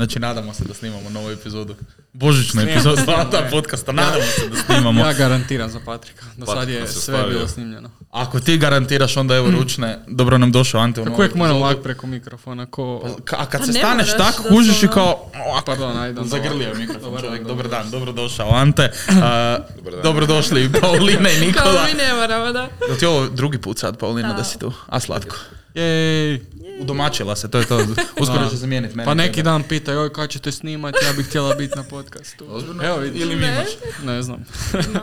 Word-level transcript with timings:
Znači, 0.00 0.18
nadamo 0.18 0.54
se 0.54 0.64
da 0.64 0.74
snimamo 0.74 1.10
novu 1.10 1.30
epizodu. 1.30 1.76
Božićnu 2.14 2.62
epizodu 2.62 3.02
Zlata 3.04 3.48
podcasta, 3.50 3.92
nadamo 3.92 4.22
se 4.24 4.48
da 4.48 4.56
snimamo. 4.56 5.00
Ja 5.00 5.12
garantiram 5.14 5.70
za 5.70 5.80
Patrika. 5.80 6.24
Do 6.36 6.46
sad 6.46 6.54
Patrik 6.54 6.74
je 6.74 6.86
sve 6.86 7.00
stavio. 7.02 7.28
bilo 7.28 7.48
snimljeno. 7.48 7.90
Ako 8.10 8.40
ti 8.40 8.58
garantiraš, 8.58 9.16
onda 9.16 9.36
evo 9.36 9.50
ručne. 9.50 9.98
Dobro 10.08 10.38
nam 10.38 10.52
došao 10.52 10.80
Ante 10.80 11.04
Kako 11.04 11.14
uvijek 11.14 11.34
moram 11.34 11.56
lak 11.58 11.76
preko 11.82 12.06
mikrofona, 12.06 12.66
ko... 12.66 12.82
Ka- 13.20 13.36
A 13.36 13.46
kad 13.46 13.60
Pa 13.60 13.66
se 13.66 13.72
ne 13.72 13.78
staneš 13.78 14.08
tak, 14.08 14.34
kužiš 14.48 14.82
i 14.82 14.88
kao... 14.88 15.30
ovak, 15.46 15.64
Pardon, 15.64 15.96
ajde. 15.98 16.20
Zagrlio 16.24 16.66
ovako. 16.66 16.78
mikrofon 16.78 17.02
Dobar 17.02 17.20
čovjek. 17.20 17.38
dan, 17.38 17.48
Dobar 17.48 17.64
dobar 17.66 17.82
dan, 17.82 17.90
dobrodošao 17.90 18.50
Ante. 18.50 18.82
A, 19.22 19.58
dan. 19.84 20.00
Dobrodošli 20.02 20.64
i 20.64 20.72
Paulina 20.80 21.30
i 21.30 21.34
Kao 21.34 21.46
Nikola. 21.46 21.84
mi 21.86 21.94
ne 21.94 22.14
moramo, 22.14 22.52
da. 22.52 22.68
Jel 22.88 22.96
ti 22.96 23.06
ovo 23.06 23.28
drugi 23.28 23.58
put 23.58 23.78
sad, 23.78 23.98
Paulina, 23.98 24.28
da, 24.28 24.34
Da. 24.34 24.44
si 24.44 24.58
tu? 24.58 24.72
A 24.86 25.00
slatko. 25.00 25.36
Jej. 25.74 26.40
Udomačila 26.80 27.36
se, 27.36 27.50
to 27.50 27.58
je 27.58 27.64
to. 27.64 27.78
Uskoro 28.20 28.48
će 28.48 28.56
zamijeniti 28.56 28.96
mene. 28.96 29.04
Pa 29.04 29.14
neki 29.14 29.42
dan 29.42 29.62
pita, 29.62 29.92
joj, 29.92 30.12
kad 30.12 30.30
ćete 30.30 30.52
snimati, 30.52 30.98
ja 31.04 31.12
bih 31.12 31.26
htjela 31.26 31.54
biti 31.54 31.76
na 31.76 31.82
podcastu. 32.02 32.44
Evo 32.82 32.96
vidi. 32.96 33.18
Ili 33.18 33.34
mi 33.36 33.40
Ne. 33.40 33.48
imaš? 33.48 33.68
Ne 34.04 34.22
znam. 34.22 34.44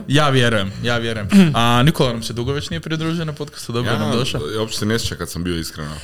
Ja 0.07 0.29
vjerujem, 0.29 0.71
ja 0.83 0.97
vjerujem. 0.97 1.27
A 1.55 1.83
Nikola 1.83 2.13
nam 2.13 2.23
se 2.23 2.33
dugo 2.33 2.53
već 2.53 2.69
nije 2.69 2.79
pridružio 2.79 3.25
na 3.25 3.33
podcastu, 3.33 3.73
dobro 3.73 3.91
Ja, 3.91 3.99
nam 3.99 4.11
došao. 4.11 4.41
ja 4.47 4.59
uopće 4.59 4.77
se 4.77 4.85
ne 4.85 4.99
sjećam 4.99 5.17
kad 5.17 5.29
sam 5.29 5.43
bio 5.43 5.55
iskreno. 5.55 5.95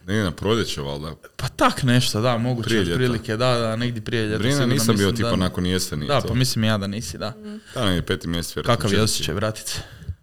Negdje 0.00 0.24
na 0.24 0.30
proljeće, 0.30 0.80
valjda. 0.80 1.14
Pa 1.36 1.48
tak 1.48 1.82
nešto, 1.82 2.20
da, 2.20 2.38
moguće 2.38 2.64
Prije 2.64 2.80
ljeta. 2.80 2.92
otprilike, 2.92 3.36
da, 3.36 3.54
da, 3.54 3.76
negdje 3.76 4.02
prije 4.02 4.26
ljeta. 4.26 4.38
Brina 4.38 4.52
sigurno 4.52 4.74
nisam 4.74 4.96
bio 4.96 5.12
tipa 5.12 5.30
da. 5.30 5.36
nakon 5.36 5.66
jeseni. 5.66 6.06
Da, 6.06 6.20
to. 6.20 6.28
pa 6.28 6.34
mislim 6.34 6.64
ja 6.64 6.78
da 6.78 6.86
nisi, 6.86 7.18
da. 7.18 7.34
Da, 7.74 7.84
negdje 7.84 8.02
peti 8.02 8.28
mjesec. 8.28 8.56
vjerojatno, 8.56 8.76
Kakav 8.76 8.92
je 8.92 9.02
osjećaj, 9.02 9.34
vratit 9.34 9.66
se? 9.66 9.78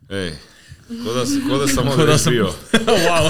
Ej, 0.10 0.34
ko 0.88 1.14
da, 1.14 1.20
ko 1.50 1.58
da 1.58 1.68
sam 1.68 1.84
Ko 1.84 1.90
ovdje 1.92 2.06
da 2.06 2.18
sam- 2.18 2.34
bio. 2.34 2.46
wow. 3.08 3.30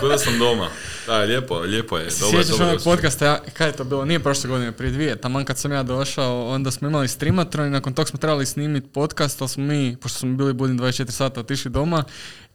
Ko 0.00 0.08
da 0.08 0.18
sam 0.18 0.38
doma. 0.38 0.68
Da, 1.06 1.18
lijepo, 1.18 1.58
lijepo 1.58 1.98
je. 1.98 2.04
Dobar, 2.10 2.30
sjećaš 2.30 2.46
dobar 2.48 2.68
onog 2.68 2.80
podcasta, 2.84 3.24
ja, 3.24 3.40
kad 3.52 3.66
je 3.66 3.72
to 3.72 3.84
bilo, 3.84 4.04
nije 4.04 4.20
prošle 4.20 4.50
godine, 4.50 4.72
prije 4.72 4.92
dvije, 4.92 5.16
taman 5.16 5.44
kad 5.44 5.58
sam 5.58 5.72
ja 5.72 5.82
došao, 5.82 6.48
onda 6.48 6.70
smo 6.70 6.88
imali 6.88 7.08
streamatron 7.08 7.66
i 7.66 7.70
nakon 7.70 7.92
tog 7.92 8.08
smo 8.08 8.18
trebali 8.18 8.46
snimiti 8.46 8.88
podcast, 8.88 9.40
ali 9.40 9.48
smo 9.48 9.64
mi, 9.64 9.96
pošto 9.96 10.18
smo 10.18 10.30
bili 10.30 10.52
budni 10.52 10.78
24 10.78 11.10
sata, 11.10 11.40
otišli 11.40 11.70
doma, 11.70 12.04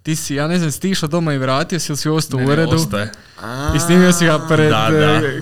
ti 0.03 0.15
si, 0.15 0.35
ja 0.35 0.47
ne 0.47 0.57
znam, 0.59 0.71
si 0.71 0.81
ti 0.81 0.89
išao 0.89 1.09
doma 1.09 1.33
i 1.33 1.37
vratio 1.37 1.79
si 1.79 1.91
ili 1.91 1.97
si 1.97 2.09
ostao 2.09 2.39
Ne, 2.39 2.45
u 2.45 2.47
ne, 2.47 2.53
uredu 2.53 2.71
ostaje. 2.71 3.11
i 3.75 3.79
snimio 3.79 4.11
si 4.11 4.25
ga 4.25 4.39
pred 4.39 4.69
Da, 4.69 4.87
da. 4.91 4.97
eh, 4.97 5.41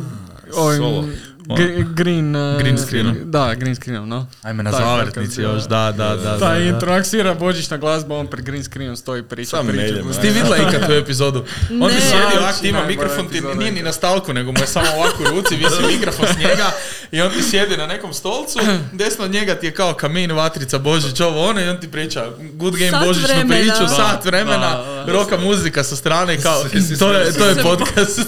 ovim 0.53 0.77
Solo. 0.77 1.05
Gr- 1.47 1.93
green, 1.93 2.35
eh, 2.35 2.57
Green 2.57 2.77
screenom. 2.79 3.17
Da, 3.23 3.53
green 3.55 3.75
screenom, 3.75 4.09
no. 4.09 4.27
Ajme 4.41 4.63
na 4.63 4.71
zavrtnici 4.71 5.41
još, 5.41 5.63
da, 5.63 5.93
da, 5.93 6.15
da. 6.15 6.23
Ta 6.29 6.37
da, 6.39 6.49
da. 6.49 6.57
interaksira 6.57 7.33
božićna 7.35 7.77
glazba, 7.77 8.15
on 8.15 8.27
pred 8.27 8.45
green 8.45 8.63
screenom 8.63 8.95
stoji 8.95 9.23
priča, 9.23 9.49
Sam 9.49 9.67
priča. 9.67 9.81
meljem. 9.83 10.05
Ti 10.13 10.27
vidjela 10.27 10.57
ikad 10.59 10.85
tu 10.87 10.93
epizodu? 11.03 11.45
On 11.71 11.89
ti 11.89 11.95
Ne. 11.95 12.01
sjedi 12.01 12.15
ovak, 12.23 12.39
Znači, 12.39 12.61
ti 12.61 12.67
ima 12.67 12.85
mikrofon, 12.85 13.27
ti 13.27 13.41
nije 13.55 13.71
ni 13.71 13.81
na 13.81 13.91
stalku, 13.91 14.33
nego 14.33 14.51
mu 14.51 14.59
je 14.59 14.67
samo 14.67 14.87
ovako 14.95 15.23
u 15.23 15.27
ruci, 15.27 15.55
visi 15.55 15.75
mikrofon 15.93 16.25
s 16.27 16.37
njega 16.37 16.71
i 17.11 17.21
on 17.21 17.31
ti 17.31 17.43
sjedi 17.43 17.77
na 17.77 17.87
nekom 17.87 18.13
stolcu, 18.13 18.59
desno 18.93 19.25
od 19.25 19.31
njega 19.31 19.55
ti 19.55 19.65
je 19.65 19.73
kao 19.73 19.93
kamin, 19.93 20.31
vatrica, 20.33 20.79
Božić, 20.79 21.19
ovo 21.21 21.45
ono 21.45 21.61
i 21.61 21.67
on 21.67 21.77
ti 21.77 21.91
priča 21.91 22.25
good 22.53 22.75
game, 22.75 22.91
Sat 22.91 23.05
Božićnu 23.05 23.27
vremena. 23.29 23.55
priču, 23.55 23.79
Da, 23.79 23.87
sat 23.87 24.25
vremena, 24.25 24.77
da, 24.77 25.03
da. 25.05 25.11
roka 25.11 25.37
muzika 25.37 25.83
sa 25.83 25.95
strane 25.95 26.37
kao, 26.37 26.63
to 26.99 27.13
je, 27.13 27.33
to 27.33 27.45
podcast. 27.63 28.19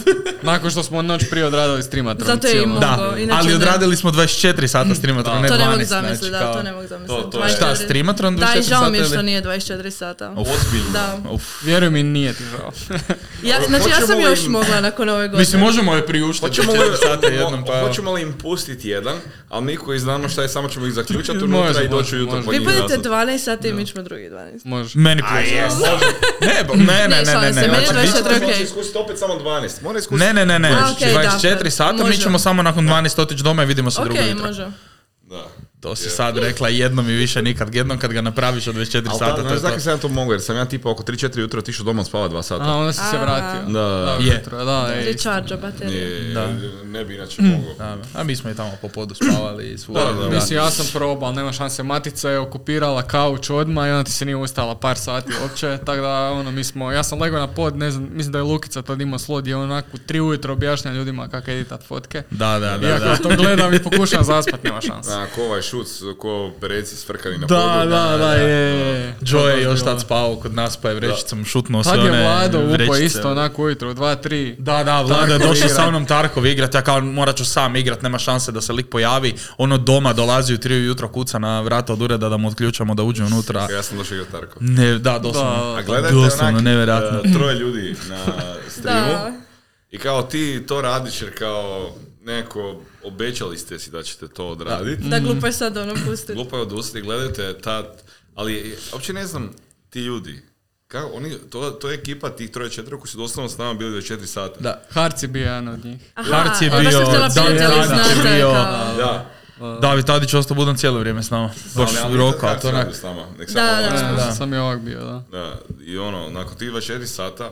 Nakon 0.41 0.71
što 0.71 0.83
smo 0.83 1.01
noć 1.01 1.29
prije 1.29 1.45
odradili 1.45 1.83
streamatron. 1.83 2.27
Zato 2.27 2.47
je. 2.47 2.65
Da, 3.09 3.17
inače 3.17 3.39
ali 3.39 3.53
odradili 3.53 3.95
smo 3.95 4.11
24 4.11 4.67
sata 4.67 4.95
streamatron, 4.95 5.41
ne 5.41 5.47
12. 5.47 5.49
To 5.49 5.57
ne 5.57 5.65
mogu 5.65 5.75
znači, 5.75 5.87
zamisliti, 5.87 6.31
da, 6.31 6.39
kao- 6.39 6.53
to 6.53 6.63
ne 6.63 6.71
mogu 6.71 6.87
zamisliti. 6.87 7.21
To- 7.21 7.27
to 7.29 7.43
je- 7.43 7.49
Šta, 7.49 7.75
streamatron 7.75 8.35
Da, 8.35 8.45
24 8.45 8.59
i 8.59 8.63
žao 8.63 8.89
mi 8.89 8.97
je 8.97 9.03
sata 9.03 9.13
što 9.13 9.21
nije 9.21 9.41
24 9.41 9.91
sata. 9.91 10.29
Ozbiljno. 10.31 10.91
Da. 10.93 11.17
Uf. 11.29 11.43
Vjeruj 11.63 11.89
mi, 11.89 12.03
nije 12.03 12.33
ti 12.33 12.43
žao. 12.51 12.71
Ja, 13.43 13.55
znači, 13.67 13.89
ja 13.91 14.07
sam 14.07 14.21
još 14.21 14.39
im- 14.39 14.51
mogla 14.51 14.81
nakon 14.81 15.09
ove 15.09 15.27
godine. 15.27 15.39
Mislim, 15.39 15.61
možemo 15.61 15.95
je 15.95 16.05
priuštiti 16.05 16.47
Hoćemo 16.47 16.73
24 16.73 16.91
li, 16.91 16.97
sata 16.99 17.27
jednom, 17.27 17.65
pa... 17.65 17.81
hoćemo 17.81 18.13
li 18.13 18.21
im 18.21 18.33
pustiti 18.33 18.89
jedan, 18.89 19.15
ali 19.49 19.65
mi 19.65 19.77
koji 19.77 19.99
znamo 19.99 20.29
šta 20.29 20.41
je, 20.41 20.49
samo 20.49 20.69
ćemo 20.69 20.85
ih 20.85 20.93
zaključati 20.93 21.37
unutra 21.39 21.81
i 21.83 21.87
doći 21.87 22.15
ujutro 22.15 22.41
po 22.41 22.51
Vi 22.51 22.57
njih 22.59 22.67
budete 22.67 22.81
nazad. 22.83 23.05
12 23.05 23.37
sati 23.39 23.67
i 23.67 23.73
mi 23.73 23.85
ćemo 23.85 24.03
drugi 24.03 24.23
12. 24.23 24.65
Može. 24.65 24.99
Meni 24.99 25.21
plus. 25.21 25.37
Ne, 26.41 26.53
ne, 27.07 27.07
ne, 27.09 27.35
ne, 27.35 27.51
ne, 27.51 27.67
meni 27.67 27.77
je 27.77 27.87
Znači, 27.87 28.07
24 28.09 28.23
Moraš 28.23 28.41
okej. 28.43 28.63
iskusiti 28.63 28.97
opet 28.97 29.19
samo 29.19 29.33
12. 29.35 29.81
Mora 29.81 29.99
iskusiti. 29.99 30.25
Ne, 30.25 30.33
ne, 30.35 30.45
ne, 30.45 30.59
ne. 30.59 30.69
A, 30.71 30.91
okej, 30.91 31.13
24 31.13 31.63
da, 31.63 31.69
sata, 31.71 32.03
mi 32.03 32.17
ćemo 32.17 32.39
samo 32.39 32.63
nakon 32.63 32.85
12 32.85 32.96
otići 33.21 33.43
doma 33.43 33.63
i 33.63 33.65
vidimo 33.65 33.91
se 33.91 34.01
drugo 34.03 34.19
Ok, 34.19 34.27
jutro. 34.27 34.45
može. 34.47 34.71
Da. 35.21 35.45
To 35.79 35.95
si 35.95 36.09
sad 36.09 36.37
rekla 36.37 36.69
jednom 36.69 37.09
i 37.09 37.13
više 37.13 37.41
nikad. 37.41 37.75
Jednom 37.75 37.97
kad 37.99 38.13
ga 38.13 38.21
napraviš 38.21 38.67
od 38.67 38.75
24 38.75 39.03
Ali 39.09 39.19
sata, 39.19 39.57
znaš 39.59 39.73
to. 39.73 39.79
sam 39.79 39.93
ja 39.93 39.97
to 39.97 40.07
mogu, 40.07 40.31
jer 40.31 40.41
sam 40.41 40.55
ja 40.55 40.65
tipa 40.65 40.89
oko 40.89 41.03
3-4 41.03 41.39
jutra 41.39 41.59
otišao 41.59 41.83
doma 41.83 42.03
spava 42.03 42.29
2 42.29 42.37
A, 42.37 42.43
sata. 42.43 42.63
onda 42.65 42.93
si 42.93 42.99
se 43.01 43.17
A. 43.17 43.21
vratio. 43.21 43.61
Da, 43.63 43.79
Da, 44.05 44.17
Je. 44.19 44.31
ujutro, 44.31 44.65
da. 44.65 44.93
Recharge 44.95 45.55
baterije. 45.57 46.33
Da. 46.33 46.47
ne 46.85 47.05
bi 47.05 47.15
inače 47.15 47.41
mogao. 47.41 47.73
Da, 47.75 47.97
A 48.13 48.23
mi 48.23 48.35
smo 48.35 48.49
i 48.49 48.55
tamo 48.55 48.71
po 48.81 48.87
podu 48.87 49.15
spavali 49.15 49.65
i 49.65 49.77
svuda. 49.77 49.99
Da, 50.01 50.11
da, 50.13 50.21
Da. 50.21 50.29
Mislim, 50.29 50.57
ja 50.57 50.69
sam 50.69 50.85
probao, 50.93 51.31
nema 51.31 51.51
šanse. 51.51 51.83
Matica 51.83 52.29
je 52.29 52.39
okupirala 52.39 53.01
kauč 53.01 53.49
odmah 53.49 53.87
i 53.87 53.91
onda 53.91 54.03
ti 54.03 54.11
se 54.11 54.25
nije 54.25 54.35
ustala 54.35 54.75
par 54.75 54.97
sati 54.97 55.31
uopće. 55.41 55.77
Tako 55.85 56.01
da, 56.01 56.31
ono, 56.31 56.51
mi 56.51 56.63
smo, 56.63 56.91
ja 56.91 57.03
sam 57.03 57.21
legao 57.21 57.39
na 57.39 57.47
pod, 57.47 57.75
ne 57.75 57.91
znam, 57.91 58.07
mislim 58.11 58.31
da 58.31 58.37
je 58.37 58.43
Lukica 58.43 58.81
tad 58.81 59.01
imao 59.01 59.19
slod, 59.19 59.47
on 59.47 59.61
onako 59.61 59.87
u 59.93 59.97
tri 59.97 60.19
ujutro 60.19 60.53
objašnja 60.53 60.91
ljudima 60.91 61.27
kako 61.27 61.51
editat 61.51 61.83
fotke. 61.83 62.23
Da, 62.31 62.59
da, 62.59 62.77
da. 62.77 62.87
Iako 62.87 63.03
da. 63.03 63.15
to 63.17 63.29
gledam 63.31 63.73
i 63.73 63.83
pokušam 63.83 64.23
zaspat, 64.23 64.63
nema 64.63 64.81
šanse. 64.87 65.09
Da, 65.09 65.25
ko 65.25 65.41
šuc, 65.69 65.87
ko 66.17 66.51
pereci 66.61 66.95
sfrkani 66.95 67.37
na 67.37 67.47
Da, 67.47 67.55
podu. 67.79 67.89
da, 67.89 68.17
da, 68.17 68.33
je, 68.33 68.49
je. 68.49 69.15
Joe 69.21 69.51
je 69.51 69.63
još 69.63 69.83
tad 69.83 70.01
spavao 70.01 70.35
kod 70.35 70.53
nas 70.53 70.77
pa 70.77 70.89
je 70.89 70.95
vrećicom 70.95 71.45
šutnuo 71.45 71.83
sve 71.83 71.91
Tad 71.91 72.05
je 72.05 72.11
one 72.11 72.21
Vlado 72.21 72.59
upo 72.59 72.67
vrećice. 72.67 73.05
isto 73.05 73.31
onako 73.31 73.63
ujutro, 73.63 73.93
dva, 73.93 74.15
tri. 74.15 74.55
Da, 74.59 74.83
da, 74.83 75.01
Vlada 75.01 75.33
je 75.33 75.39
došao 75.39 75.69
sa 75.69 75.89
mnom 75.89 76.05
Tarkov 76.05 76.45
igrat, 76.45 76.73
ja 76.73 76.81
kao 76.81 77.01
morat 77.01 77.35
ću 77.35 77.45
sam 77.45 77.75
igrat, 77.75 78.01
nema 78.01 78.17
šanse 78.19 78.51
da 78.51 78.61
se 78.61 78.73
lik 78.73 78.87
pojavi. 78.87 79.27
Ono 79.57 79.77
doma 79.77 80.13
dolazi 80.13 80.53
u 80.53 80.57
tri 80.57 80.73
ujutro, 80.75 81.07
kuca 81.09 81.39
na 81.39 81.61
vrata 81.61 81.93
od 81.93 82.01
ureda 82.01 82.29
da 82.29 82.37
mu 82.37 82.47
otključamo 82.47 82.95
da 82.95 83.03
uđe 83.03 83.23
unutra. 83.23 83.67
Ja 83.67 83.83
sam 83.83 83.97
došao 83.97 84.15
igrat 84.15 84.31
Tarkov. 84.31 84.57
Ne, 84.61 84.97
da, 84.97 85.19
doslovno. 85.19 85.51
Da. 85.65 85.73
A 85.73 85.81
gledajte 85.81 86.15
Doslovno, 86.15 86.47
onak, 86.47 86.61
nevjerojatno. 86.61 87.19
e, 87.19 87.33
troje 87.33 87.55
ljudi 87.55 87.95
na 88.09 88.17
streamu 88.69 89.07
Da. 89.07 89.31
i 89.91 89.97
kao 89.97 90.21
ti 90.23 90.63
to 90.67 90.81
radiš 90.81 91.21
jer 91.21 91.37
kao 91.37 91.89
neko 92.21 92.81
obećali 93.07 93.57
ste 93.57 93.79
si 93.79 93.91
da 93.91 94.03
ćete 94.03 94.27
to 94.27 94.47
odraditi. 94.47 95.03
Da 95.03 95.19
glupo 95.19 95.45
je 95.47 95.53
sad 95.53 95.77
ono 95.77 95.93
pustiti. 96.05 96.33
Glupo 96.33 96.55
je 96.55 96.61
odustati, 96.61 97.01
gledajte 97.01 97.53
tad, 97.53 98.01
ali 98.35 98.77
uopće 98.93 99.13
ne 99.13 99.25
znam 99.25 99.51
ti 99.89 99.99
ljudi. 99.99 100.41
Kako, 100.87 101.07
oni, 101.09 101.35
to, 101.49 101.71
to 101.71 101.89
je 101.89 101.95
ekipa 101.95 102.29
tih 102.29 102.51
troje 102.51 102.69
četiri 102.69 102.91
koji 102.91 103.07
su 103.07 103.17
doslovno 103.17 103.49
s 103.49 103.57
nama 103.57 103.73
bili 103.73 104.01
24 104.01 104.25
sata. 104.25 104.59
Da. 104.59 104.81
Harc 104.89 105.23
je 105.23 105.27
bio 105.27 105.43
jedan 105.43 105.67
od 105.67 105.85
njih. 105.85 106.01
Aha, 106.15 106.33
Harc 106.33 106.61
je 106.61 106.67
e, 106.67 106.69
bio, 106.71 106.99
David 106.99 107.33
Tadić 107.59 108.17
je 108.17 108.35
bio. 108.35 108.51
kao- 108.51 108.95
Da. 108.97 109.27
David 109.81 110.05
Tadić 110.05 110.33
je 110.33 110.39
ostao 110.39 110.55
budan 110.55 110.77
cijelo 110.77 110.99
vrijeme 110.99 111.23
s 111.23 111.29
nama. 111.29 111.49
Baš 111.75 111.89
roka, 112.13 112.55
to 112.55 112.67
onak. 112.69 112.83
radi 112.83 112.97
s 112.97 113.03
nama, 113.03 113.25
nek 113.39 113.47
Da, 113.47 113.53
samo 113.53 113.67
da. 113.71 113.87
ono, 114.05 114.17
Da, 114.17 114.25
da. 114.25 114.31
sam 114.31 114.53
i 114.53 114.57
ovak 114.57 114.79
bio, 114.79 114.99
da. 114.99 115.23
Da, 115.31 115.55
i 115.81 115.97
ono, 115.97 116.29
nakon 116.29 116.57
tih 116.57 116.69
24 116.69 117.05
sata, 117.05 117.51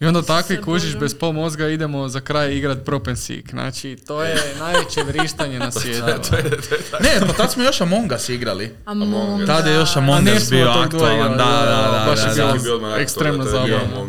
I 0.00 0.06
onda 0.06 0.22
takvi 0.22 0.62
kužiš 0.62 0.96
bez 0.96 1.14
pol 1.14 1.32
mozga 1.32 1.68
idemo 1.68 2.08
za 2.08 2.20
kraj 2.20 2.56
igrat 2.56 2.84
propensik. 2.84 3.50
Znači, 3.50 3.96
to 4.06 4.22
je 4.22 4.36
najveće 4.60 5.02
vrištanje 5.02 5.58
na 5.58 5.70
svijetu. 5.70 6.06
Ne, 7.00 7.26
pa 7.26 7.32
tad 7.32 7.52
smo 7.52 7.62
još 7.62 7.80
Among 7.80 8.12
Us 8.12 8.28
igrali. 8.28 8.76
Among 8.84 9.40
Us. 9.40 9.46
Tad 9.46 9.66
je 9.66 9.74
još 9.74 9.96
Among 9.96 10.28
Us 10.36 10.50
bio 10.50 10.68
aktualan. 10.68 11.30
Da, 11.30 11.44
da, 11.44 11.88
da. 11.92 12.04
baš 12.08 12.20
je 12.20 12.44
da, 12.44 12.54
bilo 12.62 12.96
ekstremno 12.96 13.44
zabavno. 13.44 14.08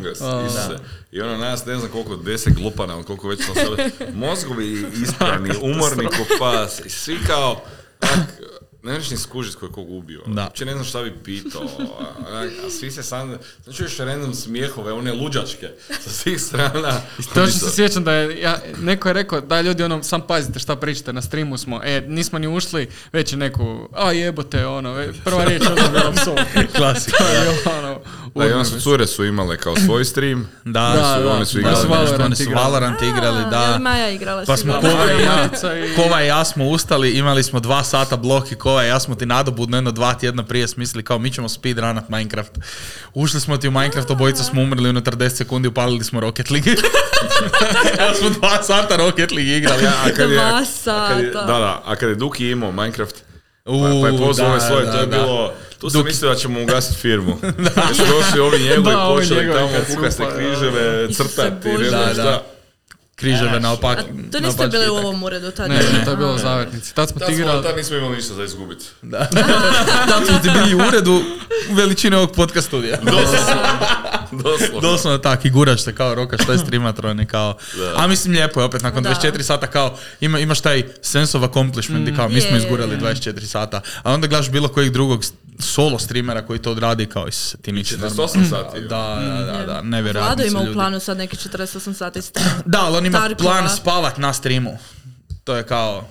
I 1.12 1.22
ono 1.22 1.38
nas 1.38 1.66
ne 1.66 1.78
znam 1.78 1.92
koliko, 1.92 2.16
deset 2.16 2.54
glupana, 2.54 2.94
ili 2.94 3.04
koliko 3.04 3.28
već 3.28 3.46
smo 3.46 3.56
se... 3.56 3.90
Mozgovi 4.26 4.86
isprani, 5.04 5.50
umorni 5.62 6.06
ko 6.06 6.26
pas. 6.40 6.80
I 6.86 6.90
svi 6.90 7.18
kao... 7.28 7.62
onak, 8.02 8.30
ne 8.86 8.94
možeš 8.94 9.12
ni 9.12 9.18
skužiti 9.18 9.58
ko 9.58 9.66
je 9.66 9.72
kog 9.72 9.90
ubio. 9.90 10.22
Da. 10.28 10.44
Uopće 10.44 10.66
ne 10.66 10.72
znam 10.74 10.86
šta 10.86 11.02
bi 11.04 11.14
pitao. 11.16 11.62
A, 11.62 11.66
onak, 12.30 12.50
a 12.68 12.70
svi 12.70 12.92
se 12.92 13.04
sam... 13.04 13.38
Znači 13.64 13.84
još 13.84 13.98
random 13.98 14.34
smijehove, 14.34 14.92
one 14.94 15.14
luđačke 15.14 15.70
sa 16.00 16.10
svih 16.10 16.42
strana. 16.42 17.02
Točno 17.34 17.52
se 17.52 17.72
sjećam 17.72 18.04
da 18.04 18.14
je, 18.14 18.42
ja, 18.42 18.58
neko 18.78 19.08
je 19.10 19.14
rekao, 19.14 19.42
da 19.42 19.62
ljudi 19.62 19.84
ono, 19.84 20.04
sam 20.04 20.22
pazite 20.22 20.60
šta 20.60 20.76
pričate, 20.76 21.14
na 21.14 21.22
streamu 21.22 21.58
smo, 21.58 21.82
e, 21.84 22.02
nismo 22.02 22.40
ni 22.40 22.48
ušli, 22.48 22.90
već 23.14 23.34
je 23.34 23.38
neku, 23.38 23.90
a 23.94 24.12
jebote, 24.12 24.66
ono, 24.68 24.96
prva 25.26 25.44
riječ 25.44 25.64
je 25.66 25.72
ono 25.72 25.92
bila 25.92 26.12
psov. 26.12 26.36
Klasika. 26.76 27.24
Bilo, 27.42 27.78
ono, 27.80 28.00
Da, 28.36 28.46
i 28.46 28.52
onda 28.52 28.66
su 28.66 28.80
cure 28.82 29.08
su 29.08 29.26
imale 29.26 29.58
kao 29.58 29.76
svoj 29.78 30.06
stream. 30.06 30.50
Da, 30.66 30.92
Da, 30.96 31.16
su- 31.18 31.24
da. 31.24 31.32
oni 31.32 31.46
su 31.46 31.54
Da, 31.54 31.60
igrali. 31.60 31.76
su 31.76 31.82
nešto, 31.82 31.94
Valorant 31.96 32.22
Oni 32.22 32.36
su 32.36 32.44
igrali. 32.44 32.64
Valorant 32.64 33.02
igrali, 33.02 33.40
A, 33.40 33.50
da. 33.50 33.78
Maja 33.80 34.10
igrala 34.10 34.44
Pa 34.48 34.58
smo? 34.58 34.74
Kova 35.96 36.24
i 36.24 36.28
ja, 36.28 36.46
smo 36.46 36.66
ustali, 36.66 37.12
imali 37.12 37.44
smo 37.44 37.60
dva 37.60 37.84
sata 37.84 38.18
blok 38.18 38.52
i 38.52 38.56
Kova 38.76 38.86
i 38.86 38.90
ja 38.90 39.00
smo 39.00 39.16
ti 39.16 39.26
nadobudno 39.26 39.78
jedno 39.78 39.92
dva 39.92 40.14
tjedna 40.14 40.44
prije 40.44 40.68
smislili 40.68 41.04
kao 41.04 41.20
mi 41.20 41.32
ćemo 41.32 41.50
speedrunat 41.50 42.10
Minecraft. 42.10 42.52
Ušli 43.14 43.40
smo 43.40 43.58
ti 43.58 43.68
u 43.68 43.72
Minecraft, 43.72 44.12
obojica 44.12 44.44
smo 44.44 44.62
umrli 44.62 44.90
unutar 44.90 45.16
10 45.16 45.30
sekundi, 45.30 45.68
upalili 45.68 46.04
smo 46.04 46.20
Rocket 46.20 46.50
League. 46.52 46.72
ja 48.00 48.14
smo 48.16 48.30
dva 48.30 48.64
sata 48.64 48.96
Rocket 48.96 49.32
League 49.32 49.58
igrali. 49.58 49.84
Ja, 49.84 49.94
a 50.02 50.10
kad 50.10 50.30
je, 50.30 50.36
Dva 50.36 50.46
a 50.46 50.52
kad 50.52 50.60
je, 50.60 50.66
sata. 50.66 51.46
da, 51.46 51.60
da, 51.60 51.82
a 51.86 51.96
kad 51.96 52.10
je 52.10 52.16
Duki 52.16 52.50
imao 52.50 52.72
Minecraft, 52.72 53.16
pa, 53.64 53.72
U, 53.72 54.02
pa 54.02 54.08
je 54.08 54.18
pozvao 54.18 54.48
da, 54.48 54.52
ove 54.52 54.62
svoje, 54.62 54.86
to 54.86 54.92
da, 54.92 54.98
je 54.98 55.06
da. 55.06 55.18
bilo, 55.18 55.52
tu 55.80 55.90
sam 55.90 56.02
Duk- 56.02 56.06
mislio 56.06 56.30
da 56.30 56.36
ćemo 56.36 56.62
ugasiti 56.62 57.00
firmu. 57.00 57.38
da. 57.66 57.94
su 57.94 58.04
došli 58.12 58.40
ovi 58.40 58.60
njegovi 58.60 58.96
Da, 58.96 59.06
počeli 59.08 59.54
tamo 59.54 59.70
upali, 59.90 60.38
križeve, 60.38 61.14
crtati, 61.14 61.68
ne 61.70 61.90
znam 61.90 62.06
Da, 62.06 62.14
šta. 62.14 62.42
Križeve 63.16 63.60
na 63.60 63.70
A 63.70 63.74
opak. 63.74 63.98
to 64.32 64.40
na 64.40 64.48
niste 64.48 64.68
bili 64.68 64.90
u 64.90 64.94
ovom 64.96 65.24
uredu 65.24 65.52
tad? 65.52 65.70
Ne, 65.70 65.76
ne, 65.76 66.06
to 66.06 66.12
je 66.12 66.18
bilo 66.18 66.34
u 66.36 66.38
zavetnici. 66.38 66.96
Tad 66.96 67.10
smo 67.10 67.20
Tad, 67.20 67.28
ti 67.28 67.36
smo, 67.36 67.44
igrali... 67.44 67.64
tad 67.64 67.78
nismo 67.78 67.98
imali 67.98 68.16
ništa 68.16 68.34
za 68.34 68.44
izgubiti. 68.44 68.86
Da. 69.02 69.28
Tad 70.10 70.26
smo 70.28 70.40
ti 70.40 70.50
bili 70.54 70.76
u 70.76 70.88
uredu 70.88 71.22
veličine 71.72 72.18
ovog 72.18 72.32
podcast 72.32 72.68
studija. 72.68 72.98
Doslovno. 74.44 74.82
Doslovno 74.82 75.18
tak, 75.18 75.46
i 75.46 75.50
guraš 75.50 75.84
se 75.84 75.96
kao 75.96 76.16
roka, 76.16 76.38
što 76.38 76.52
je 76.52 76.58
streamatroni, 76.58 77.26
kao... 77.26 77.58
Da. 77.78 77.94
A 77.96 78.08
mislim, 78.08 78.34
lijepo 78.34 78.60
je 78.60 78.66
opet, 78.66 78.82
nakon 78.82 79.04
Da. 79.04 79.10
24 79.12 79.42
sata, 79.42 79.68
kao, 79.68 79.98
ima, 80.22 80.40
imaš 80.40 80.62
taj 80.62 80.84
sense 81.02 81.38
of 81.38 81.44
accomplishment, 81.44 82.10
i 82.10 82.16
kao, 82.16 82.30
mi 82.30 82.42
smo 82.42 82.50
Je, 82.50 82.56
je, 82.56 82.64
izgurali 82.64 82.92
je. 82.92 83.00
24 83.00 83.46
sata. 83.46 83.82
A 84.04 84.14
onda 84.14 84.28
gledaš 84.28 84.50
bilo 84.50 84.68
kojeg 84.68 84.92
drugog 84.92 85.24
solo 85.60 86.00
streamera 86.00 86.42
koji 86.42 86.60
to 86.60 86.72
odradi, 86.72 87.06
kao, 87.06 87.28
"Isuse, 87.28 87.58
ti 87.58 87.72
normalan." 87.72 88.12
48 88.12 88.50
sati. 88.50 88.82
Da, 88.82 89.20
da, 89.22 89.52
da, 89.52 89.66
da, 89.66 89.82
nevjerojatno 89.82 90.36
Vlado 90.36 90.44
ima 90.44 90.72
u 90.72 90.74
planu 90.74 91.00
sad 91.00 91.18
neki 91.18 91.36
48 91.38 91.94
sati 91.94 92.22
stream. 92.22 92.50
Da, 92.66 92.80
ali 92.80 92.98
on 93.08 93.08
ima 93.08 93.20
Tarkova. 93.20 93.50
plan 93.52 93.70
spavat 93.72 94.18
na 94.18 94.34
streamu. 94.34 94.78
To 95.44 95.56
je 95.56 95.64
kao... 95.64 96.08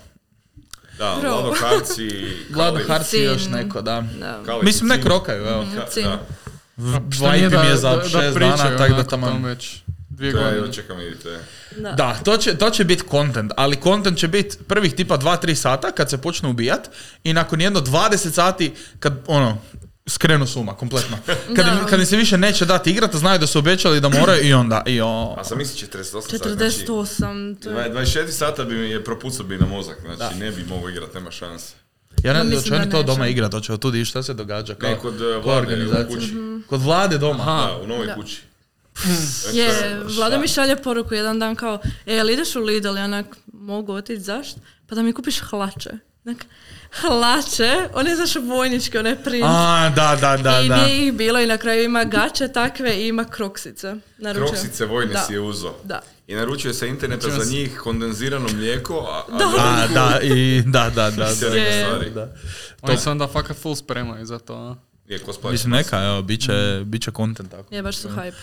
Da, 0.99 1.17
Bro. 1.21 1.31
Vlado 1.33 1.53
Harci, 1.53 2.09
Vlado 2.55 2.77
Kali- 2.77 2.89
Harci 2.89 3.17
i 3.19 3.23
još 3.23 3.47
neko, 3.47 3.83
da. 3.83 4.05
Da. 4.21 4.59
Mislim, 4.63 4.89
nek 4.89 5.01
Cin. 5.01 5.09
rokaju, 5.09 5.45
evo. 5.45 5.65
Ka- 5.67 5.91
Cin. 5.91 6.07
Vibe 6.77 7.59
mi 7.59 7.67
je 7.67 7.77
za 7.77 8.03
šest 8.03 8.39
dana, 8.39 8.77
tako 8.79 8.95
da 8.95 9.05
tamo... 9.05 9.39
već 9.39 9.77
dvije 10.09 10.33
To 10.33 10.39
godine. 10.41 10.73
čekam 10.73 10.97
vidite. 10.99 11.39
Da. 11.77 11.93
Da, 11.93 12.15
to 12.15 12.37
će, 12.37 12.57
to 12.57 12.71
će 12.71 12.85
biti 12.85 13.03
content, 13.11 13.53
ali 13.57 13.77
content 13.77 14.19
će 14.19 14.29
biti 14.29 14.59
prvih 14.59 14.95
tipa 14.95 15.19
2-3 15.19 15.55
sata 15.55 15.91
kad 15.91 16.11
se 16.11 16.19
počne 16.19 16.49
ubijat 16.49 16.89
i 17.25 17.33
nakon 17.33 17.61
jedno 17.61 17.81
20 17.81 18.31
sati 18.31 18.73
kad 18.99 19.21
ono, 19.27 19.59
skrenu 20.09 20.47
suma 20.47 20.75
kompletno. 20.75 21.17
Kad, 21.57 21.67
im, 21.67 21.75
Da. 21.75 21.87
kad 21.87 22.01
im 22.01 22.07
se 22.07 22.17
više 22.17 22.39
neće 22.39 22.65
dati 22.65 22.91
igrat, 22.91 23.15
a 23.15 23.19
znaju 23.19 23.39
da 23.39 23.47
su 23.47 23.59
obećali 23.59 24.01
da 24.01 24.09
moraju 24.09 24.47
i 24.47 24.53
onda, 24.55 24.83
i 24.87 25.01
o... 25.01 25.35
A 25.39 25.45
sam 25.45 25.59
misli 25.59 25.89
48 25.89 26.05
sati. 26.05 26.39
Znači, 26.39 26.85
48, 26.87 27.63
to 27.63 27.71
je... 27.71 27.93
24 27.93 28.31
sata 28.31 28.65
bi 28.65 28.75
mi 28.75 28.91
je 28.91 29.05
propucao 29.05 29.47
bi 29.47 29.59
na 29.59 29.67
mozak, 29.67 29.99
znači 30.17 30.39
ne 30.39 30.51
bi 30.51 30.65
mogao 30.65 30.91
igrat, 30.91 31.15
nema 31.15 31.31
šanse. 31.31 31.75
Ja 32.25 32.33
ne 32.33 32.45
znam, 32.45 32.59
hoće 32.59 32.75
oni 32.75 32.85
da 32.87 32.91
to 32.91 33.03
doma 33.03 33.29
igrat, 33.29 33.53
hoće 33.53 33.73
od 33.73 33.81
tudi 33.81 34.05
šta 34.05 34.23
se 34.23 34.35
događa 34.35 34.75
kao, 34.75 34.91
Ne, 34.91 34.99
kod 34.99 35.15
uh, 35.15 35.21
kao 35.21 35.41
Vlade 35.41 35.87
u 35.87 36.15
kući. 36.15 36.33
Kod 36.69 36.83
vlade 36.83 37.19
doma. 37.19 37.43
Aha. 37.43 37.67
Da, 37.67 37.79
u 37.83 37.87
novoj 37.87 38.07
Da. 38.07 38.15
kući. 38.15 38.43
Je? 39.53 40.01
Vlada 40.17 40.39
mi 40.39 40.49
šalje 40.49 40.77
poruku 40.77 41.15
jedan 41.15 41.39
dan 41.39 41.57
kao, 41.57 41.79
e, 42.07 42.23
ideš 42.33 42.57
u 42.57 42.61
Lidl? 42.61 42.97
Ja 42.97 43.05
onak, 43.05 43.27
mogu 43.53 43.93
otići, 43.93 44.21
zašto? 44.21 44.61
Pa 44.87 44.95
da 44.95 45.03
mi 45.03 45.13
kupiš 45.13 45.41
hlače. 45.41 45.91
Onak, 46.25 46.47
hlače, 47.01 47.89
one 47.95 48.17
znaš 48.17 48.35
vojničke, 48.37 48.99
one 48.99 49.23
print. 49.25 49.45
A, 49.49 49.93
da, 49.97 50.17
da, 50.21 50.37
da, 50.37 50.61
I 50.61 50.69
da. 50.69 50.77
nije 50.77 51.07
ih 51.07 51.13
bilo 51.13 51.41
i 51.41 51.47
na 51.47 51.59
kraju 51.59 51.85
ima 51.85 52.05
gače 52.05 52.49
takve 52.49 52.97
i 52.97 53.09
ima 53.09 53.25
kroksice. 53.25 53.95
Naručio. 54.19 54.47
Kroksice 54.47 54.85
vojne 54.87 55.13
Da. 55.13 55.19
si 55.19 55.33
je 55.33 55.41
uzo. 55.41 55.75
Da. 55.85 56.03
I 56.27 56.35
naručio 56.35 56.73
sa 56.75 56.87
interneta 56.87 57.31
za 57.31 57.51
njih 57.51 57.79
kondenzirano 57.79 58.49
mlijeko, 58.55 58.99
a, 59.11 59.35
a 59.35 59.39
Da. 59.39 59.45
A, 59.59 59.87
da, 59.95 60.21
i, 60.23 60.63
da, 60.67 60.91
da, 60.91 61.11
da, 61.11 61.29
se 61.29 61.45
da. 61.51 61.87
stvari. 61.87 62.13
Oni 62.83 62.99
se 62.99 63.11
onda 63.11 63.27
fakat 63.29 63.57
full 63.57 63.75
spremaju 63.77 64.27
za 64.27 64.39
to. 64.39 64.55
a? 64.55 64.77
Je, 65.09 65.19
ko 65.19 65.51
Mislim, 65.51 65.71
neka, 65.73 66.03
evo, 66.03 66.23
bit 66.23 66.41
će, 66.41 66.83
bit 66.85 67.03
će 67.03 67.11
content 67.17 67.51
tako. 67.51 67.75
Je, 67.75 67.83
baš 67.83 67.97
su 67.97 68.09
hype. 68.09 68.35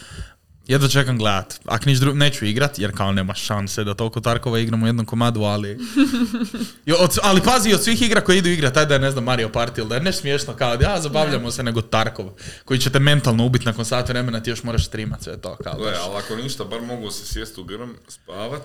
Jedva 0.71 0.87
čekam 0.87 1.17
gledat. 1.17 1.59
Ako 1.65 1.85
niš 1.85 1.99
dru- 1.99 2.13
neću 2.13 2.45
igrat, 2.45 2.79
jer 2.79 2.97
kao 2.97 3.11
nema 3.11 3.33
šanse 3.33 3.83
da 3.83 3.93
toliko 3.93 4.21
Tarkova 4.21 4.59
igram 4.59 4.83
u 4.83 4.87
jednom 4.87 5.05
komadu, 5.05 5.41
ali... 5.41 5.77
Jo, 6.85 6.95
od, 6.99 7.17
ali 7.23 7.41
pazi, 7.41 7.73
od 7.73 7.83
svih 7.83 8.01
igra 8.01 8.21
koji 8.21 8.37
idu 8.37 8.49
igrat, 8.49 8.73
taj 8.73 8.85
da 8.85 8.93
je, 8.93 8.99
ne 8.99 9.11
znam, 9.11 9.23
Mario 9.23 9.49
Party 9.49 9.79
ili 9.79 9.89
da 9.89 9.95
je 9.95 10.01
nešto 10.01 10.21
smiješno 10.21 10.53
kao, 10.53 10.77
ja, 10.81 11.01
zabavljamo 11.01 11.51
se, 11.51 11.63
nego 11.63 11.81
Tarkov, 11.81 12.29
koji 12.65 12.79
će 12.79 12.89
te 12.89 12.99
mentalno 12.99 13.45
ubiti 13.45 13.65
nakon 13.65 13.85
sat 13.85 14.09
vremena, 14.09 14.39
ti 14.39 14.49
još 14.49 14.63
moraš 14.63 14.87
streamat 14.87 15.23
sve 15.23 15.37
to, 15.37 15.55
kao. 15.63 15.73
Gle, 15.77 15.93
ali 16.03 16.17
ako 16.17 16.35
ništa, 16.35 16.63
bar 16.63 16.81
mogu 16.81 17.11
se 17.11 17.25
sjest 17.25 17.57
u 17.57 17.63
grm, 17.63 17.89
spavat, 18.07 18.61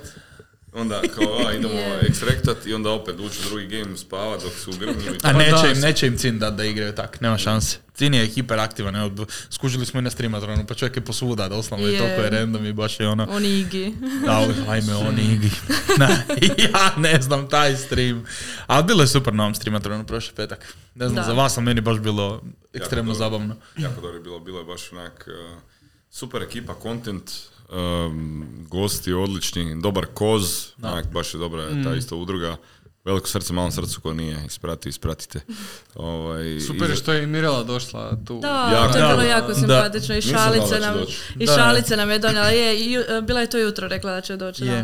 onda 0.76 1.02
kao, 1.14 1.46
a, 1.46 1.52
idemo 1.52 1.74
Je. 1.80 2.00
ekstrektat 2.08 2.66
i 2.66 2.74
onda 2.74 2.90
opet 2.90 3.20
ući 3.20 3.38
u 3.46 3.48
drugi 3.48 3.66
game, 3.66 3.96
spavat 3.96 4.42
dok 4.42 4.52
su 4.52 4.70
u 4.70 4.74
grmu 4.78 5.00
i 5.00 5.18
A 5.22 5.32
neće 5.32 5.62
da, 5.62 5.68
im, 5.68 5.80
neće 5.80 6.06
im 6.06 6.16
Cin 6.18 6.38
dat 6.38 6.54
da 6.54 6.64
igraju 6.64 6.94
tak, 6.94 7.20
nema 7.20 7.38
šanse. 7.38 7.78
Cin 7.94 8.14
je 8.14 8.26
hiperaktivan, 8.26 8.96
evo, 8.96 9.26
skužili 9.50 9.86
smo 9.86 10.00
i 10.00 10.02
na 10.02 10.10
streamatronu, 10.10 10.66
pa 10.66 10.74
čovjek 10.74 10.96
je 10.96 11.04
posvuda, 11.04 11.48
doslovno, 11.48 11.88
i 11.88 11.92
Je. 11.92 11.98
toliko 11.98 12.20
je 12.20 12.30
random 12.30 12.66
i 12.66 12.72
baš 12.72 13.00
je 13.00 13.08
ono... 13.08 13.26
Oni 13.30 13.60
igi. 13.60 13.94
Da, 14.24 14.48
ajme, 14.68 14.94
oni 15.08 15.22
igi. 15.34 15.50
Ne, 15.98 16.24
ja 16.58 16.92
ne 16.96 17.22
znam 17.22 17.48
taj 17.48 17.76
stream. 17.76 18.24
Ali 18.66 18.84
bilo 18.84 19.02
je 19.02 19.06
super 19.06 19.34
na 19.34 19.42
ovom 19.42 19.54
streamatronu 19.54 20.04
prošli 20.06 20.34
petak. 20.34 20.74
Ne 20.94 21.08
znam, 21.08 21.16
Da. 21.16 21.22
za 21.22 21.32
vas, 21.32 21.56
ali 21.56 21.64
meni 21.64 21.80
baš 21.80 21.98
bilo 21.98 22.42
ekstremno 22.72 23.12
dobro. 23.12 23.24
zabavno. 23.24 23.56
Jako 23.76 24.00
dobro 24.00 24.16
je 24.16 24.20
bilo, 24.22 24.40
bilo 24.40 24.58
je 24.58 24.64
baš 24.64 24.92
onak 24.92 25.28
uh, 25.28 25.58
super 26.10 26.42
ekipa, 26.42 26.74
content, 26.82 27.30
um, 27.68 28.46
gosti 28.68 29.12
odlični, 29.12 29.76
dobar 29.76 30.06
koz, 30.06 30.42
onak, 30.82 31.06
baš 31.06 31.34
je 31.34 31.38
dobra 31.38 31.70
Mm. 31.70 31.84
ta 31.84 31.94
isto 31.94 32.16
udruga. 32.16 32.56
Veliko 33.04 33.28
srce, 33.28 33.52
malom 33.52 33.72
srcu 33.72 34.00
ko 34.00 34.12
nije, 34.12 34.42
isprati, 34.46 34.88
ispratite. 34.88 35.40
Ovaj, 35.94 36.60
Super 36.60 36.90
je 36.90 36.92
i- 36.92 36.96
što 36.96 37.12
je 37.12 37.22
i 37.22 37.26
Mirela 37.26 37.64
došla 37.64 38.16
tu. 38.26 38.40
Da, 38.40 38.48
Jako. 38.72 38.92
to 38.92 38.98
je 38.98 39.04
bilo 39.04 39.16
Da. 39.16 39.22
jako 39.24 39.48
Da. 39.48 39.54
simpatično. 39.54 40.14
I 40.14 40.16
Nisam 40.16 40.30
znala 40.30 40.44
šalice 40.46 40.74
da 40.74 40.86
nam, 40.86 40.98
doći. 40.98 41.18
i 41.34 41.46
Da. 41.46 41.54
šalice 41.54 41.96
nam 41.96 42.10
je 42.10 42.18
donijela. 42.18 42.46
Je, 42.48 42.80
i, 42.80 42.96
bila 43.22 43.40
je 43.40 43.50
to 43.50 43.58
jutro 43.58 43.88
rekla 43.88 44.10
da 44.10 44.20
će 44.20 44.36
doći. 44.36 44.64
Je. 44.64 44.82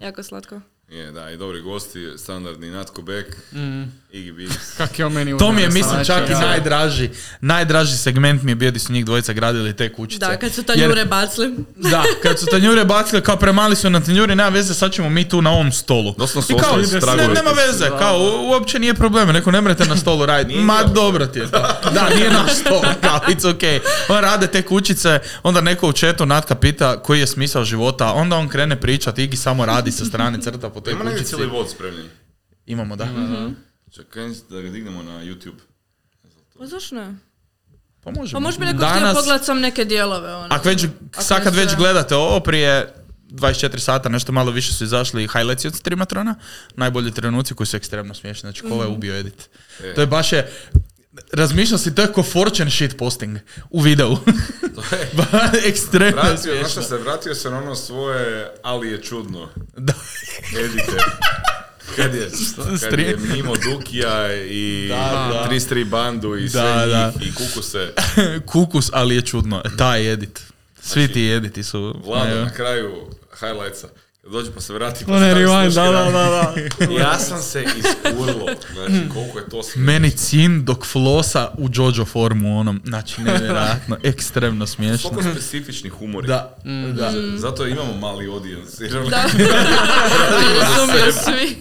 Da. 0.00 0.06
Jako 0.06 0.22
slatko. 0.22 0.60
Je, 0.90 1.12
da, 1.12 1.30
i 1.30 1.36
dobri 1.36 1.60
gosti, 1.60 2.08
standardni 2.16 2.70
Natko 2.70 3.02
Bek, 3.02 3.36
Iggy 4.12 4.32
Biggs. 4.32 4.72
Kak 4.78 4.98
je 4.98 5.06
on 5.06 5.12
meni 5.12 5.38
To 5.38 5.52
mi 5.52 5.62
je, 5.62 5.68
mislim, 5.68 6.04
čak 6.04 6.30
i 6.30 6.32
najdraži, 6.32 7.10
najdraži 7.40 7.96
segment 7.96 8.42
mi 8.42 8.50
je 8.50 8.54
bio 8.54 8.70
gdje 8.70 8.80
su 8.80 8.92
njih 8.92 9.04
dvojica 9.04 9.32
gradili 9.32 9.76
te 9.76 9.92
kućice. 9.92 10.26
Da, 10.26 10.36
kad 10.36 10.52
su 10.52 10.60
Jer- 10.60 10.66
tanjure 10.66 11.04
bacili. 11.04 11.54
Da, 11.90 12.04
kad 12.22 12.38
su 12.38 12.46
tanjure 12.46 12.84
bacili, 12.84 13.22
kao 13.22 13.36
premali 13.36 13.76
su 13.76 13.90
na 13.90 14.00
tanjuri, 14.00 14.34
nema 14.34 14.48
veze, 14.48 14.74
sad 14.74 14.92
ćemo 14.92 15.10
mi 15.10 15.28
tu 15.28 15.42
na 15.42 15.50
ovom 15.50 15.72
stolu. 15.72 16.14
Doslovno 16.18 16.46
su 16.46 16.52
I 16.52 16.56
kao, 16.56 16.76
ne, 17.16 17.28
nema 17.28 17.50
veze, 17.50 17.88
kao, 17.98 18.18
uopće 18.42 18.78
nije 18.78 18.94
problem, 18.94 19.28
neko 19.28 19.50
ne 19.50 19.60
mrete 19.60 19.84
na 19.84 19.96
stolu 19.96 20.26
raditi. 20.26 20.60
Ma, 20.60 20.82
dobro 20.82 21.26
ti 21.26 21.38
je 21.38 21.50
to. 21.50 21.90
Da, 21.94 22.08
nije 22.14 22.30
naš 22.30 22.54
stol, 22.54 22.82
kao, 23.04 23.20
it's 23.28 23.54
okay. 23.54 23.80
On 24.08 24.20
rade 24.20 24.46
te 24.46 24.62
kućice, 24.62 25.18
onda 25.42 25.60
neko 25.60 25.88
u 25.88 25.92
četu 25.92 26.26
Natka 26.26 26.54
pita 26.54 27.02
koji 27.02 27.20
je 27.20 27.26
smisao 27.26 27.64
života, 27.64 28.12
onda 28.12 28.36
on 28.36 28.48
krene 28.48 28.80
pričat, 28.80 29.18
Igi 29.18 29.36
samo 29.36 29.66
radi 29.66 29.92
sa 29.92 30.04
strane, 30.04 30.40
crta 30.40 30.70
po 30.78 30.84
toj 30.84 30.92
Ima 30.92 31.04
negdje 31.04 31.24
cijeli 31.24 31.46
vod 31.46 31.70
spremljen. 31.70 32.08
Imamo, 32.66 32.96
da. 32.96 33.08
Čekaj 33.90 34.28
da 34.50 34.60
ga 34.60 34.70
dignemo 34.70 35.02
na 35.02 35.24
YouTube. 35.24 35.58
Pa 36.58 36.66
zašto 36.66 36.94
ne? 36.94 37.14
Pa 38.04 38.10
možemo. 38.10 38.50
Pa 38.50 38.58
bi 38.58 38.64
neko 38.64 38.86
htio 38.86 39.14
pogledat 39.14 39.44
sam 39.44 39.60
neke 39.60 39.84
dijelove. 39.84 40.34
Ono. 40.34 40.54
Ako 40.54 40.68
već, 40.68 40.86
sad 41.12 41.42
kad 41.42 41.54
već 41.54 41.76
gledate 41.76 42.14
ovo 42.16 42.40
prije 42.40 42.94
24 43.30 43.78
sata, 43.78 44.08
nešto 44.08 44.32
malo 44.32 44.50
više 44.50 44.72
su 44.72 44.84
izašli 44.84 45.28
highlights 45.28 45.64
od 45.64 45.74
streamatrona, 45.74 46.34
najbolji 46.76 47.12
trenuci 47.12 47.54
koji 47.54 47.66
su 47.66 47.76
ekstremno 47.76 48.14
smiješni, 48.14 48.40
znači 48.40 48.62
ko 48.62 48.82
je 48.82 48.88
ubio 48.88 49.14
edit. 49.14 49.48
E. 49.84 49.94
To 49.94 50.00
je 50.00 50.06
baš 50.06 50.32
je, 50.32 50.52
razmišljao 51.32 51.78
si, 51.78 51.94
to 51.94 52.02
je 52.02 52.12
ko 52.12 52.22
fortune 52.22 52.70
shit 52.70 52.96
posting 52.98 53.38
u 53.70 53.80
videu. 53.80 54.16
Ekstremno 55.68 56.22
Vratio, 56.22 56.36
smiješno. 56.38 56.60
znaš 56.62 56.72
šta 56.72 56.82
se, 56.82 56.96
vratio 56.96 57.34
se 57.34 57.50
na 57.50 57.58
ono 57.58 57.74
svoje, 57.74 58.52
ali 58.62 58.88
je 58.88 59.02
čudno. 59.02 59.48
Da. 59.76 59.92
Edite. 60.64 60.92
Kad 61.96 62.14
je, 62.14 62.30
kad 62.80 62.98
je 62.98 63.16
mimo 63.16 63.52
Dukija 63.56 64.34
i 64.34 64.86
Da, 64.88 64.96
da. 64.96 65.48
33 65.50 65.84
bandu 65.84 66.36
i 66.36 66.48
sve 66.48 66.60
Da, 66.62 66.86
da. 66.86 67.12
njih 67.20 67.28
i 67.28 67.34
Kukuse. 67.34 67.92
Kukus, 68.52 68.90
ali 68.92 69.14
je 69.14 69.22
čudno. 69.22 69.62
Taj 69.78 70.12
edit. 70.12 70.40
Svi 70.82 71.12
ti 71.12 71.30
editi 71.30 71.62
su... 71.62 72.00
Vlada 72.04 72.34
na 72.34 72.50
kraju 72.50 73.10
highlightsa. 73.40 73.88
Dođe 74.30 74.50
pa 74.50 74.60
se 74.60 74.72
vrati 74.72 75.04
pa 75.04 75.18
stavi 75.18 75.44
rewind, 75.44 75.74
da, 75.74 75.82
da, 75.82 76.04
da, 76.04 76.10
da. 76.10 76.92
Ja 77.02 77.18
sam 77.18 77.42
se 77.42 77.64
iskurlo. 77.78 78.46
Znači, 78.74 79.08
koliko 79.14 79.38
je 79.38 79.48
to 79.48 79.62
smiješno. 79.62 79.92
Meni 79.92 80.10
cin 80.10 80.64
dok 80.64 80.86
flosa 80.86 81.50
u 81.58 81.68
Jojo 81.72 82.04
formu 82.04 82.60
onom, 82.60 82.82
znači 82.84 83.20
nevjerojatno, 83.20 83.96
ekstremno 84.10 84.66
smiješno. 84.66 85.10
Koliko 85.10 85.30
specifični 85.30 85.90
humori. 85.90 86.26
Da, 86.26 86.56
da. 86.92 87.12
Zato 87.36 87.66
imamo 87.66 87.94
mali 87.94 88.26
audience. 88.26 88.88
Da. 88.88 89.24
Razumiju 90.60 91.12
svi. 91.24 91.58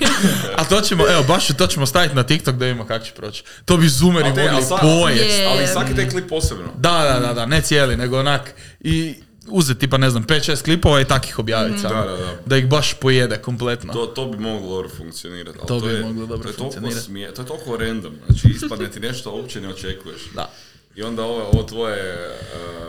A 0.55 0.63
to 0.65 0.81
ćemo, 0.81 1.03
evo, 1.09 1.23
baš 1.23 1.47
to 1.47 1.67
ćemo 1.67 1.85
staviti 1.85 2.15
na 2.15 2.23
TikTok 2.23 2.55
da 2.55 2.65
vidimo 2.65 2.85
kako 2.85 3.05
će 3.05 3.11
proći. 3.13 3.43
To 3.65 3.77
bi 3.77 3.89
zoomeri 3.89 4.29
mogli 4.29 4.65
pojest. 4.81 5.39
Je. 5.39 5.47
Ali 5.47 5.67
svaki 5.67 5.95
taj 5.95 6.09
klip 6.09 6.29
posebno. 6.29 6.65
Da, 6.77 7.19
da, 7.19 7.27
da, 7.27 7.33
da, 7.33 7.45
ne 7.45 7.61
cijeli, 7.61 7.97
nego 7.97 8.19
onak 8.19 8.53
i 8.79 9.15
uzeti 9.49 9.79
tipa, 9.79 9.97
ne 9.97 10.09
znam, 10.09 10.25
5-6 10.25 10.63
klipova 10.63 11.01
i 11.01 11.05
tak 11.05 11.29
ih 11.29 11.39
objaviti 11.39 11.79
samo. 11.79 11.95
Da, 11.95 12.11
da, 12.11 12.17
da. 12.17 12.37
Da 12.45 12.57
ih 12.57 12.67
baš 12.67 12.93
pojede 12.93 13.37
kompletno. 13.37 13.93
To, 13.93 14.05
to 14.05 14.25
bi 14.25 14.37
moglo 14.37 14.69
dobro 14.69 14.89
funkcionirati. 14.97 15.57
ali 15.59 15.67
To 15.67 15.79
bi 15.79 15.93
je, 15.93 16.01
moglo 16.01 16.25
dobro 16.25 16.51
to 16.51 16.57
funkcionirati. 16.57 17.01
smije, 17.01 17.33
to 17.33 17.41
je 17.41 17.45
toliko 17.45 17.77
random. 17.77 18.13
Znači, 18.25 18.47
ispadne 18.55 18.91
ti 18.91 18.99
nešto 18.99 19.31
uopće 19.31 19.61
ne 19.61 19.69
očekuješ. 19.69 20.21
Da. 20.35 20.51
I 20.95 21.03
onda 21.03 21.23
ovo, 21.23 21.43
ovo 21.53 21.63
tvoje 21.63 22.13
uh, 22.13 22.86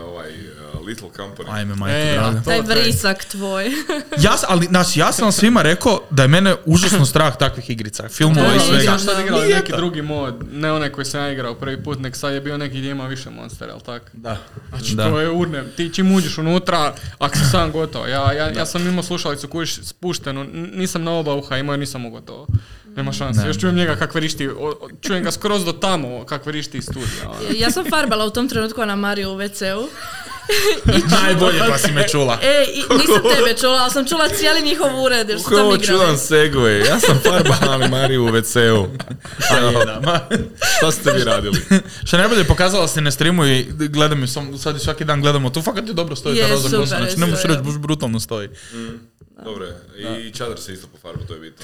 Little 0.89 1.09
Company. 1.09 1.45
Ajme, 1.49 1.75
majko 1.75 1.97
E, 1.97 2.13
draga. 2.13 2.41
Taj 2.41 2.61
vrisak 2.61 3.25
tvoj. 3.25 3.65
Ja, 4.19 4.35
ali, 4.47 4.65
znači, 4.65 4.99
ja 4.99 5.11
sam 5.11 5.31
svima 5.31 5.61
rekao 5.61 6.01
da 6.09 6.21
je 6.21 6.27
mene 6.27 6.55
užasno 6.65 7.05
strah 7.05 7.37
takvih 7.37 7.69
igrica, 7.69 8.09
filmova 8.09 8.47
i 8.47 8.59
svega. 8.59 8.77
Nisam 8.77 8.99
sad 8.99 9.19
igrao 9.19 9.39
neki 9.41 9.71
drugi 9.71 10.01
mod, 10.01 10.35
ne 10.51 10.71
onaj 10.71 10.89
koji 10.89 11.05
sam 11.05 11.21
ja 11.21 11.31
igrao 11.31 11.55
prvi 11.55 11.83
put, 11.83 11.99
nek 11.99 12.15
sad 12.15 12.33
je 12.33 12.41
bio 12.41 12.57
neki 12.57 12.77
gdje 12.77 12.91
ima 12.91 13.05
više 13.05 13.29
monstera, 13.29 13.71
jel 13.71 13.79
tak? 13.79 14.01
Da. 14.13 14.37
Znači 14.69 14.95
Da. 14.95 15.09
to 15.09 15.19
je 15.19 15.29
urne, 15.29 15.63
ti 15.77 15.93
čim 15.93 16.11
uđeš 16.11 16.37
unutra, 16.37 16.93
ako 17.19 17.37
si 17.37 17.45
sam 17.45 17.71
gotovo. 17.71 18.07
Ja, 18.07 18.33
ja, 18.33 18.49
ja 18.49 18.65
sam 18.65 18.87
imao 18.87 19.03
slušalicu 19.03 19.47
kužiš 19.47 19.79
spuštenu, 19.83 20.43
nisam 20.53 21.03
na 21.03 21.11
oba 21.11 21.35
uha 21.35 21.57
imao 21.57 21.77
nisam 21.77 22.03
to. 22.25 22.47
Nema 22.95 23.11
šanse, 23.11 23.41
Ne. 23.41 23.47
još 23.47 23.59
čujem 23.59 23.75
njega 23.75 23.95
kak 23.95 24.15
vrišti, 24.15 24.49
čujem 25.01 25.23
ga 25.23 25.31
skroz 25.31 25.65
do 25.65 25.71
tamo 25.71 26.25
kak 26.25 26.45
vrišti 26.45 26.77
iz 26.77 26.83
studija. 26.83 27.25
ono. 27.25 27.39
Ja 27.55 27.71
sam 27.71 27.85
farbala 27.89 28.25
u 28.25 28.29
tom 28.29 28.49
trenutku 28.49 28.85
na 28.85 28.95
Mariju 28.95 29.29
u 29.29 29.37
WC-u. 29.37 29.89
Најбоље 31.13 31.67
па 31.69 31.77
си 31.77 31.91
ме 31.91 32.05
чула. 32.07 32.39
Е, 32.49 32.63
и, 32.63 32.83
нисам 32.97 33.23
тебе 33.23 33.55
чула, 33.55 33.85
а 33.85 33.89
сам 33.89 34.05
чула 34.05 34.29
цели 34.29 34.61
нихов 34.65 34.93
уред, 34.97 35.29
што 35.39 35.49
таму 35.55 35.75
играме. 35.75 35.85
чудан 35.85 36.17
сегве. 36.17 36.73
Јас 36.87 37.05
сам 37.05 37.19
фарба 37.21 37.77
на 37.77 37.87
мари 37.87 38.17
у 38.17 38.31
ВЦУ. 38.33 38.89
Ајде, 39.51 39.85
да, 39.85 39.99
ма. 40.05 40.15
Што 40.77 40.91
сте 40.91 41.13
ви 41.13 41.23
радили? 41.27 41.61
Што 42.07 42.21
најболе 42.21 42.47
показала 42.47 42.87
се 42.87 43.01
на 43.01 43.11
стриму 43.11 43.45
и 43.45 43.63
гледам 43.69 44.23
и 44.23 44.27
сам 44.27 44.51
сади 44.57 44.79
сваки 44.79 45.05
дан 45.05 45.21
гледаме 45.21 45.51
тоа 45.51 45.63
факат 45.63 45.89
е 45.89 45.93
добро 45.93 46.15
стои 46.15 46.41
да 46.41 46.49
разом 46.49 46.71
гласа, 46.71 46.97
значи 46.97 47.19
не 47.19 47.25
можеш 47.25 47.61
буш 47.61 47.77
брутално 47.77 48.19
стои. 48.19 48.49
Добре, 49.43 49.65
и 49.97 50.03
да. 50.03 50.31
Чадар 50.31 50.57
се 50.57 50.71
исто 50.73 50.87
по 50.87 50.97
фарба, 50.97 51.23
тоа 51.27 51.37
е 51.37 51.39
битно. 51.39 51.63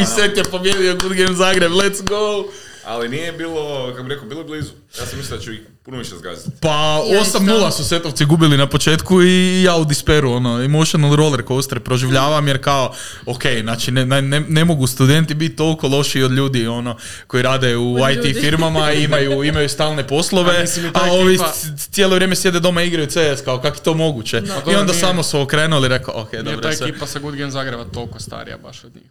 И 0.00 0.06
Сет 0.06 0.38
ја 0.38 0.48
победио 0.50 0.96
Good 0.98 1.14
Game 1.14 1.36
Zagreb, 1.36 1.70
let's 1.70 2.02
go! 2.02 2.50
Ali 2.86 3.08
nije 3.08 3.32
bilo, 3.32 3.54
kako 3.88 4.02
bi 4.02 4.08
rekao, 4.08 4.28
bilo 4.28 4.40
je 4.40 4.44
blizu. 4.44 4.70
Ja 5.00 5.06
sam 5.06 5.18
mislio 5.18 5.36
da 5.38 5.44
ću 5.44 5.52
ih 5.52 5.60
puno 5.82 5.98
više 5.98 6.16
zgaziti. 6.16 6.50
Pa 6.60 6.68
Ja 6.68 7.20
8-0 7.22 7.22
isto. 7.58 7.70
su 7.72 7.84
setovci 7.84 8.24
gubili 8.24 8.56
na 8.56 8.66
početku 8.66 9.22
i 9.22 9.62
ja 9.62 9.76
u 9.76 9.84
disperu, 9.84 10.32
ono, 10.32 10.62
emotional 10.62 11.14
roller 11.14 11.42
coaster 11.42 11.80
proživljavam 11.80 12.48
jer 12.48 12.62
kao, 12.62 12.94
ok, 13.26 13.42
znači 13.62 13.90
ne, 13.90 14.06
ne, 14.06 14.22
ne- 14.22 14.40
ne 14.40 14.64
mogu 14.64 14.86
studenti 14.86 15.34
biti 15.34 15.56
toliko 15.56 15.88
loši 15.88 16.22
od 16.22 16.32
ljudi, 16.32 16.66
ono, 16.66 16.96
koji 17.26 17.42
rade 17.42 17.76
u 17.76 17.94
Od 17.94 18.10
IT 18.10 18.16
ljudi. 18.16 18.34
firmama 18.34 18.92
i 18.92 19.02
imaju, 19.04 19.44
imaju 19.44 19.68
stalne 19.68 20.06
poslove, 20.06 20.56
A 20.56 20.60
mislim 20.60 20.92
ta 20.92 21.00
a 21.00 21.12
ovi 21.12 21.34
ekipa- 21.34 21.52
cijelo 21.86 22.14
vrijeme 22.14 22.36
sjede 22.36 22.60
doma 22.60 22.82
i 22.82 22.86
igraju 22.86 23.06
CS, 23.08 23.40
kao 23.44 23.58
kako 23.58 23.76
je 23.76 23.82
to 23.82 23.94
moguće. 23.94 24.42
Pa 24.64 24.72
I 24.72 24.74
onda 24.74 24.92
nije- 24.92 25.00
samo 25.00 25.22
su 25.22 25.40
okrenuli 25.40 25.86
i 25.86 25.90
rekao, 25.90 26.14
ok, 26.16 26.32
Nije 26.32 26.42
dobro, 26.42 26.60
ta 26.60 26.72
sve. 26.72 26.88
ekipa 26.88 27.06
sa 27.06 27.18
Good 27.18 27.34
Game 27.34 27.50
Zagreba 27.50 27.84
toliko 27.84 28.20
starija 28.20 28.56
baš 28.58 28.84
od 28.84 28.94
njih. 28.94 29.04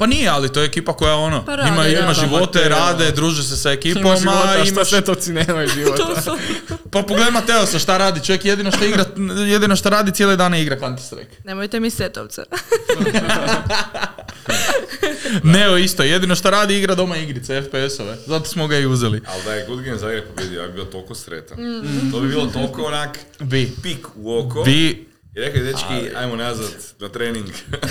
Ono. 0.00 0.02
Pa 0.02 0.06
nije, 0.08 0.28
ali 0.28 0.48
to 0.48 0.60
je 0.60 0.66
ekipa 0.66 0.92
koja 0.92 1.14
ono, 1.16 1.44
Pa 1.44 1.56
rade, 1.56 1.68
ima, 1.68 1.82
da. 1.82 1.88
ima 1.90 2.06
Da, 2.06 2.14
živote, 2.16 2.58
Mateo. 2.58 2.68
rade, 2.70 3.10
druže 3.10 3.42
se 3.42 3.56
sa 3.56 3.70
ekipom, 3.70 4.02
Ima 4.02 4.16
života, 4.16 4.48
a 4.50 4.64
imaš... 4.64 4.88
svetovci 4.88 5.32
nemaju 5.32 5.68
života. 5.76 5.96
To 5.96 6.20
su- 6.22 6.36
Pa 6.84 7.00
pogledaj 7.00 7.30
Mateosa 7.32 7.78
šta 7.78 7.98
radi, 7.98 8.20
čovjek 8.22 8.44
jedino 8.44 8.70
što 8.70 8.84
igra, 8.84 9.04
jedino 9.46 9.76
što 9.76 9.90
radi 9.90 10.12
cijele 10.12 10.36
dane 10.36 10.62
igra 10.62 10.78
Counter 10.78 11.04
Strike. 11.04 11.36
Nemojte 11.44 11.80
mi 11.80 11.90
setovce. 11.90 12.42
Neo 15.44 15.76
isto, 15.78 16.02
jedino 16.02 16.34
što 16.34 16.50
radi 16.50 16.76
igra 16.76 16.94
doma 16.94 17.16
igrice, 17.16 17.62
FPS-ove. 17.62 18.16
Zato 18.26 18.44
smo 18.44 18.66
ga 18.66 18.78
i 18.78 18.86
uzeli. 18.86 19.20
Ali 19.26 19.42
da 19.44 19.54
je 19.54 19.66
Good 19.66 19.80
Game 19.80 19.98
Zagreb 19.98 20.24
pobjedio, 20.26 20.60
ja 20.60 20.66
bi 20.66 20.72
bio 20.72 20.84
toliko 20.84 21.14
sretan. 21.14 21.58
To 22.12 22.20
bi 22.20 22.28
bilo 22.28 22.46
toliko 22.46 22.82
onak 22.82 23.18
Vi. 23.40 23.72
pik 23.82 24.06
u 24.16 24.38
oko. 24.38 24.62
Vi, 24.62 25.06
I 25.34 25.40
rekao, 25.40 25.62
dečki, 25.62 26.16
ajmo 26.16 26.36
nazad 26.36 26.66
na 27.00 27.08
trening. 27.08 27.46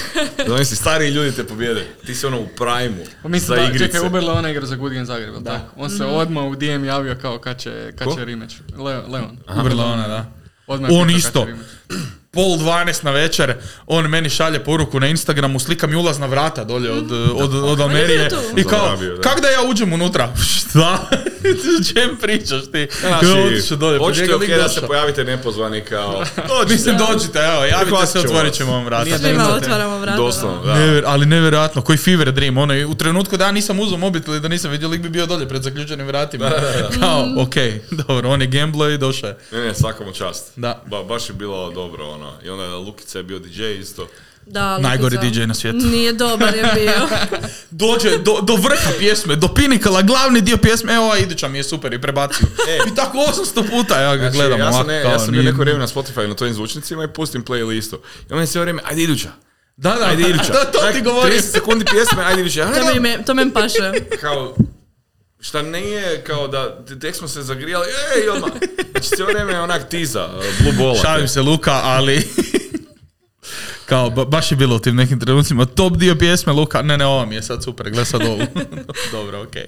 Zamisli, 0.48 0.76
stariji 0.76 1.12
ljudi 1.12 1.36
te 1.36 1.44
pobjede. 1.44 1.88
Ti 2.06 2.16
si 2.16 2.26
ono 2.26 2.40
u 2.40 2.48
prajmu 2.58 3.04
Pa 3.22 3.30
mislim 3.30 3.48
za 3.48 3.56
da, 3.56 3.62
igrice. 3.70 3.86
čekaj, 3.86 4.08
Uberle 4.08 4.32
ona 4.32 4.50
igra 4.50 4.66
za 4.66 4.76
Good 4.76 4.94
Game 4.94 5.06
Zagreb, 5.06 5.34
jel 5.34 5.44
tako? 5.44 5.66
On 5.76 5.90
se 5.90 6.06
odmah 6.06 6.44
u 6.44 6.56
DM 6.56 6.86
javio 6.86 7.16
kao 7.22 7.40
kad 7.40 7.62
će, 7.62 7.94
kad 7.96 8.08
će 8.16 8.26
rematch. 8.26 8.56
Leon. 9.08 9.38
Ubrla 9.60 9.86
ona, 9.86 10.08
da. 10.08 10.32
Odmah 10.68 10.92
On 10.94 11.10
isto. 11.10 11.48
Pol 12.32 12.58
dvanest 12.58 13.04
na 13.04 13.12
večer, 13.12 13.56
on 13.88 14.08
meni 14.08 14.30
šalje 14.30 14.64
poruku 14.64 15.00
na 15.00 15.08
Instagramu, 15.08 15.60
slika 15.60 15.88
mi 15.88 15.96
ulazna 15.96 16.26
vrata 16.26 16.64
dolje 16.64 16.92
od, 16.92 17.12
od, 17.12 17.56
od 17.56 17.80
Almerije. 17.82 18.20
je 18.20 18.30
tu. 18.30 18.36
I 18.58 18.64
kao, 18.64 18.98
da. 18.98 19.22
kak 19.22 19.42
da 19.42 19.48
ja 19.48 19.62
uđem 19.70 19.94
unutra? 19.94 20.34
Šta? 20.58 21.10
Čem 21.94 22.18
pričaš 22.22 22.62
ti? 22.72 22.88
Znači, 23.00 23.76
dolje, 23.76 24.00
pa 24.00 24.06
hoćete 24.06 24.22
njega 24.22 24.36
ok 24.36 24.42
lik 24.42 24.50
da 24.50 24.70
se 24.70 24.82
pojavite 24.82 25.24
nepozvani 25.24 25.82
kao... 25.82 26.24
Mislim, 26.70 26.98
dođite, 26.98 27.40
evo, 27.40 27.66
javite 27.66 28.06
se, 28.06 28.12
ćemo 28.12 28.24
otvorit 28.24 28.54
ćemo 28.54 28.72
vam 28.72 28.86
vrata. 28.86 29.04
Nije 29.04 29.18
da 29.18 29.28
Svima 29.28 29.56
otvaramo 29.56 30.00
vrata. 30.00 30.18
Doslovno, 30.18 30.64
da. 30.64 30.74
Nevjer- 30.74 31.04
ali 31.06 31.26
nevjerojatno, 31.26 31.82
koji 31.82 31.98
fever 31.98 32.32
dream, 32.32 32.58
ono, 32.58 32.74
u 32.88 32.96
trenutku 32.96 33.38
da 33.38 33.46
ja 33.46 33.52
nisam 33.52 33.80
uzeo 33.80 33.98
mobitel 33.98 34.36
i 34.36 34.40
da 34.40 34.48
nisam 34.48 34.72
vidio, 34.72 34.90
lik 34.90 35.02
bi 35.02 35.10
bio 35.10 35.26
dolje 35.26 35.48
pred 35.48 35.64
zaključenim 35.64 36.08
vratima. 36.08 36.52
Kao, 37.00 37.28
ok, 37.38 37.56
dobro, 37.92 38.30
on 38.30 38.42
je 38.42 38.48
gamblo 38.48 38.90
i 38.90 38.98
došao 38.98 39.28
je. 39.28 39.38
Ne, 39.52 39.60
ne, 39.60 39.76
svakom 39.76 40.14
čast. 40.14 40.52
Da. 40.56 40.84
Ba, 40.86 41.04
baš 41.04 41.30
je 41.30 41.34
bilo 41.34 41.72
dobro, 41.72 42.10
ono. 42.10 42.19
I 42.44 42.50
onda 42.50 42.78
Lukica 42.78 43.18
je 43.18 43.24
bio 43.24 43.40
DJ 43.40 43.64
isto. 43.72 44.08
Da, 44.46 44.78
Najgori. 44.78 45.18
DJ 45.20 45.40
na 45.40 45.54
svijetu. 45.54 45.78
Nije 45.80 46.14
dobar 46.14 46.56
je 46.56 46.64
bio. 46.76 47.08
Dođe 47.84 48.18
do, 48.18 48.40
do 48.42 48.56
vrha 48.56 48.92
pjesme, 49.00 49.36
do 49.36 49.48
pinikala, 49.48 50.02
glavni 50.02 50.42
dio 50.42 50.58
pjesme, 50.58 50.94
evo 50.94 51.16
iduća 51.16 51.48
mi 51.48 51.58
je 51.58 51.64
super 51.64 51.94
i 51.94 52.02
prebacio. 52.02 52.48
I 52.92 52.96
tako 52.96 53.18
800 53.18 53.70
puta 53.70 54.02
ja 54.02 54.16
ga 54.16 54.22
Znači, 54.22 54.38
gledam 54.38 54.60
ja 54.60 54.74
sam, 54.74 54.88
ne, 54.88 54.96
ja 54.96 55.20
sam 55.20 55.32
bio 55.32 55.42
nije- 55.42 55.52
neko 55.52 55.62
vrijeme 55.62 55.80
na 55.80 55.88
Spotify 55.88 56.28
na 56.28 56.36
tvojim 56.36 56.54
zvučnicima 56.54 57.04
i 57.04 57.08
pustim 57.08 57.44
playlistu. 57.44 57.96
I 58.30 58.34
on 58.34 58.40
je 58.40 58.48
sve 58.48 58.62
vrijeme, 58.62 58.82
ajde 58.86 59.02
iduća. 59.04 59.30
Da, 59.78 59.90
da, 59.92 60.06
Ajde 60.06 60.24
iduća. 60.24 60.54
da, 60.54 60.66
to 60.66 60.80
ti 60.80 60.86
Onak, 60.86 61.04
govorim. 61.04 61.34
30 61.34 61.42
sekundi 61.42 61.86
pjesme, 61.86 62.24
ajde 62.24 62.42
iduća. 62.42 62.66
To, 62.66 63.02
me, 63.02 63.24
to 63.26 63.34
me 63.34 63.54
paše. 63.54 63.92
kao, 64.22 64.56
šta 65.40 65.62
nije 65.62 66.24
kao 66.24 66.48
da 66.48 66.86
tek 67.02 67.16
smo 67.16 67.28
se 67.28 67.42
zagrijali, 67.42 67.86
ej, 68.16 68.30
odmah. 68.30 68.52
Znači, 68.92 69.10
cijelo 69.10 69.32
vrijeme 69.32 69.54
je 69.54 69.62
onak 69.62 69.90
tiza, 69.90 70.26
uh, 70.26 70.44
blue 70.62 70.74
bola. 70.78 71.02
Šalim 71.02 71.28
se 71.28 71.42
Luka, 71.42 71.82
ali... 71.84 72.22
Kao, 73.86 74.10
ba- 74.10 74.26
baš 74.26 74.52
je 74.52 74.58
bilo 74.58 74.76
u 74.76 74.80
tim 74.80 74.96
nekim 74.96 75.20
trenucima. 75.20 75.66
Top 75.66 75.98
dio 75.98 76.16
pjesme, 76.16 76.54
Luka, 76.54 76.82
ne, 76.82 76.98
ne, 76.98 77.06
ova 77.06 77.26
mi 77.26 77.36
je 77.36 77.44
sad 77.44 77.64
super, 77.64 77.90
gle 77.90 78.06
sad 78.06 78.22
ovu. 78.22 78.42
Dobro, 79.12 79.42
okej. 79.42 79.66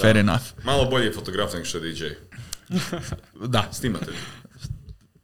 Fair 0.00 0.16
enough. 0.16 0.42
Malo 0.64 0.84
bolji 0.84 1.04
je 1.06 1.12
fotograf 1.12 1.52
nego 1.52 1.64
što 1.64 1.78
je 1.78 1.92
DJ. 1.92 2.04
Da, 3.46 3.68
Snimatelj. 3.72 4.14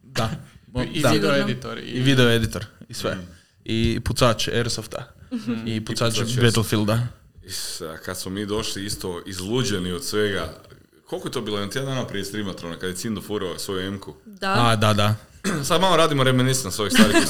da. 0.03 0.31
I 0.93 1.01
da. 1.01 1.11
video 1.11 1.35
editor. 1.37 1.79
I 1.79 2.01
video 2.01 2.31
editor, 2.31 2.65
i 2.89 2.95
sve. 2.95 3.17
I 3.65 4.01
pucač 4.05 4.49
Airsofta. 4.49 5.13
I 5.67 5.85
pucač, 5.85 6.15
pucač 6.15 6.41
Battlefielda. 6.41 7.18
Is, 7.49 7.81
a 7.81 7.97
kad 7.97 8.19
smo 8.19 8.31
mi 8.31 8.47
došli 8.47 8.85
isto 8.85 9.23
izluđeni 9.27 9.93
od 9.93 10.05
svega, 10.05 10.55
koliko 11.07 11.29
je 11.29 11.33
to 11.33 11.41
bilo, 11.41 11.57
jedan 11.57 11.71
tjedan 11.71 11.95
dana 11.95 12.07
prije 12.07 12.25
streamatrona, 12.25 12.77
kad 12.77 12.91
je 12.91 12.97
Cindo 12.97 13.21
furao 13.21 13.59
svoju 13.59 13.87
M-ku. 13.87 14.15
Da. 14.25 14.53
A, 14.53 14.77
da, 14.77 14.93
da. 14.93 15.15
Sad 15.69 15.81
malo 15.81 15.97
radimo 15.97 16.25
reminiscence 16.25 16.77
smo 16.77 16.87
bili. 16.89 17.27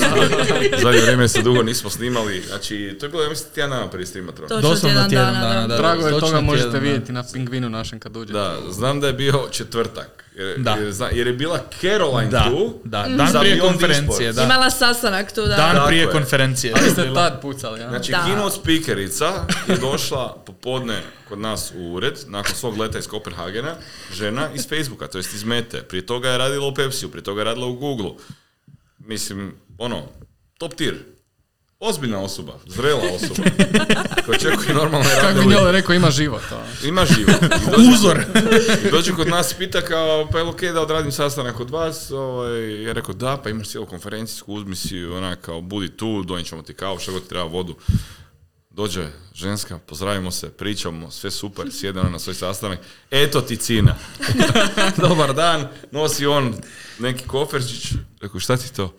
Zadnje 0.82 1.00
vrijeme 1.00 1.28
se 1.28 1.42
dugo 1.42 1.62
nismo 1.62 1.90
snimali. 1.90 2.42
Znači, 2.48 2.96
to 3.00 3.06
je 3.06 3.10
bilo, 3.10 3.22
ja 3.22 3.28
mislim, 3.28 3.50
tjedan 3.54 3.70
dana 3.70 3.90
prije 3.90 4.06
streamatrona. 4.06 4.48
Točno 4.48 4.70
Doslovno 4.70 5.08
tjedan 5.08 5.10
tjedan 5.10 5.34
dana, 5.34 5.60
da. 5.60 5.66
da. 5.66 5.76
Drago 5.76 6.06
je 6.06 6.20
toga 6.20 6.40
možete 6.40 6.80
vidjeti 6.80 7.12
na 7.12 7.24
pingvinu 7.32 7.68
našem 7.68 8.00
kad 8.00 8.16
uđete. 8.16 8.38
Da, 8.38 8.56
znam 8.70 9.00
da 9.00 9.06
je 9.06 9.12
bio 9.12 9.48
četvrtak. 9.50 10.24
Jer, 10.38 10.58
Da. 10.58 10.72
jer, 10.72 10.92
zna- 10.92 11.08
jer 11.08 11.26
je 11.26 11.32
bila 11.32 11.60
Caroline 11.80 12.30
Da, 12.30 12.44
tu. 12.46 12.74
da. 12.84 13.06
Dan 13.08 13.28
Za 13.28 13.40
prije 13.40 13.60
konferencije, 13.60 14.32
da. 14.32 14.42
Imala 14.42 14.70
sastanak 14.70 15.32
tu, 15.32 15.40
da. 15.42 15.48
Dan 15.48 15.74
Tako 15.74 15.86
prije 15.86 16.00
je. 16.00 16.10
konferencije. 16.10 16.72
Ali 16.76 16.90
ste 16.90 17.14
tad 17.14 17.40
pucali, 17.42 17.80
ja? 17.80 17.88
Znači, 17.88 18.12
Da. 18.12 18.18
keynote 18.18 18.50
speakerica 18.52 19.32
je 19.68 19.76
došla 19.76 20.42
popodne 20.46 20.98
kod 21.28 21.38
nas 21.38 21.72
u 21.76 21.92
ured, 21.92 22.14
nakon 22.26 22.54
svog 22.54 22.78
leta 22.78 22.98
iz 22.98 23.06
Kopenhagena, 23.06 23.74
žena 24.12 24.48
iz 24.54 24.68
Facebooka, 24.68 25.06
to 25.06 25.18
jest 25.18 25.34
iz 25.34 25.44
Mete. 25.44 25.82
Prije 25.82 26.06
toga 26.06 26.28
je 26.28 26.38
radila 26.38 26.66
u 26.66 26.74
Pepsiju, 26.74 27.10
prije 27.10 27.24
toga 27.24 27.40
je 27.40 27.44
radila 27.44 27.66
u 27.66 27.74
Google. 27.74 28.10
Mislim, 28.98 29.54
ono, 29.78 30.02
top 30.58 30.74
tier. 30.74 30.94
Ozbiljna 31.80 32.20
osoba, 32.20 32.52
zrela 32.66 33.00
osoba. 33.14 33.50
koja 34.26 34.36
očekuje 34.36 34.74
normalne 34.74 35.08
Kako 35.10 35.20
bi 35.24 35.26
radove. 35.28 35.54
njole 35.54 35.72
rekao, 35.72 35.94
ima 35.94 36.10
život. 36.10 36.42
a. 36.52 36.64
Ima 36.84 37.06
život. 37.06 37.34
Dođe- 37.66 37.92
Uzor. 37.94 38.24
Dođe 38.90 39.12
kod 39.12 39.28
nas 39.28 39.54
pita 39.54 39.80
kao, 39.80 40.28
pa 40.32 40.38
je 40.38 40.44
okej 40.44 40.72
da 40.72 40.80
odradim 40.80 41.12
sastanak 41.12 41.56
kod 41.56 41.70
vas? 41.70 42.10
Ovaj, 42.10 42.82
ja 42.82 42.92
rekao, 42.92 43.14
da, 43.14 43.36
pa 43.36 43.50
imaš 43.50 43.68
cijelu 43.68 43.86
konferencijsku, 43.86 44.54
uzmi 44.54 44.76
si, 44.76 45.04
onak, 45.04 45.40
kao, 45.40 45.60
budi 45.60 45.88
tu, 45.88 46.22
donijet 46.22 46.46
ćemo 46.46 46.62
ti 46.62 46.74
kavu, 46.74 46.98
što 46.98 47.12
god 47.12 47.22
ti 47.22 47.28
treba 47.28 47.44
vodu. 47.44 47.74
Dođe 48.78 49.06
ženska, 49.34 49.78
pozdravimo 49.78 50.30
se, 50.30 50.50
pričamo, 50.50 51.10
sve 51.10 51.30
super, 51.30 51.66
sjede 51.72 52.02
na 52.02 52.18
svoj 52.18 52.34
sastanak. 52.34 52.78
Eto 53.10 53.40
ti 53.40 53.56
cina. 53.56 53.94
Dobar 55.08 55.34
dan, 55.34 55.68
nosi 55.90 56.26
on 56.26 56.54
neki 56.98 57.26
koferčić. 57.26 57.92
Rekao, 58.20 58.40
šta 58.40 58.56
ti 58.56 58.74
to? 58.74 58.94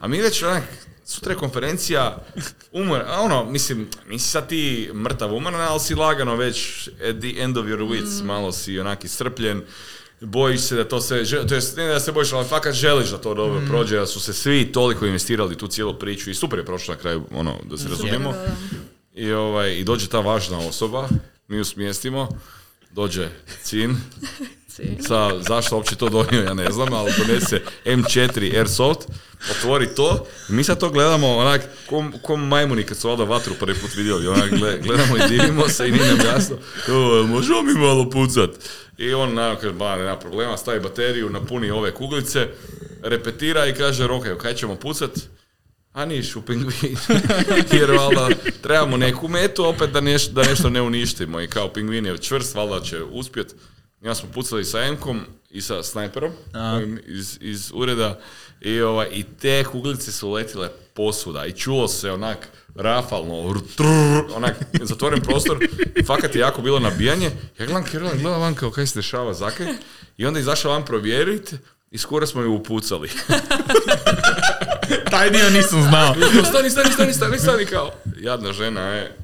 A 0.00 0.08
mi 0.08 0.20
već 0.20 0.42
onak, 0.42 0.62
sutra 1.04 1.32
je 1.32 1.38
konferencija, 1.38 2.18
umor, 2.72 3.02
a 3.06 3.20
ono, 3.20 3.44
mislim, 3.44 3.88
nisi 4.08 4.28
sad 4.28 4.48
ti 4.48 4.90
mrtav 4.94 5.34
umoran, 5.34 5.60
ali 5.60 5.80
si 5.80 5.94
lagano 5.94 6.36
već 6.36 6.88
at 6.88 7.20
the 7.20 7.42
end 7.42 7.56
of 7.56 7.66
your 7.66 7.88
wits, 7.88 8.24
malo 8.24 8.52
si 8.52 8.80
onak 8.80 9.04
iscrpljen, 9.04 9.62
bojiš 10.20 10.60
se 10.60 10.76
da 10.76 10.88
to 10.88 11.00
sve, 11.00 11.24
to 11.48 11.54
jest 11.54 11.76
ne 11.76 11.86
da 11.86 12.00
se 12.00 12.12
bojiš, 12.12 12.32
ali 12.32 12.48
fakat 12.48 12.74
želiš 12.74 13.10
da 13.10 13.18
to 13.18 13.34
dobro 13.34 13.60
prođe, 13.68 13.96
da 13.96 14.06
su 14.06 14.20
se 14.20 14.32
svi 14.32 14.72
toliko 14.72 15.06
investirali 15.06 15.54
u 15.54 15.58
tu 15.58 15.66
cijelu 15.68 15.94
priču 15.94 16.30
i 16.30 16.34
super 16.34 16.58
je 16.58 16.66
prošlo 16.66 16.94
na 16.94 17.00
kraju, 17.00 17.22
ono, 17.30 17.58
da 17.70 17.78
se 17.78 17.88
razumijemo. 17.88 18.34
I, 19.14 19.32
ovaj, 19.32 19.72
I 19.72 19.84
dođe 19.84 20.08
ta 20.08 20.20
važna 20.20 20.58
osoba, 20.58 21.08
mi 21.48 21.56
ju 21.56 21.64
smjestimo, 21.64 22.28
dođe 22.90 23.28
Cin, 23.62 23.96
sa, 25.08 25.30
zašto 25.40 25.76
uopće 25.76 25.96
to 25.96 26.08
donio, 26.08 26.42
ja 26.42 26.54
ne 26.54 26.70
znam, 26.70 26.92
ali 26.92 27.12
donese 27.18 27.60
M4 27.84 28.56
Airsoft, 28.56 29.00
otvori 29.50 29.94
to, 29.94 30.26
i 30.48 30.52
mi 30.52 30.64
sad 30.64 30.80
to 30.80 30.90
gledamo 30.90 31.28
onak, 31.28 31.60
ko, 31.86 32.04
ko 32.22 32.36
majmuni 32.36 32.82
kad 32.82 32.96
su 32.96 33.08
valjda 33.08 33.24
vatru 33.24 33.54
prvi 33.54 33.74
put 33.74 33.94
vidjeli, 33.94 34.26
onak, 34.28 34.50
gle- 34.50 34.82
gledamo 34.82 35.16
i 35.16 35.28
divimo 35.28 35.68
se 35.68 35.88
i 35.88 35.92
nije 35.92 36.06
nam 36.06 36.26
jasno, 36.26 36.56
"O, 36.88 37.22
možemo 37.22 37.62
mi 37.62 37.74
malo 37.74 38.10
pucat. 38.10 38.50
I 38.98 39.14
on 39.14 39.34
naravno 39.34 39.60
kaže, 39.60 39.72
ba, 39.72 39.96
nema 39.96 40.16
problema, 40.16 40.56
stavi 40.56 40.80
bateriju, 40.80 41.30
napuni 41.30 41.70
ove 41.70 41.94
kuglice, 41.94 42.48
repetira 43.02 43.66
i 43.66 43.74
kaže, 43.74 44.04
ok, 44.04 44.24
kaj 44.38 44.54
ćemo 44.54 44.76
pucat? 44.76 45.10
A 45.92 46.04
niš, 46.04 46.36
u 46.36 46.42
pingvin. 46.42 46.96
Jer 47.80 47.90
valjda 47.90 48.28
trebamo 48.62 48.96
neku 48.96 49.28
metu 49.28 49.64
opet 49.64 49.90
da, 49.90 50.00
neš, 50.00 50.28
da 50.28 50.42
nešto 50.42 50.70
ne 50.70 50.82
uništimo. 50.82 51.40
I 51.40 51.48
kao 51.48 51.68
pingvin 51.68 52.06
je 52.06 52.18
čvrst, 52.18 52.54
valjda 52.54 52.80
će 52.80 53.02
uspjet. 53.02 53.54
Ja 54.00 54.14
smo 54.14 54.28
pucali 54.32 54.64
sa 54.64 54.82
Emkom 54.82 55.20
i 55.50 55.60
sa 55.60 55.82
snajperom 55.82 56.32
ovim 56.54 57.00
iz, 57.06 57.38
iz 57.40 57.70
ureda 57.74 58.20
i, 58.60 58.80
ovaj, 58.80 59.08
i 59.12 59.22
te 59.22 59.64
kuglice 59.64 60.12
su 60.12 60.30
letile 60.30 60.68
posuda 60.94 61.46
i 61.46 61.52
čulo 61.52 61.88
se 61.88 62.10
onak 62.10 62.48
rafalno, 62.74 63.60
trrr, 63.76 64.34
onak 64.34 64.56
zatvoren 64.82 65.20
prostor, 65.20 65.58
fakat 66.06 66.34
je 66.34 66.40
jako 66.40 66.62
bilo 66.62 66.78
nabijanje. 66.78 67.30
Ja 67.58 67.66
gledam 67.66 67.84
Kirila, 67.84 68.10
gledam 68.14 68.40
van 68.40 68.54
kao 68.54 68.70
kaj 68.70 68.86
se 68.86 68.98
dešava, 68.98 69.34
zakaj? 69.34 69.66
I 70.16 70.26
onda 70.26 70.40
izašao 70.40 70.72
van 70.72 70.84
provjeriti 70.84 71.56
i 71.90 71.98
skoro 71.98 72.26
smo 72.26 72.42
ju 72.42 72.52
upucali. 72.52 73.10
Taj 75.10 75.30
dio 75.30 75.50
nisam 75.50 75.82
znao. 75.82 76.14
stani, 76.44 76.70
stani, 76.70 76.92
stani, 76.92 77.12
stani, 77.12 77.38
stani, 77.38 77.66
kao. 77.66 77.90
Jadna 78.16 78.52
žena 78.52 78.80
je. 78.80 79.16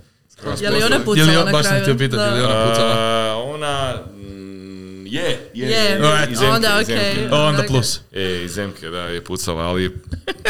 Je 0.60 0.70
li 0.70 0.76
ona 0.76 0.87
Je 0.87 0.98
li, 0.98 1.04
pucala 1.04 1.44
na 1.44 1.52
baš 1.52 1.62
sam 1.62 1.70
kraju? 1.70 1.82
htio 1.82 1.94
pitati, 1.96 2.22
je 2.22 2.30
li 2.30 2.44
ona 2.44 2.70
pucala? 2.70 2.94
A, 2.94 3.37
ona 3.37 3.94
mm, 4.12 5.06
je, 5.06 5.50
je, 5.54 5.68
Je, 5.68 6.00
iz 6.30 6.38
Zemke, 6.38 6.54
onda 6.54 6.78
iz 6.80 6.88
okej. 6.88 7.28
Onda 7.32 7.60
Ok. 7.60 7.66
plus. 7.66 8.00
E, 8.12 8.42
iz 8.44 8.52
Zemke, 8.52 8.88
da, 8.88 8.98
je 9.00 9.25
pucala, 9.25 9.62
ali 9.62 9.96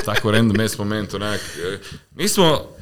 tako 0.04 0.30
random 0.30 0.60
ass 0.60 0.78
moment, 0.78 1.14
onak. 1.14 1.40
e, 1.64 1.78
Mi 2.14 2.28
smo... 2.28 2.77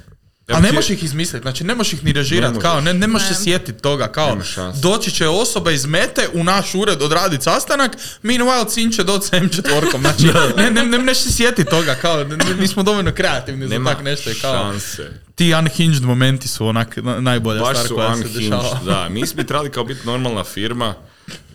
A 0.49 0.61
ne 0.61 0.73
možeš 0.73 0.91
ih 0.91 1.05
izmisliti, 1.05 1.43
znači 1.43 1.65
ne 1.65 1.75
možeš 1.75 1.93
ih 1.93 2.05
ni 2.05 2.13
režirati, 2.13 2.59
kao 2.59 2.81
ne, 2.81 2.95
ne 2.95 3.07
možeš 3.07 3.29
se 3.29 3.35
sjetiti 3.35 3.83
toga, 3.83 4.09
kao 4.09 4.39
doći 4.83 5.11
će 5.11 5.29
osoba 5.29 5.71
iz 5.71 5.87
mete 5.87 6.29
u 6.33 6.45
naš 6.45 6.75
ured 6.75 7.03
odraditi 7.03 7.45
sastanak, 7.45 7.93
meanwhile 8.23 8.71
sin 8.71 8.93
će 8.93 9.05
doći 9.05 9.29
sa 9.29 9.37
M4, 9.37 10.01
znači 10.01 10.23
ne, 10.57 10.71
ne, 10.71 10.85
ne, 10.85 10.99
možeš 10.99 11.19
se 11.19 11.33
sjetiti 11.33 11.71
toga, 11.71 11.95
kao 11.95 12.25
nismo 12.61 12.83
dovoljno 12.83 13.13
kreativni 13.13 13.69
za 13.69 13.85
tak 13.85 14.03
nešto, 14.03 14.31
i 14.31 14.35
kao 14.35 14.55
šanse. 14.55 15.11
ti 15.35 15.55
unhinged 15.55 16.03
momenti 16.03 16.49
su 16.49 16.67
onak 16.67 16.97
na- 16.97 17.21
najbolja 17.21 17.61
Baš 17.61 17.77
stvar 17.79 17.89
koja 17.89 18.17
se 18.17 18.23
unhinged, 18.23 18.43
dešava. 18.43 18.81
da. 18.85 19.09
Mi 19.09 19.27
smo 19.27 19.43
trebali 19.43 19.71
kao 19.71 19.85
biti 19.85 20.07
normalna 20.07 20.45
firma 20.45 20.95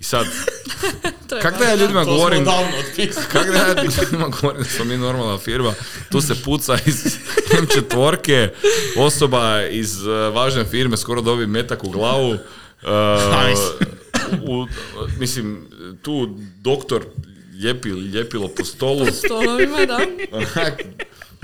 i 0.01 0.03
sad, 0.03 0.25
kak 1.41 1.59
da 1.59 1.65
ja 1.65 1.75
ljudima 1.75 2.03
govorim. 2.03 2.45
Kako 3.31 3.51
da 3.51 3.57
ja 3.57 3.83
ljudima 4.01 4.27
govorim 4.27 4.63
da 4.63 4.69
smo 4.69 4.85
mi 4.85 4.97
normalna 4.97 5.37
firma, 5.37 5.73
tu 6.11 6.21
se 6.21 6.43
puca 6.43 6.77
iz 6.85 7.17
M4, 7.61 8.49
osoba 8.97 9.63
iz 9.69 10.01
uh, 10.07 10.35
važne 10.35 10.65
firme 10.65 10.97
skoro 10.97 11.21
dobi 11.21 11.47
metak 11.47 11.83
u 11.83 11.89
glavu. 11.89 12.29
Uh, 12.29 12.37
u, 14.43 14.67
mislim, 15.19 15.67
tu 16.01 16.37
doktor 16.61 17.05
ljepi, 17.63 17.89
ljepilo 17.89 18.47
po 18.47 18.63
stolu, 18.65 19.05
Stolovima, 19.05 19.85
da. 19.85 19.99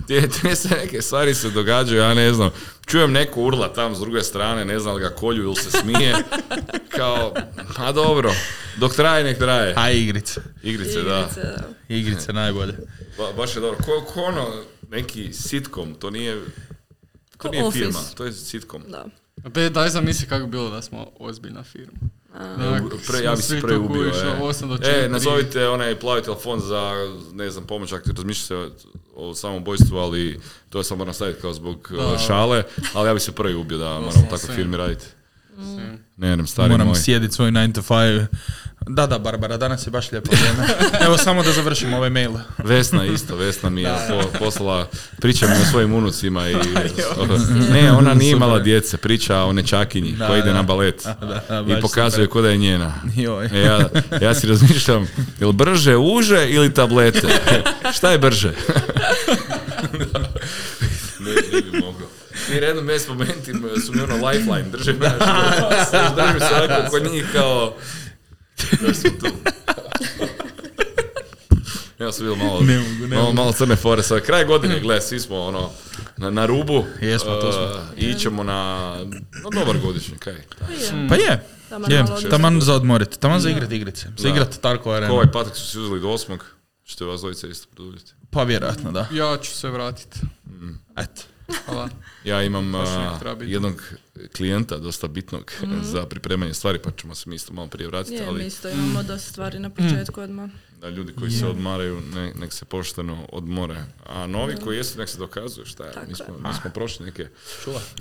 Te, 0.08 0.30
te 0.32 0.56
se 0.56 0.70
neke 0.70 1.02
stvari 1.02 1.36
se 1.36 1.50
događaju, 1.50 2.02
ja 2.02 2.14
ne 2.14 2.34
znam. 2.34 2.50
Čujem 2.86 3.12
neko 3.12 3.42
urla 3.42 3.74
tam 3.74 3.96
s 3.96 4.00
druge 4.00 4.24
strane, 4.24 4.66
ne 4.66 4.80
znam 4.80 4.96
li 4.96 5.02
ga 5.02 5.10
kolju 5.10 5.44
ili 5.44 5.56
se 5.56 5.72
smije. 5.72 6.16
Kao, 6.90 7.34
pa 7.78 7.92
dobro, 7.92 8.32
dok 8.78 8.96
traje, 8.96 9.24
nek 9.24 9.38
traje. 9.38 9.74
A 9.78 9.92
igrice, 9.92 10.42
Igrice, 10.64 11.02
da. 11.02 11.20
Igrice, 11.20 11.42
da. 11.42 11.64
igrice 11.90 12.34
najbolje. 12.34 12.74
Ba, 13.18 13.34
baš 13.34 13.56
je 13.56 13.62
dobro. 13.62 13.78
Ko, 13.78 14.06
ko 14.14 14.22
ono, 14.22 14.48
neki 14.90 15.34
sitcom, 15.34 15.96
to 15.96 16.10
nije, 16.10 16.36
to 16.36 17.38
Ko 17.38 17.50
nije 17.50 17.64
Office. 17.64 17.86
firma, 17.86 18.00
to 18.16 18.26
je 18.26 18.32
sitcom. 18.34 18.84
Da. 18.88 19.06
Be, 19.50 19.70
daj 19.70 19.90
zamisli 19.90 20.28
kako 20.28 20.46
bi 20.46 20.52
bilo 20.52 20.70
da 20.70 20.82
smo 20.82 21.12
ozbiljna 21.20 21.64
firma. 21.64 21.98
Pre, 23.08 23.24
ja 23.24 23.32
bi 23.32 23.42
se 23.42 23.48
svi 23.48 23.62
pre 23.62 23.76
tu 23.76 23.82
ubio. 23.82 24.04
kužiš, 24.04 24.16
E. 24.16 24.40
8 24.42 24.68
do 24.68 24.76
e, 24.76 24.78
4. 24.78 25.10
nazovite 25.10 25.68
onaj 25.68 25.96
plavi 25.96 26.22
telefon 26.22 26.60
za, 26.60 26.92
ne 27.34 27.50
znam, 27.50 27.64
pomoć 27.66 27.92
ako 27.92 28.04
ti 28.04 28.14
razmišlja 28.16 28.44
se 28.44 28.56
o, 28.56 28.70
o 29.16 29.36
samobojstvu, 29.36 29.98
ali 29.98 30.40
to 30.70 30.78
je 30.78 30.84
samo 30.84 31.06
nastaviti 31.06 31.42
kao 31.42 31.54
zbog 31.54 31.92
uh, 31.92 32.20
šale, 32.20 32.64
ali 32.94 33.08
ja 33.08 33.14
bi 33.14 33.20
se 33.20 33.32
prvi 33.32 33.56
ubio 33.56 33.78
da 33.78 33.86
moramo 33.90 34.28
tako 34.30 34.48
firmi 34.48 34.78
raditi. 34.78 35.06
Ne 36.18 36.34
znam, 36.34 36.48
stari 36.48 36.70
Moram 36.70 36.88
moj. 36.88 36.96
sjediti 36.96 37.34
svoj 37.34 37.52
9 37.52 37.74
to 37.74 37.82
5. 37.84 38.26
Da, 38.90 39.08
da, 39.08 39.20
Barbara, 39.20 39.58
danas 39.58 39.88
je 39.88 39.92
baš 39.92 40.12
lijepo 40.12 40.32
vrijeme. 40.32 40.68
Evo 41.06 41.18
samo 41.18 41.44
da 41.44 41.52
završim 41.52 41.94
ovaj 41.94 42.10
mail. 42.10 42.32
Vesna 42.58 43.06
isto, 43.06 43.36
Vesna 43.36 43.70
mi 43.70 43.82
je 43.82 43.94
po- 44.10 44.40
poslala, 44.40 44.88
priča 45.22 45.48
mi 45.48 45.54
o 45.54 45.66
svojim 45.72 45.94
unucima 45.94 46.50
i... 46.50 46.56
ne, 47.74 47.92
ona 47.92 48.14
nije 48.14 48.32
imala 48.32 48.60
djece, 48.60 48.98
priča 48.98 49.38
o 49.38 49.54
nečakinji 49.54 50.12
Da, 50.12 50.28
koja 50.28 50.40
ide 50.40 50.48
da. 50.50 50.54
na 50.54 50.64
balet 50.64 51.04
Da, 51.06 51.42
da, 51.50 51.78
i 51.78 51.82
pokazuje 51.82 52.28
ko 52.28 52.42
da 52.42 52.50
je 52.50 52.58
njena. 52.58 52.94
Joj. 53.16 53.46
E, 53.46 53.60
ja, 53.60 53.90
ja 54.22 54.34
si 54.36 54.48
razmišljam, 54.48 55.08
jel 55.40 55.52
brže 55.52 55.96
uže 55.96 56.50
ili 56.50 56.74
tablete? 56.74 57.28
Šta 57.98 58.12
je 58.12 58.18
brže? 58.18 58.54
ne, 61.20 61.32
ne 61.54 61.62
bi 61.62 61.80
mogao. 61.80 62.08
I 62.56 62.60
redom 62.60 62.88
bez 62.88 63.08
momenti 63.08 63.52
su 63.86 63.94
mi 63.94 64.02
ono 64.02 64.28
lifeline, 64.28 64.70
drže 64.72 64.94
me, 64.94 65.12
znaš, 65.18 66.16
drži 66.16 66.40
se 66.40 66.56
onako 66.64 66.90
kod 66.90 67.12
njih 67.12 67.26
kao, 67.34 67.76
tu. 69.20 69.28
Ja 72.00 72.12
sam 72.12 72.26
bio 72.26 72.36
malo, 72.36 72.62
Ne 72.62 72.80
mogu, 72.80 73.08
ne 73.08 73.16
malo, 73.18 73.34
malo 73.34 73.52
crne 73.52 73.76
fore. 73.76 74.04
Sad 74.04 74.22
kraj 74.22 74.46
godine, 74.46 74.80
gle, 74.80 75.02
svi 75.02 75.20
smo 75.20 75.40
ono, 75.40 75.70
na, 76.18 76.30
na 76.30 76.46
rubu. 76.46 76.86
Jesmo, 77.02 77.36
tu 77.36 77.52
smo. 77.52 77.64
Uh, 77.64 78.04
I 78.04 78.06
ićemo 78.06 78.44
na, 78.44 78.92
na 79.44 79.60
dobar 79.60 79.78
godišnji, 79.78 80.18
kaj. 80.18 80.36
Pa 81.10 81.16
je. 81.16 81.44
Taman 81.70 81.92
Je, 81.92 82.06
taman 82.30 82.62
za 82.62 82.74
odmorit, 82.74 83.18
taman 83.20 83.40
za 83.40 83.50
igrat 83.50 83.72
igrice. 83.72 84.08
Za 84.18 84.30
igrat 84.30 84.58
Tarkova 84.62 84.84
Ko 84.84 84.98
Arena. 84.98 85.14
ovaj 85.14 85.32
patak 85.32 85.56
su 85.56 85.68
si 85.68 85.80
uzeli 85.80 86.00
do 86.00 86.10
osmog, 86.10 86.46
ćete 86.86 87.06
vas 87.06 87.20
dvojica 87.20 87.48
isto 87.48 87.68
produljiti. 87.76 88.12
Pa 88.32 88.44
vjerojatno, 88.44 88.92
da. 88.92 89.08
Ja 89.12 89.38
ću 89.38 89.52
se 89.52 89.70
vratiti. 89.70 90.20
Eto. 90.98 91.22
Hvala. 91.66 91.90
Ja 92.24 92.44
imam 92.44 92.74
jednog 93.42 93.84
klijenta, 94.38 94.78
dosta 94.78 95.08
bitnog 95.08 95.52
za 95.84 96.06
pripremanje 96.06 96.54
stvari, 96.54 96.80
pa 96.80 96.92
ćemo 96.92 97.16
se 97.16 97.30
mi 97.30 97.36
isto 97.36 97.54
malo 97.54 97.68
prije 97.68 97.88
vratiti, 97.88 98.16
Je, 98.16 98.22
mi 98.22 98.28
ali 98.28 98.46
isto 98.46 98.70
imamo 98.70 99.04
dosta 99.04 99.30
stvari 99.30 99.60
na 99.60 99.70
početku 99.70 100.22
odmah. 100.22 100.50
da 100.82 100.90
ljudi 100.90 101.14
koji 101.14 101.32
se 101.32 101.46
odmaraju, 101.48 102.02
ne, 102.16 102.32
nek 102.36 102.54
se 102.54 102.66
pošteno 102.66 103.28
odmore. 103.32 103.76
A 104.06 104.28
novi 104.28 104.56
koji 104.56 104.78
jesu, 104.78 105.00
nek 105.00 105.10
se 105.10 105.18
dokazuju 105.18 105.66
šta 105.66 105.84
je. 105.84 105.92
Mi 106.08 106.16
smo, 106.16 106.26
mi 106.40 106.54
smo 106.62 106.72
prošli 106.72 107.06
neke, 107.06 107.28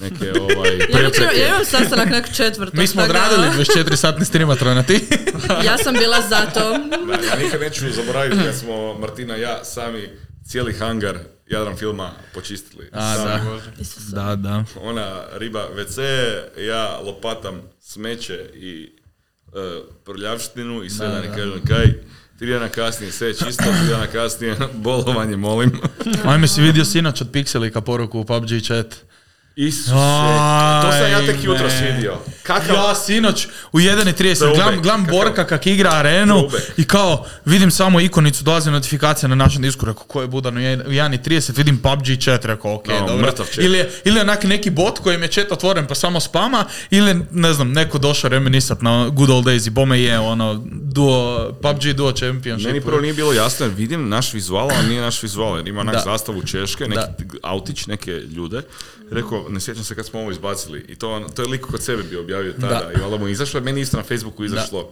neke 0.00 0.32
ovaj, 0.40 0.70
Ja, 0.70 0.76
već 0.76 0.88
imam, 0.90 1.10
prepreke. 1.12 1.40
ja 1.40 1.48
imam 1.48 1.64
sastanak 1.64 2.08
nek 2.08 2.32
četvrtog. 2.34 2.74
Mi 2.74 2.86
smo 2.86 3.02
odradili 3.02 3.46
24 3.48 3.96
satni 3.96 4.24
streamatrona, 4.24 4.82
ti? 4.82 5.00
Ja 5.64 5.78
sam 5.78 5.94
bila 5.94 6.20
za 6.22 6.46
to. 6.46 6.70
Da, 7.06 7.26
ja 7.26 7.36
nikad 7.44 7.60
neću 7.60 7.92
zaboraviti 7.92 8.42
kad 8.44 8.54
smo 8.54 8.94
Martina 8.94 9.36
i 9.36 9.40
ja 9.40 9.64
sami 9.64 10.08
cijeli 10.44 10.72
hangar 10.72 11.18
Jadran 11.46 11.76
filma 11.76 12.10
počistili. 12.34 12.88
A, 12.92 13.16
da. 13.16 13.60
Da, 14.12 14.36
da. 14.36 14.64
Ona 14.80 15.22
riba 15.32 15.68
WC, 15.76 16.00
ja 16.58 16.98
lopatam 17.00 17.62
smeće 17.80 18.50
i 18.54 18.92
e, 19.46 19.80
prljavštinu 20.04 20.84
i 20.84 20.90
sve 20.90 21.08
da, 21.08 21.20
ne 21.20 21.26
kažem 21.26 21.60
kaj. 21.66 21.86
Tri 22.38 22.50
dana 22.52 22.68
kasnije 22.68 23.12
sve 23.12 23.28
je 23.28 23.34
čisto, 23.34 23.64
tri 23.64 23.88
dana 23.90 24.06
kasnije 24.06 24.56
bolovanje 24.74 25.36
molim. 25.36 25.80
Ajme 26.24 26.48
si 26.48 26.62
vidio 26.62 26.84
sinoć 26.84 27.20
od 27.20 27.30
Pixelika 27.32 27.80
poruku 27.80 28.20
u 28.20 28.24
PUBG 28.24 28.48
chat. 28.64 29.05
Isuse, 29.56 29.90
to 30.82 30.92
sam 30.92 31.10
ja 31.12 31.26
tek 31.26 31.44
jutro 31.44 31.66
vidio. 31.86 32.18
Kakav 32.42 32.74
Ja 32.76 32.94
sinoć 32.96 33.46
u 33.72 33.78
1.30 33.78 34.14
Throwback, 34.36 34.54
gledam, 34.56 34.82
gledam 34.82 35.06
Borka 35.06 35.46
kak 35.46 35.66
igra 35.66 35.90
arenu 35.90 36.48
i 36.76 36.84
kao 36.84 37.24
vidim 37.44 37.70
samo 37.70 38.00
ikonicu, 38.00 38.44
dolazi 38.44 38.70
notifikacija 38.70 39.28
na 39.28 39.34
našem 39.34 39.62
disku, 39.62 39.86
rekao 39.86 40.04
ko 40.04 40.20
je 40.20 40.26
budan 40.28 40.56
u 40.56 40.60
1.30, 40.60 41.56
vidim 41.56 41.78
PUBG 41.78 42.20
chat, 42.20 42.44
rekao 42.44 42.74
ok, 42.74 42.88
No, 42.88 43.06
dobro. 43.08 43.32
Ili, 43.58 43.78
je- 43.78 43.90
ili 44.04 44.20
onak 44.20 44.44
neki 44.44 44.70
bot 44.70 44.98
kojem 44.98 45.22
je 45.22 45.28
chat 45.28 45.52
otvoren 45.52 45.86
pa 45.86 45.94
samo 45.94 46.20
spama, 46.20 46.64
ili 46.90 47.20
ne 47.30 47.52
znam, 47.52 47.72
neko 47.72 47.98
došao 47.98 48.30
reminisat 48.30 48.82
na 48.82 49.08
good 49.08 49.30
old 49.30 49.44
days 49.44 49.66
i 49.66 49.70
bome 49.70 50.00
je 50.00 50.18
ono 50.18 50.54
duo, 50.72 51.52
PUBG 51.62 51.92
duo 51.92 52.12
championship. 52.12 52.66
Meni 52.66 52.80
prvo 52.80 53.00
nije 53.00 53.14
bilo 53.14 53.32
jasno 53.32 53.66
jer 53.66 53.74
vidim 53.74 54.08
naš 54.08 54.32
vizual, 54.32 54.70
a 54.70 54.82
nije 54.82 55.00
naš 55.00 55.22
vizual 55.22 55.56
jer 55.56 55.68
ima 55.68 55.80
onak 55.80 55.94
Da. 55.94 56.00
zastavu 56.02 56.42
Češke, 56.42 56.84
neki 56.84 56.96
Da. 56.96 57.14
autić, 57.42 57.86
neke 57.86 58.10
ljude. 58.12 58.62
Rekao, 59.10 59.45
ne 59.48 59.60
sjećam 59.60 59.84
se 59.84 59.94
kad 59.94 60.06
smo 60.06 60.20
ovo 60.20 60.30
izbacili 60.30 60.84
i 60.88 60.96
to, 60.96 61.26
to 61.34 61.42
je 61.42 61.48
lik 61.48 61.60
kod 61.60 61.82
sebe 61.82 62.02
bio 62.02 62.20
objavio 62.20 62.52
tada 62.52 62.68
Da. 62.68 62.92
i 62.92 63.00
valjda 63.00 63.16
mu 63.16 63.26
je 63.26 63.32
izašlo, 63.32 63.60
meni 63.60 63.80
isto 63.80 63.96
na 63.96 64.02
Facebooku 64.02 64.44
izašlo 64.44 64.90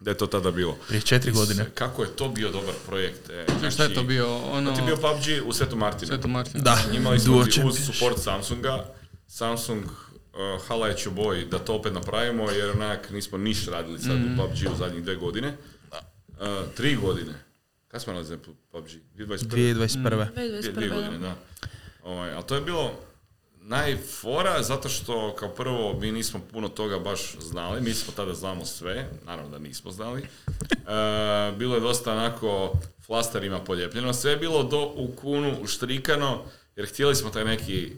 da 0.00 0.10
je 0.10 0.16
to 0.16 0.26
tada 0.26 0.50
bilo. 0.50 0.76
Prije 0.88 1.00
četiri 1.00 1.32
godine. 1.32 1.66
Kako 1.74 2.02
je 2.02 2.08
to 2.08 2.28
bio 2.28 2.50
dobar 2.50 2.74
projekt. 2.86 3.30
E, 3.30 3.44
Šta 3.48 3.64
je 3.64 3.70
znači, 3.70 3.94
to 3.94 4.02
bio? 4.02 4.36
Ono... 4.36 4.72
To 4.72 4.80
je 4.80 4.86
bio 4.86 4.96
PUBG 4.96 5.48
u 5.48 5.52
Svetu 5.52 5.76
Martina. 5.76 6.06
Sveto 6.06 6.28
Martin. 6.28 6.60
Da, 6.62 6.78
Imali 6.94 7.20
smo 7.20 7.36
uz 7.36 7.78
support 7.86 8.18
Samsunga, 8.18 8.84
Samsung 9.26 9.84
uh, 9.84 9.90
hala 10.68 10.88
je 10.88 10.96
Čoboj 10.96 11.44
da 11.44 11.58
to 11.58 11.74
opet 11.74 11.92
napravimo, 11.94 12.50
jer 12.50 12.70
onak 12.70 13.10
nismo 13.10 13.38
niš 13.38 13.66
radili 13.66 13.98
sad 13.98 14.16
Mhm. 14.16 14.32
u 14.32 14.36
PUBG 14.38 14.72
u 14.72 14.76
zadnjih 14.76 15.02
dve 15.02 15.14
godine. 15.16 15.56
Uh, 16.30 16.46
tri 16.76 16.96
godine. 16.96 17.32
Kad 17.88 18.02
smo 18.02 18.22
za 18.22 18.38
PUBG? 18.70 18.86
2021. 19.16 19.16
2021. 19.16 19.46
Dvije, 19.46 19.74
dvije 19.74 20.62
2021. 20.72 20.94
godine, 20.94 21.18
da. 21.18 21.34
Ovaj, 22.04 22.32
ali 22.32 22.44
to 22.46 22.54
je 22.54 22.60
bilo 22.60 22.92
najfora 23.68 24.62
zato 24.62 24.88
što 24.88 25.34
kao 25.34 25.48
prvo 25.48 25.98
mi 26.00 26.12
nismo 26.12 26.40
puno 26.52 26.68
toga 26.68 26.98
baš 26.98 27.36
znali, 27.40 27.80
mi 27.80 27.94
smo 27.94 28.12
tada 28.16 28.34
znamo 28.34 28.64
sve, 28.64 29.08
naravno 29.26 29.50
da 29.50 29.58
nismo 29.58 29.90
znali. 29.90 30.22
E, 30.22 30.26
bilo 31.58 31.74
je 31.74 31.80
dosta 31.80 32.12
onako 32.12 32.72
flasterima 33.06 33.58
poljepljeno, 33.58 34.12
sve 34.12 34.30
je 34.30 34.36
bilo 34.36 34.62
do 34.62 34.92
u 34.96 35.12
kunu 35.16 35.56
uštrikano 35.62 36.42
jer 36.76 36.88
htjeli 36.88 37.14
smo 37.14 37.30
taj 37.30 37.44
neki 37.44 37.92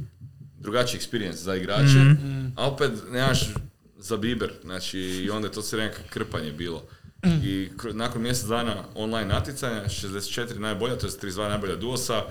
drugačiji 0.58 1.00
experience 1.00 1.32
za 1.42 1.56
igrače, 1.56 2.14
a 2.56 2.68
opet 2.68 2.90
nemaš 3.10 3.40
za 3.98 4.16
biber, 4.16 4.52
znači 4.62 4.98
i 4.98 5.30
onda 5.30 5.48
je 5.48 5.52
to 5.52 5.62
sve 5.62 5.78
neka 5.78 6.02
krpanje 6.10 6.52
bilo. 6.52 6.82
I 7.44 7.68
kr- 7.76 7.92
nakon 7.92 8.22
mjesec 8.22 8.48
dana 8.48 8.84
online 8.94 9.28
natjecanja, 9.28 9.84
64 9.84 10.58
najbolja, 10.58 10.98
to 10.98 11.06
je 11.06 11.12
32 11.12 11.48
najbolja 11.48 11.76
duosa, 11.76 12.22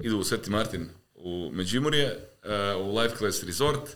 idu 0.00 0.18
u 0.18 0.24
Sveti 0.24 0.50
Martin 0.50 0.88
u 1.14 1.50
Međimurje, 1.52 2.31
u 2.78 2.98
Life 2.98 3.16
Class 3.16 3.42
Resort. 3.42 3.90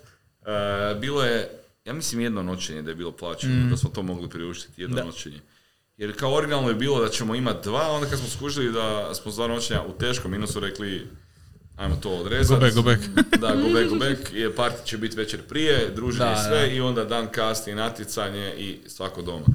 E, 0.47 0.95
bilo 1.01 1.25
je, 1.25 1.51
ja 1.85 1.93
mislim 1.93 2.21
jedno 2.21 2.43
noćenje 2.43 2.83
da 2.83 2.91
je 2.91 2.95
bilo 2.95 3.13
plaćeno, 3.13 3.71
da 3.71 3.77
smo 3.77 3.91
to 3.91 4.03
mogli 4.03 4.29
priuštiti, 4.29 4.83
jedno 4.83 5.05
noćenje. 5.05 5.41
Jer 5.97 6.19
kao 6.19 6.35
originalno 6.35 6.69
je 6.69 6.75
bilo 6.75 7.01
da 7.01 7.09
ćemo 7.09 7.35
imati 7.35 7.69
dva, 7.69 7.91
onda 7.91 8.09
kad 8.09 8.19
smo 8.19 8.29
skužili 8.29 8.73
da 8.73 9.15
smo 9.15 9.31
za 9.33 9.37
dva 9.37 9.55
noćenja 9.55 9.83
u 9.83 9.99
teškom 9.99 10.31
minusu 10.31 10.61
rekli 10.61 11.07
ajmo 11.77 11.97
to 11.97 12.11
odrezati. 12.11 12.61
Go 12.61 12.61
back, 12.61 12.75
go 12.75 12.83
back. 12.83 13.01
da, 13.43 13.55
go 13.55 13.69
back, 13.69 13.89
go 13.89 13.97
back. 13.97 14.33
I 14.33 14.45
party 14.57 14.85
će 14.85 14.99
biti 14.99 15.17
večer 15.17 15.43
prije, 15.49 15.91
druženje 15.95 16.33
i 16.33 16.45
sve 16.49 16.61
da. 16.61 16.67
i 16.67 16.81
onda 16.81 17.05
dan 17.05 17.29
kasnije 17.29 17.77
natjecanje 17.77 18.55
i 18.59 18.79
svako 18.87 19.23
doma. 19.23 19.47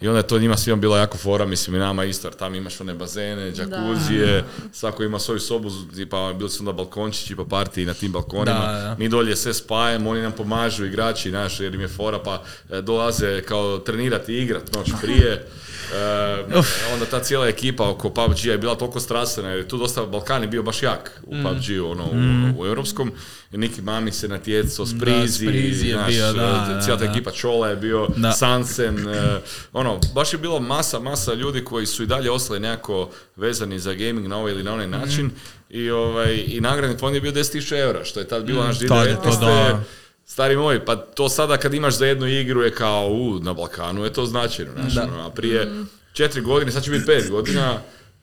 I 0.00 0.08
onda 0.08 0.18
je 0.18 0.26
to 0.26 0.38
njima 0.38 0.56
svima 0.56 0.76
bila 0.76 0.98
jako 0.98 1.18
fora, 1.18 1.46
mislim 1.46 1.76
i 1.76 1.78
nama 1.78 2.04
isto, 2.04 2.28
jer 2.28 2.34
tamo 2.34 2.56
imaš 2.56 2.80
one 2.80 2.94
bazene, 2.94 3.52
džakuzije, 3.52 4.44
svako 4.72 5.02
ima 5.02 5.18
svoju 5.18 5.40
sobu, 5.40 5.70
tipa 5.94 6.32
bili 6.32 6.50
su 6.50 6.62
onda 6.62 6.72
balkončići 6.72 7.36
pa 7.36 7.44
partiji 7.44 7.86
na 7.86 7.94
tim 7.94 8.12
balkonima. 8.12 8.72
Da, 8.72 8.80
da. 8.80 8.96
Mi 8.98 9.08
dolje 9.08 9.36
sve 9.36 9.54
spajemo, 9.54 10.10
oni 10.10 10.22
nam 10.22 10.32
pomažu 10.32 10.84
igrači 10.86 11.30
naši 11.30 11.64
jer 11.64 11.74
im 11.74 11.80
je 11.80 11.88
fora 11.88 12.18
pa 12.18 12.42
e, 12.70 12.82
dolaze 12.82 13.42
kao 13.42 13.78
trenirati 13.78 14.32
i 14.32 14.42
igrat 14.42 14.72
noć 14.72 14.90
prije. 15.02 15.46
E, 15.94 16.92
onda 16.92 17.04
ta 17.10 17.20
cijela 17.20 17.48
ekipa 17.48 17.88
oko 17.88 18.10
PUBG-a 18.10 18.52
je 18.52 18.58
bila 18.58 18.74
toliko 18.74 19.00
strastvena 19.00 19.48
jer 19.48 19.58
je 19.58 19.68
tu 19.68 19.76
dosta 19.76 20.06
Balkan 20.06 20.42
je 20.42 20.48
bio 20.48 20.62
baš 20.62 20.82
jak 20.82 21.20
u 21.22 21.30
PUBG-u, 21.42 21.90
ono, 21.90 22.04
u, 22.04 22.62
u 22.62 22.66
europskom. 22.66 23.12
I 23.52 23.56
Niki 23.56 23.82
Mami 23.82 24.12
se 24.12 24.28
natjecao, 24.28 24.86
Sprizi, 24.86 25.46
Sprizi 25.46 25.86
je 25.86 25.98
bio, 26.08 26.32
da, 26.32 26.40
e, 26.40 26.74
da, 26.74 26.80
cijela 26.80 26.98
ta 26.98 27.04
da. 27.04 27.10
ekipa 27.10 27.30
Čola 27.30 27.68
je 27.68 27.76
bio, 27.76 28.08
Da. 28.16 28.32
Sansen, 28.32 29.08
e, 29.08 29.40
ono, 29.90 30.00
baš 30.14 30.32
je 30.32 30.38
bilo 30.38 30.60
masa, 30.60 30.98
masa 31.00 31.34
ljudi 31.34 31.64
koji 31.64 31.86
su 31.86 32.02
i 32.02 32.06
dalje 32.06 32.30
ostali 32.30 32.60
nekako 32.60 33.08
vezani 33.36 33.78
za 33.78 33.94
gaming 33.94 34.28
na 34.28 34.36
ovaj 34.38 34.52
ili 34.52 34.62
na 34.62 34.72
onaj 34.72 34.86
Mhm. 34.86 34.98
način 34.98 35.30
i, 35.70 35.90
ovaj, 35.90 36.44
i 36.46 36.60
nagradni 36.60 36.98
fond 36.98 37.14
je 37.14 37.20
bio 37.20 37.32
10.000 37.32 37.76
eura, 37.76 38.04
što 38.04 38.20
je 38.20 38.28
tad 38.28 38.44
bilo 38.44 38.64
naš 38.64 38.78
2019. 38.78 39.40
da. 39.40 39.80
Stari 40.26 40.56
moj, 40.56 40.84
pa 40.84 40.96
to 40.96 41.28
sada 41.28 41.56
kad 41.56 41.74
imaš 41.74 41.94
za 41.94 42.06
jednu 42.06 42.26
igru 42.28 42.62
je 42.62 42.74
kao, 42.74 43.06
u, 43.06 43.38
na 43.38 43.52
Balkanu 43.52 44.04
je 44.04 44.12
to 44.12 44.26
značajno, 44.26 44.72
znaš, 44.74 44.96
ono, 45.04 45.26
a 45.26 45.30
prije 45.30 45.72
četiri 46.12 46.40
godine, 46.40 46.72
sad 46.72 46.84
će 46.84 46.90
biti 46.90 47.06
pet 47.06 47.30
godina, 47.30 47.78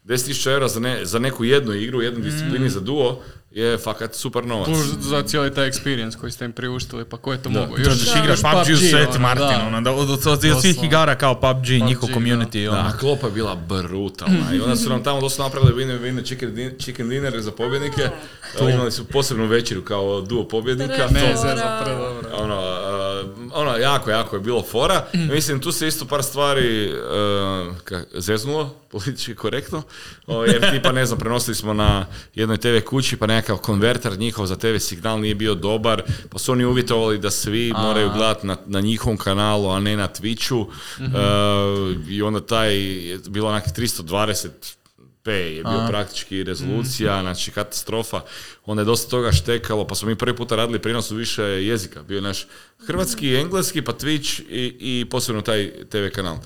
10.000 0.08 0.50
eura 0.50 0.68
za, 0.68 0.80
ne, 0.80 1.06
za 1.06 1.20
neku 1.20 1.44
jednu 1.46 1.74
igru, 1.74 2.02
jednu 2.02 2.20
disciplini 2.22 2.70
za 2.70 2.80
duo, 2.80 3.20
je 3.52 3.78
fakat 3.78 4.16
super 4.16 4.46
novac. 4.46 4.66
Plus 4.66 4.86
za 5.00 5.24
cijeli 5.24 5.54
taj 5.54 5.72
experience 5.72 6.16
koji 6.16 6.32
ste 6.32 6.46
im 6.46 6.52
priuštili, 6.52 7.06
pa 7.06 7.18
ko 7.18 7.32
je 7.32 7.38
to 7.40 7.50
Da. 7.50 7.60
mogao? 7.60 7.78
Da, 7.78 7.84
Još- 7.84 8.06
da 8.06 8.20
igraš 8.20 8.42
PUBG 8.42 8.74
u 8.74 8.78
Sveti 8.80 9.10
ono, 9.10 9.20
Martin, 9.20 9.48
da. 9.50 9.66
ono, 9.68 9.82
da, 9.82 9.92
od, 9.92 10.10
od, 10.10 10.28
od 10.28 10.42
svih 10.42 10.54
Doslovno. 10.54 10.84
igara 10.84 11.16
kao 11.16 11.36
PUBG, 11.36 11.68
njihov 11.70 12.10
da. 12.10 12.16
community, 12.16 12.70
ono. 12.70 12.84
Da, 12.84 12.98
klopa 13.00 13.28
je 13.28 13.34
bila 13.34 13.56
brutalna 13.58 14.54
i 14.54 14.60
onda 14.60 14.76
su 14.76 14.90
nam 14.90 15.04
tamo 15.04 15.22
dosta 15.22 15.44
napravili 15.44 15.74
winner 15.76 16.02
winner 16.02 16.26
chicken, 16.26 16.52
din- 16.52 16.80
chicken 16.80 17.10
dinner 17.10 17.42
za 17.42 17.52
pobjednike. 17.52 18.10
Imali 18.64 18.92
su 18.92 19.06
posebnu 19.06 19.46
večeru 19.46 19.82
kao 19.82 20.22
duo 20.22 20.44
pobjednika. 20.46 21.08
Ne, 21.08 21.34
To- 21.34 21.84
predobro. 21.84 22.30
ono, 22.34 22.56
uh, 22.56 23.07
ono, 23.54 23.78
jako, 23.78 24.12
jako 24.12 24.36
je 24.36 24.40
bilo 24.40 24.64
fora. 24.64 25.06
Mislim, 25.14 25.60
tu 25.60 25.72
se 25.72 25.88
isto 25.88 26.06
par 26.06 26.24
stvari 26.24 26.94
uh, 26.94 27.98
zeznulo, 28.14 28.76
politički 28.92 29.36
korektno, 29.36 29.84
o, 30.28 30.46
jer 30.46 30.72
tipa, 30.72 30.92
ne 30.92 31.06
znam, 31.06 31.20
prenosili 31.20 31.56
smo 31.56 31.74
na 31.74 32.06
jednoj 32.36 32.58
TV 32.58 32.80
kući, 32.86 33.18
pa 33.18 33.28
nekakav 33.28 33.58
konverter 33.58 34.18
njihov 34.18 34.46
za 34.46 34.56
TV 34.56 34.78
signal 34.80 35.20
nije 35.20 35.36
bio 35.36 35.56
dobar, 35.56 36.04
pa 36.30 36.40
su 36.40 36.52
oni 36.52 36.66
uvjetovali 36.66 37.18
da 37.18 37.32
svi 37.32 37.74
moraju 37.78 38.10
gledati 38.10 38.48
na, 38.48 38.58
na 38.66 38.82
njihovom 38.82 39.18
kanalu, 39.18 39.70
a 39.70 39.80
ne 39.80 39.98
na 39.98 40.08
Twitchu. 40.08 40.66
Uh, 40.66 42.10
I 42.10 42.22
onda 42.22 42.42
taj, 42.42 42.78
je 43.10 43.20
bilo 43.28 43.50
onak 43.50 43.64
320 43.78 44.48
P 44.50 44.77
je 45.34 45.64
bio 45.64 45.88
praktički 45.88 46.44
rezolucija, 46.44 47.22
znači 47.22 47.52
katastrofa. 47.52 48.22
Onda 48.66 48.82
je 48.82 48.86
dosta 48.86 49.10
toga 49.10 49.32
štekalo, 49.32 49.88
pa 49.88 49.96
smo 49.96 50.10
mi 50.10 50.16
prvi 50.16 50.36
puta 50.36 50.56
radili 50.56 50.80
prijenos 50.80 51.12
u 51.12 51.16
više 51.16 51.44
jezika. 51.44 52.04
Bio 52.04 52.16
je 52.16 52.22
naš 52.22 52.48
hrvatski, 52.88 53.36
engleski, 53.36 53.82
pa 53.82 53.92
Twitch 53.94 54.42
i, 54.50 54.76
i 54.80 55.06
posebno 55.10 55.42
taj 55.42 55.72
TV 55.90 56.08
kanal. 56.16 56.38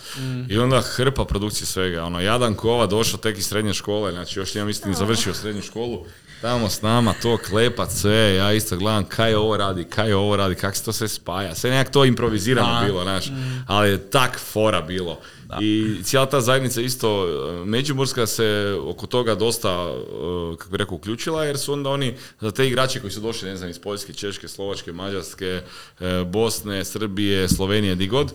I 0.49 0.57
onda 0.57 0.81
hrpa 0.81 1.25
produkcije 1.25 1.65
svega. 1.65 2.03
Ono, 2.03 2.21
jadan 2.21 2.55
kova 2.55 2.85
došao 2.85 3.19
tek 3.19 3.37
iz 3.37 3.45
srednje 3.47 3.73
škole, 3.73 4.11
znači 4.11 4.39
još 4.39 4.55
ja 4.55 4.65
mislim 4.65 4.93
završio 4.93 5.33
srednju 5.33 5.61
školu. 5.61 6.05
Tamo 6.41 6.69
s 6.69 6.81
nama 6.81 7.13
to 7.21 7.37
klepa 7.37 7.85
sve, 7.89 8.35
ja 8.35 8.53
isto 8.53 8.77
gledam 8.77 9.03
kaj 9.05 9.35
ovo 9.35 9.57
radi, 9.57 9.83
kaj 9.83 10.13
ovo 10.13 10.35
radi, 10.35 10.55
kak 10.55 10.75
se 10.75 10.83
to 10.83 10.93
sve 10.93 11.07
spaja. 11.07 11.55
Sve 11.55 11.69
nekak 11.69 11.93
to 11.93 12.05
improvizirano 12.05 12.79
Da. 12.79 12.85
bilo, 12.85 13.03
znaš. 13.03 13.25
Ali 13.67 13.89
je 13.89 14.09
tak 14.09 14.39
fora 14.39 14.81
bilo. 14.81 15.19
I 15.61 16.03
cijela 16.03 16.25
ta 16.25 16.41
zajednica 16.41 16.81
isto, 16.81 17.27
e, 17.61 17.65
Međimurska 17.65 18.27
se 18.27 18.77
oko 18.83 19.07
toga 19.07 19.35
dosta, 19.35 19.69
e, 19.69 20.57
kako 20.57 20.71
bi 20.71 20.77
rekao, 20.77 20.95
uključila, 20.95 21.45
jer 21.45 21.57
su 21.57 21.73
onda 21.73 21.89
oni, 21.89 22.15
za 22.39 22.51
te 22.51 22.67
igrače 22.67 22.99
koji 22.99 23.11
su 23.11 23.19
došli, 23.19 23.49
ne 23.49 23.57
znam, 23.57 23.69
iz 23.69 23.79
Poljske, 23.79 24.13
Češke, 24.13 24.47
Slovačke, 24.47 24.91
Mađarske, 24.91 25.61
e, 25.99 26.23
Bosne, 26.25 26.85
Srbije, 26.85 27.49
Slovenije, 27.49 27.95
di 27.95 28.07
god, 28.07 28.33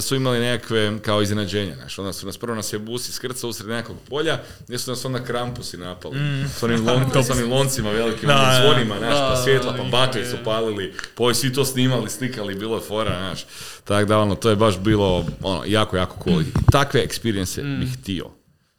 su 0.00 0.16
imali 0.16 0.38
nekakve 0.38 0.98
kao 1.02 1.22
iznenađenja. 1.22 1.74
Znaš, 1.74 1.98
onda 1.98 2.12
su 2.12 2.26
nas 2.26 2.38
prvo 2.38 2.54
nas 2.56 2.72
je 2.72 2.78
bus 2.78 3.08
iskrcao 3.08 3.50
usred 3.50 3.68
nekakvog 3.68 3.98
polja, 4.08 4.40
gdje 4.66 4.78
su 4.78 4.90
nas 4.90 5.04
onda 5.04 5.24
krampusi 5.24 5.76
napali. 5.76 6.16
S 6.58 6.62
onim, 6.62 6.86
lon, 6.86 7.04
s 7.26 7.30
onim 7.30 7.52
loncima 7.52 7.90
velikim, 7.90 8.28
Da, 8.28 8.34
onim 8.34 8.46
da. 8.46 8.60
zvonima, 8.62 8.98
znaš, 8.98 9.18
pa 9.18 9.30
Da, 9.30 9.42
svjetla, 9.44 9.72
da, 9.72 9.78
pa 9.78 9.84
da, 9.84 9.90
baklje 9.90 10.20
je. 10.20 10.30
su 10.30 10.36
palili, 10.44 10.94
poji 11.14 11.34
svi 11.34 11.52
to 11.52 11.64
snimali, 11.64 12.10
slikali, 12.10 12.54
bilo 12.54 12.74
je 12.76 12.82
fora, 12.82 13.18
znaš. 13.18 13.46
Tako 13.84 14.08
da, 14.08 14.18
ono, 14.18 14.34
to 14.34 14.50
je 14.50 14.56
baš 14.56 14.78
bilo, 14.78 15.24
ono, 15.42 15.62
jako, 15.66 15.96
jako 15.96 16.24
cool. 16.24 16.42
Takve 16.72 17.06
experience 17.06 17.78
bih 17.80 17.98
htio. 17.98 18.26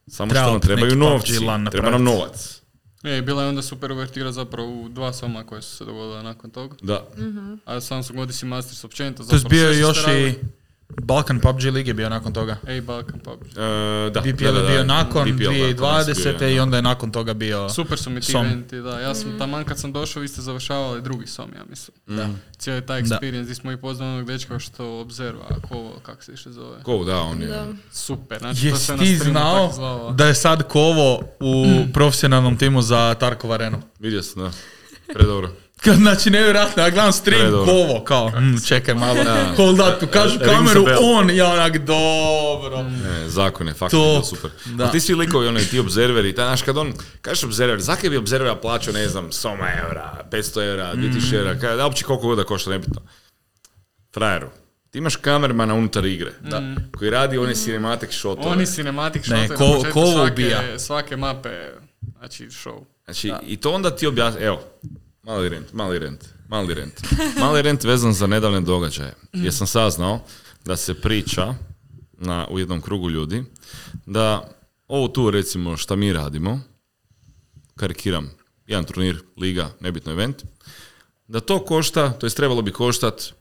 Samo 0.08 0.30
Treba 0.32 0.46
što 0.46 0.52
nam 0.52 0.62
trebaju 0.62 0.96
novci, 0.96 1.40
treba 1.72 1.90
nam 1.90 2.04
novac. 2.04 2.62
E, 3.04 3.22
bila 3.22 3.44
je 3.44 3.50
onda 3.50 3.62
super 3.62 3.92
uvertira 3.92 4.32
zapravo 4.32 4.82
u 4.82 4.90
dva 4.90 5.14
soma 5.14 5.44
koje 5.44 5.62
su 5.62 5.76
se 5.76 5.86
dogodile 5.86 6.24
nakon 6.24 6.52
toga. 6.52 6.76
Da. 6.82 7.08
A 7.66 7.82
Samsung 7.82 8.20
Odyssey 8.20 8.46
Masters 8.46 8.84
općenito 8.84 9.24
To 9.24 9.36
je 9.36 9.42
bio 9.50 9.72
još 9.72 9.98
i 9.98 10.02
radili. 10.06 10.40
Balkan 10.90 11.40
PUBG 11.40 11.64
League 11.64 11.88
je 11.88 11.94
bio 11.94 12.10
nakon 12.10 12.34
toga. 12.34 12.58
Ej, 12.68 12.82
Balkan 12.82 13.20
PUBG. 13.20 13.58
E, 13.58 14.10
da, 14.10 14.22
BPL 14.22 14.44
da, 14.44 14.52
da, 14.52 14.60
je 14.60 14.64
da. 14.64 14.70
bio 14.70 14.84
nakon 14.84 15.24
BPL, 15.24 15.44
da, 15.44 15.50
kod 15.78 15.96
nas 15.96 16.08
je 16.08 16.14
bio, 16.14 16.34
2020. 16.34 16.40
da. 16.40 16.48
i 16.48 16.60
onda 16.60 16.78
je 16.78 16.82
nakon 16.82 17.12
toga 17.12 17.34
bio... 17.34 17.70
Super 17.70 18.00
su 18.00 18.10
mi 18.10 18.22
ti 18.22 18.32
Som. 18.32 18.46
eventi, 18.46 18.82
da. 18.82 19.00
Ja 19.00 19.16
sam 19.16 19.38
taman 19.38 19.64
kad 19.64 19.80
sam 19.80 19.94
došao, 19.94 20.22
vi 20.22 20.28
ste 20.28 20.42
završavali 20.42 21.02
drugi 21.02 21.28
som, 21.28 21.50
ja 21.56 21.64
mislim. 21.70 21.98
Da. 22.08 22.30
Cijeli 22.58 22.86
taj 22.86 23.02
experience, 23.02 23.44
gdje 23.44 23.56
smo 23.56 23.72
i 23.72 23.78
poznali 23.78 24.14
onog 24.14 24.28
dečka 24.28 24.60
što 24.60 25.00
obzerva, 25.00 25.48
ko, 25.70 26.00
kako 26.04 26.24
se 26.24 26.32
više 26.32 26.52
zove. 26.52 26.84
Ko, 26.84 27.04
da, 27.04 27.22
on 27.22 27.42
je. 27.42 27.48
Da. 27.48 27.68
Super, 27.92 28.40
znači 28.40 28.62
to 28.62 28.68
Jesi 28.68 28.86
se 28.86 28.92
na 28.92 29.04
ti 29.04 29.16
streamu 29.16 29.72
znao 29.74 30.12
da 30.12 30.28
je 30.28 30.36
sad 30.36 30.68
Kovo 30.68 31.24
u 31.40 31.66
profesionalnom 31.94 32.58
timu 32.58 32.82
za 32.82 33.14
Tarkov 33.14 33.54
Arenu? 33.54 33.82
Vidio 34.00 34.24
sam, 34.24 34.44
da. 34.44 34.52
Predobro. 35.14 35.65
Kad, 35.86 35.96
znači, 35.96 36.30
nevjerojatno, 36.30 36.84
ja 36.84 36.90
gledam 36.90 37.14
stream. 37.14 37.52
Kovo, 37.66 38.04
kao, 38.04 38.30
mm, 38.30 38.56
čekaj 38.60 38.96
malo, 38.96 39.24
Da. 39.24 39.54
hold 39.56 39.80
up, 39.80 40.00
tu 40.00 40.08
kažu 40.08 40.40
kameru, 40.42 40.86
on, 41.02 41.30
ja 41.32 41.48
onak, 41.48 41.78
dobro. 41.78 42.84
Ne, 42.84 43.30
zakon 43.30 43.68
je, 43.68 43.74
fakt 43.74 43.94
super. 44.26 44.52
Da. 44.68 44.84
A 44.84 44.92
ti 44.92 45.00
svi 45.00 45.16
likovi, 45.16 45.48
ono, 45.48 45.60
i 45.60 45.66
ti 45.66 45.80
obzerveri, 45.80 46.36
taj, 46.36 46.46
znaš, 46.46 46.62
kad 46.62 46.78
on, 46.78 46.94
kažeš 47.22 47.44
obzerver, 47.44 47.82
zakaj 47.82 48.10
bi 48.10 48.18
obzervera 48.18 48.56
plaćao, 48.56 48.94
ne 48.94 49.08
znam, 49.08 49.26
100 49.28 49.50
eura, 49.80 50.26
500 50.26 50.62
eura, 50.62 50.94
2000 50.94 51.00
Mm. 51.32 51.36
eura, 51.38 51.54
kada, 51.54 51.76
da 51.76 51.84
uopće 51.84 52.04
koliko 52.04 52.28
god 52.28 52.38
da 52.38 52.44
košta, 52.44 52.70
nebitno. 52.70 53.02
Frajeru, 54.14 54.48
ti 54.92 54.98
imaš 54.98 55.16
kamermana 55.16 55.74
unutar 55.74 56.06
igre, 56.06 56.32
koji 56.92 57.10
radi 57.10 57.38
one 57.38 57.56
cinematic 57.56 58.10
shotove. 58.12 58.48
Oni 58.48 58.66
cinematic 58.68 59.28
Ne, 59.28 59.48
shotove 59.48 59.58
ko- 59.60 59.66
na 59.68 59.78
početku 59.78 59.94
ko 59.96 60.06
svake, 60.08 60.34
ubija. 60.34 60.80
svake 60.80 61.18
mape, 61.18 61.50
znači 62.18 62.46
show. 62.46 62.84
Znači, 63.06 63.34
i 63.44 63.58
to 63.58 63.72
onda 63.72 63.90
ti 63.92 64.08
objasni, 64.08 64.42
evo, 64.42 64.62
mali 65.26 65.50
rent, 65.50 65.74
mali 65.74 66.00
rent, 66.00 66.26
mali 66.48 66.74
rent. 66.74 67.02
Mali 67.40 67.62
rent 67.62 67.84
vezan 67.84 68.14
za 68.14 68.28
nedavne 68.28 68.62
događaje. 68.62 69.14
Jer 69.34 69.54
sam 69.54 69.68
saznao 69.68 70.20
da 70.66 70.78
se 70.78 70.94
priča 70.94 71.56
na, 72.14 72.48
u 72.50 72.60
jednom 72.60 72.82
krugu 72.82 73.10
ljudi 73.10 73.44
da 74.06 74.50
ovo 74.88 75.08
tu 75.08 75.32
recimo 75.32 75.78
šta 75.78 75.96
mi 75.96 76.14
radimo, 76.14 76.60
karikiram, 77.76 78.32
jedan 78.68 78.86
turnir, 78.86 79.22
liga, 79.38 79.70
nebitno 79.80 80.12
event, 80.12 80.44
da 81.28 81.40
to 81.40 81.66
košta, 81.66 82.12
to 82.12 82.26
jest 82.26 82.38
trebalo 82.38 82.62
bi 82.62 82.72
koštat 82.72 83.34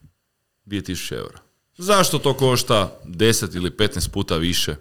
2000 0.66 1.14
eura. 1.14 1.38
Zašto 1.78 2.18
to 2.18 2.34
košta 2.34 3.00
10 3.04 3.56
ili 3.56 3.70
15 3.70 4.08
puta 4.10 4.36
više? 4.36 4.76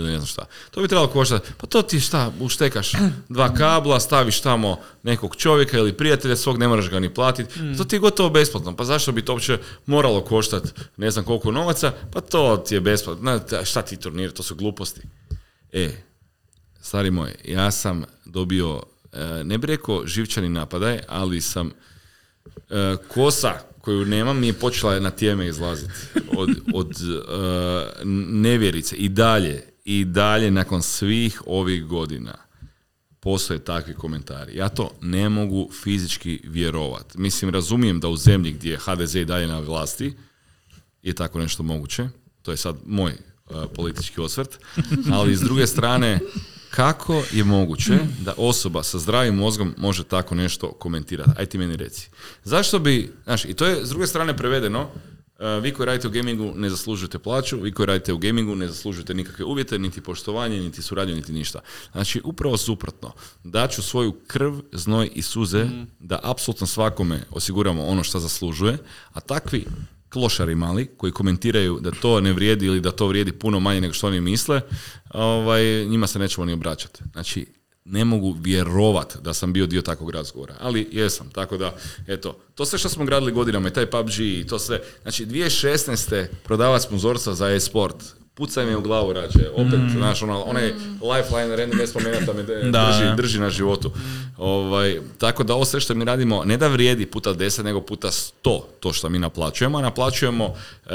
Ili 0.00 0.10
ne 0.10 0.16
znam 0.18 0.26
šta. 0.26 0.46
To 0.70 0.80
bi 0.82 0.88
trebalo 0.88 1.08
koštati, 1.08 1.48
pa 1.56 1.66
to 1.66 1.82
ti 1.82 2.00
šta, 2.00 2.32
uštekaš 2.40 2.92
dva 3.28 3.54
kabla, 3.54 4.00
staviš 4.00 4.40
tamo 4.40 4.78
nekog 5.02 5.36
čovjeka 5.36 5.78
ili 5.78 5.92
prijatelja 5.92 6.36
svog, 6.36 6.58
ne 6.58 6.68
moraš 6.68 6.90
ga 6.90 7.00
ni 7.00 7.14
platiti. 7.14 7.54
To 7.78 7.84
ti 7.84 7.96
je 7.96 8.00
gotovo 8.00 8.30
besplatno. 8.30 8.76
Pa 8.76 8.84
zašto 8.84 9.12
bi 9.12 9.24
to 9.24 9.32
uopće 9.32 9.58
moralo 9.86 10.20
koštati 10.20 10.68
ne 10.96 11.10
znam 11.10 11.24
koliko 11.24 11.50
novaca? 11.52 11.92
Pa 12.12 12.20
to 12.20 12.56
ti 12.68 12.74
je 12.74 12.80
besplatno. 12.80 13.24
Na, 13.24 13.38
ta- 13.38 13.64
šta 13.64 13.82
ti 13.82 13.96
turniri, 13.96 14.34
to 14.34 14.42
su 14.42 14.54
gluposti. 14.54 15.00
E, 15.72 15.90
stari 16.80 17.10
moj, 17.10 17.34
ja 17.44 17.70
sam 17.70 18.04
dobio, 18.24 18.82
e, 19.12 19.44
ne 19.44 19.58
bi 19.58 19.66
rekao 19.66 20.06
živčani 20.06 20.48
napadaj, 20.48 21.00
ali 21.08 21.40
sam 21.40 21.70
e, 22.70 22.96
kosa 23.08 23.52
koju 23.80 24.04
nemam 24.04 24.38
mi 24.40 24.46
je 24.46 24.52
počela 24.52 25.00
na 25.00 25.10
tijeme 25.10 25.46
izlaziti 25.46 25.92
od, 26.36 26.50
od 26.74 26.90
e, 26.90 28.04
nevjerice 28.26 28.96
i 28.96 29.08
dalje 29.08 29.69
i 29.84 30.04
dalje 30.04 30.50
nakon 30.50 30.82
svih 30.82 31.42
ovih 31.46 31.84
godina 31.84 32.34
postoje 33.20 33.64
takvi 33.64 33.94
komentari. 33.94 34.56
Ja 34.56 34.68
to 34.68 34.90
ne 35.00 35.28
mogu 35.28 35.70
fizički 35.82 36.40
vjerovat. 36.44 37.14
Mislim, 37.14 37.50
razumijem 37.50 38.00
da 38.00 38.08
u 38.08 38.16
zemlji 38.16 38.52
gdje 38.52 38.70
je 38.70 38.78
HDZ 38.78 39.14
i 39.14 39.24
dalje 39.24 39.46
na 39.46 39.58
vlasti 39.58 40.14
je 41.02 41.14
tako 41.14 41.38
nešto 41.38 41.62
moguće. 41.62 42.08
To 42.42 42.50
je 42.50 42.56
sad 42.56 42.76
moj 42.86 43.12
uh, 43.12 43.64
politički 43.74 44.20
osvrt. 44.20 44.58
Ali 45.12 45.36
s 45.36 45.40
druge 45.40 45.66
strane, 45.66 46.18
kako 46.70 47.22
je 47.32 47.44
moguće 47.44 47.98
da 48.24 48.34
osoba 48.36 48.82
sa 48.82 48.98
zdravim 48.98 49.34
mozgom 49.34 49.74
može 49.76 50.04
tako 50.04 50.34
nešto 50.34 50.72
komentirati? 50.72 51.30
Aj 51.36 51.46
ti 51.46 51.58
meni 51.58 51.76
reci. 51.76 52.10
Zašto 52.44 52.78
bi, 52.78 53.12
znaš, 53.24 53.44
i 53.44 53.54
to 53.54 53.66
je 53.66 53.86
s 53.86 53.88
druge 53.88 54.06
strane 54.06 54.36
prevedeno, 54.36 54.90
vi 55.62 55.72
koji 55.72 55.86
radite 55.86 56.08
u 56.08 56.10
gamingu 56.10 56.52
ne 56.56 56.70
zaslužujete 56.70 57.18
plaću, 57.18 57.60
vi 57.60 57.72
koji 57.72 57.86
radite 57.86 58.12
u 58.12 58.18
gamingu 58.18 58.54
ne 58.54 58.68
zaslužujete 58.68 59.14
nikakve 59.14 59.44
uvjete, 59.44 59.78
niti 59.78 60.00
poštovanje, 60.00 60.60
niti 60.60 60.82
suradnju, 60.82 61.14
niti 61.14 61.32
ništa. 61.32 61.60
Znači, 61.92 62.20
upravo 62.24 62.56
suprotno. 62.56 63.12
Daću 63.44 63.82
svoju 63.82 64.12
krv, 64.26 64.54
znoj 64.72 65.10
i 65.14 65.22
suze 65.22 65.66
da 65.98 66.20
apsolutno 66.22 66.66
svakome 66.66 67.22
osiguramo 67.30 67.86
ono 67.86 68.04
što 68.04 68.18
zaslužuje, 68.18 68.78
a 69.12 69.20
takvi 69.20 69.64
klošari 70.08 70.54
mali 70.54 70.86
koji 70.96 71.12
komentiraju 71.12 71.78
da 71.80 71.90
to 71.90 72.20
ne 72.20 72.32
vrijedi 72.32 72.66
ili 72.66 72.80
da 72.80 72.90
to 72.90 73.06
vrijedi 73.06 73.32
puno 73.32 73.60
manje 73.60 73.80
nego 73.80 73.94
što 73.94 74.06
oni 74.06 74.20
misle, 74.20 74.60
ovaj, 75.10 75.86
njima 75.86 76.06
se 76.06 76.18
nećemo 76.18 76.44
ni 76.44 76.52
obraćati. 76.52 77.02
Znači, 77.12 77.46
ne 77.84 78.04
mogu 78.04 78.36
vjerovat 78.40 79.16
da 79.22 79.34
sam 79.34 79.52
bio 79.52 79.66
dio 79.66 79.82
takvog 79.82 80.10
razgovora, 80.10 80.54
ali 80.60 80.88
jesam, 80.92 81.30
tako 81.30 81.56
da, 81.56 81.76
eto, 82.06 82.36
to 82.54 82.64
sve 82.64 82.78
što 82.78 82.88
smo 82.88 83.04
gradili 83.04 83.32
godinama 83.32 83.68
i 83.68 83.72
taj 83.72 83.86
PUBG 83.86 84.20
i 84.20 84.46
to 84.48 84.58
sve, 84.58 84.80
znači 85.02 85.26
2016. 85.26 86.26
prodavac 86.44 86.82
sponzorstva 86.82 87.34
za 87.34 87.50
e-sport, 87.50 87.96
pucaj 88.34 88.66
me 88.66 88.76
u 88.76 88.80
glavu 88.80 89.12
rađe, 89.12 89.48
opet, 89.54 89.80
znaš, 89.96 90.22
ono, 90.22 90.42
onaj 90.42 90.74
lifeline 91.14 91.56
random 91.56 91.78
ne 91.78 91.86
spomenuti 91.86 92.24
da 92.26 92.32
me 92.38 92.42
drži, 92.42 92.70
da. 92.70 93.14
drži 93.16 93.40
na 93.40 93.50
životu. 93.50 93.92
Ovaj, 94.36 95.00
tako 95.18 95.44
da 95.44 95.54
ovo 95.54 95.64
sve 95.64 95.80
što 95.80 95.94
mi 95.94 96.04
radimo 96.04 96.44
ne 96.44 96.56
da 96.56 96.68
vrijedi 96.68 97.06
puta 97.06 97.34
10 97.34 97.62
nego 97.62 97.80
puta 97.80 98.08
100 98.08 98.60
to 98.80 98.92
što 98.92 99.08
mi 99.08 99.18
naplaćujemo, 99.18 99.78
a 99.78 99.82
naplaćujemo 99.82 100.44
e, 100.44 100.90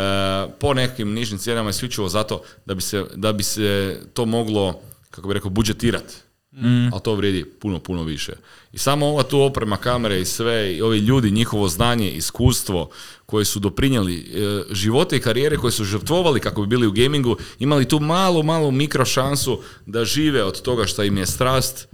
po 0.60 0.74
nekim 0.74 1.14
nižim 1.14 1.38
cijenama 1.38 1.70
isključivo 1.70 2.10
zato 2.10 2.42
da 2.66 2.74
bi 2.74 2.82
se, 2.82 3.04
da 3.16 3.34
bi 3.34 3.44
se 3.44 4.00
to 4.14 4.26
moglo, 4.26 4.80
kako 5.10 5.28
bi 5.28 5.34
rekao, 5.34 5.50
budžetirati. 5.50 6.25
Ali 6.92 7.02
to 7.04 7.16
vrijedi 7.16 7.46
puno, 7.46 7.80
puno 7.80 8.04
više. 8.04 8.34
I 8.72 8.78
samo 8.78 9.06
ova 9.06 9.24
tu 9.24 9.42
oprema, 9.42 9.78
kamere 9.78 10.22
i 10.22 10.26
sve, 10.26 10.76
i 10.76 10.82
ovi 10.82 10.98
ljudi, 11.00 11.32
njihovo 11.32 11.68
znanje, 11.68 12.12
iskustvo 12.12 12.90
koje 13.26 13.46
su 13.46 13.60
doprinijeli 13.60 14.18
e, 14.18 14.64
živote 14.74 15.18
i 15.18 15.20
karijere 15.20 15.58
koje 15.58 15.72
su 15.72 15.84
žrtvovali 15.84 16.40
kako 16.40 16.62
bi 16.62 16.68
bili 16.68 16.88
u 16.88 16.92
gamingu, 16.92 17.38
imali 17.60 17.88
tu 17.88 18.00
malu, 18.00 18.44
malu 18.44 18.72
mikro 18.72 19.06
šansu 19.06 19.62
da 19.86 20.06
žive 20.06 20.44
od 20.44 20.62
toga 20.62 20.86
što 20.86 21.04
im 21.04 21.18
je 21.18 21.26
strast, 21.26 21.88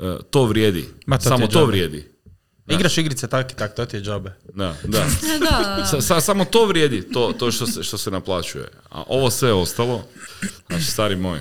e, 0.00 0.16
to 0.30 0.44
vrijedi. 0.44 0.84
Ma, 1.06 1.18
to 1.18 1.28
samo 1.28 1.46
to 1.46 1.52
džabe. 1.52 1.66
vrijedi. 1.66 2.04
Igraš 2.68 2.98
igrice 2.98 3.28
tak 3.28 3.52
i 3.52 3.56
tak, 3.56 3.74
to 3.74 3.86
ti 3.86 3.96
je 3.96 4.02
džabe. 4.02 4.32
Da, 4.54 4.76
da. 4.84 5.06
da, 5.50 5.86
Sa- 5.90 6.00
sa- 6.00 6.20
samo 6.20 6.44
to 6.44 6.66
vrijedi, 6.66 7.02
to, 7.12 7.32
to 7.38 7.50
što, 7.52 7.66
se, 7.66 7.82
što 7.82 7.98
se 7.98 8.10
naplaćuje. 8.10 8.68
A 8.90 9.02
ovo 9.08 9.30
sve 9.30 9.52
ostalo, 9.52 10.04
znači 10.68 10.84
stari 10.84 11.16
moj, 11.16 11.40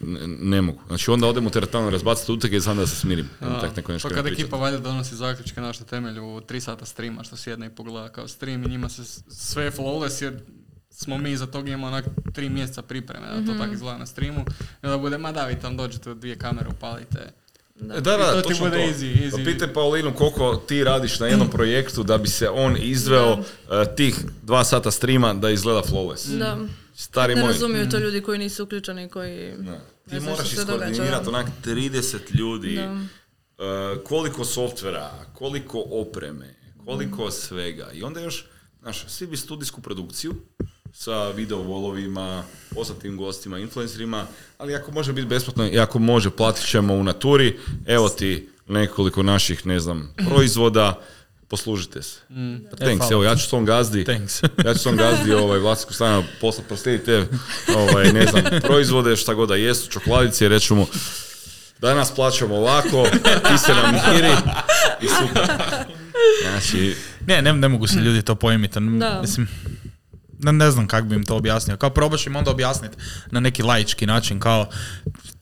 ne, 0.00 0.20
ne 0.26 0.60
mogu. 0.60 0.80
Znači 0.86 1.10
onda 1.10 1.26
odem 1.26 1.46
u 1.46 1.50
teretanu 1.50 1.90
razbaciti 1.90 2.32
utege 2.32 2.56
i 2.56 2.60
znam 2.60 2.76
da 2.76 2.86
se 2.86 2.96
smirim. 2.96 3.28
Da. 3.40 3.60
Tak 3.60 3.76
neko 3.76 3.92
nešto 3.92 4.08
pa 4.08 4.14
ne 4.14 4.22
kad 4.22 4.32
ekipa 4.32 4.56
valjda 4.56 4.78
donosi 4.78 5.16
zaključke 5.16 5.60
na 5.60 5.72
što 5.72 5.84
temelju 5.84 6.40
tri 6.40 6.60
sata 6.60 6.84
streama 6.84 7.24
što 7.24 7.36
sjedne 7.36 7.66
i 7.66 7.70
pogleda 7.70 8.08
kao 8.08 8.28
stream 8.28 8.64
i 8.64 8.68
njima 8.68 8.88
se 8.88 9.02
sve 9.28 9.64
je 9.64 9.70
flawless 9.70 10.22
jer 10.22 10.40
smo 10.90 11.18
mi 11.18 11.36
za 11.36 11.46
tog 11.46 11.68
imamo 11.68 11.86
onak 11.86 12.04
tri 12.32 12.48
mjeseca 12.48 12.82
pripreme 12.82 13.26
da 13.26 13.46
to 13.46 13.58
tako 13.58 13.74
izgleda 13.74 13.98
na 13.98 14.06
streamu 14.06 14.44
i 14.82 14.86
onda 14.86 14.98
bude 14.98 15.18
ma 15.18 15.32
da 15.32 15.46
vi 15.46 15.60
tam 15.60 15.76
dođete 15.76 16.14
dvije 16.14 16.38
kamere 16.38 16.68
upalite 16.68 17.32
Da, 17.76 18.00
da, 18.00 18.14
I 18.14 18.34
to 18.34 18.42
ti 18.42 18.48
točno 18.48 18.66
bude 18.66 18.76
to. 18.76 18.82
easy, 18.84 19.22
easy. 19.22 19.30
Pa 19.30 19.44
pitaj 19.44 19.72
Paulinu 19.72 20.14
koliko 20.14 20.56
ti 20.58 20.84
radiš 20.84 21.20
na 21.20 21.26
jednom 21.26 21.48
projektu 21.56 22.02
da 22.02 22.18
bi 22.18 22.28
se 22.28 22.48
on 22.48 22.76
izveo 22.78 23.32
eh, 23.32 23.84
tih 23.96 24.14
dva 24.42 24.64
sata 24.64 24.90
streama 24.90 25.34
da 25.34 25.50
izgleda 25.50 25.82
flawless. 25.82 26.38
da. 26.38 26.58
Stari 27.00 27.34
Ne 27.34 27.40
moj. 27.40 27.52
razumiju 27.52 27.88
to 27.90 27.98
ljudi 27.98 28.20
koji 28.20 28.38
nisu 28.38 28.64
uključeni, 28.64 29.08
koji... 29.08 29.52
Da. 29.58 29.70
ne 30.06 30.18
Ti 30.18 30.20
moraš 30.20 30.52
iskoordinirati 30.52 31.28
onak 31.28 31.46
30 31.64 32.18
ljudi, 32.34 32.74
Da. 32.76 32.82
eh, 32.82 33.98
koliko 34.04 34.44
softvera, 34.44 35.10
koliko 35.34 35.84
opreme, 35.90 36.54
koliko 36.84 37.30
svega. 37.30 37.90
I 37.92 38.02
onda 38.02 38.20
još, 38.20 38.46
znaš, 38.80 39.04
svi 39.08 39.26
bi 39.26 39.36
studijsku 39.36 39.80
produkciju 39.80 40.34
sa 40.92 41.28
video 41.28 41.58
volovima, 41.58 42.44
poznatim 42.74 43.16
gostima, 43.16 43.58
influencerima, 43.58 44.26
ali 44.58 44.74
ako 44.74 44.92
može 44.92 45.12
biti 45.12 45.26
besplatno 45.28 45.68
i 45.68 45.78
ako 45.78 45.98
može, 45.98 46.30
platit 46.30 46.66
ćemo 46.66 46.94
u 46.94 47.04
naturi, 47.04 47.58
evo 47.86 48.08
ti 48.08 48.48
nekoliko 48.68 49.22
naših, 49.22 49.66
ne 49.66 49.80
znam, 49.80 50.14
proizvoda, 50.28 51.00
poslužite 51.50 52.02
se. 52.02 52.20
Pa 52.70 52.76
thanks, 52.76 52.98
hvala. 52.98 53.12
evo 53.12 53.24
ja 53.24 53.36
ću 53.36 53.48
svom 53.48 53.64
gazdi, 53.64 54.04
Thanks. 54.04 54.42
ja 54.66 54.74
ću 54.74 54.78
svom 54.78 54.96
gazdi 54.96 55.32
ovaj, 55.32 55.58
vlastinsku 55.58 55.94
stranu 55.94 56.24
poslati 56.40 56.68
proslijediti 56.68 57.06
te 57.06 57.26
ovaj, 57.76 58.12
ne 58.12 58.26
znam, 58.26 58.42
proizvode, 58.62 59.16
šta 59.16 59.34
god 59.34 59.48
da 59.48 59.56
jesu, 59.56 59.90
čokoladice 59.90 60.48
mu 60.70 60.86
danas 61.80 62.14
plaćamo 62.14 62.56
ovako, 62.56 63.06
ti 63.48 63.58
se 63.58 63.72
nam 63.74 63.94
miri 64.14 64.32
i 65.02 65.06
super. 65.08 65.44
Znači, 66.42 66.96
Ne, 67.26 67.42
ne, 67.42 67.52
ne 67.52 67.68
mogu 67.68 67.86
se 67.86 67.98
ljudi 67.98 68.22
to 68.22 68.34
pojmiti. 68.34 68.80
Da. 68.80 69.20
Mislim, 69.20 69.48
ne, 70.38 70.52
ne 70.52 70.70
znam 70.70 70.86
kako 70.86 71.06
bi 71.06 71.14
im 71.14 71.24
to 71.24 71.36
objasnio. 71.36 71.76
Kao 71.76 71.90
probaš 71.90 72.26
im 72.26 72.36
onda 72.36 72.50
objasniti 72.50 72.96
na 73.30 73.40
neki 73.40 73.62
laički 73.62 74.06
način, 74.06 74.40
kao 74.40 74.66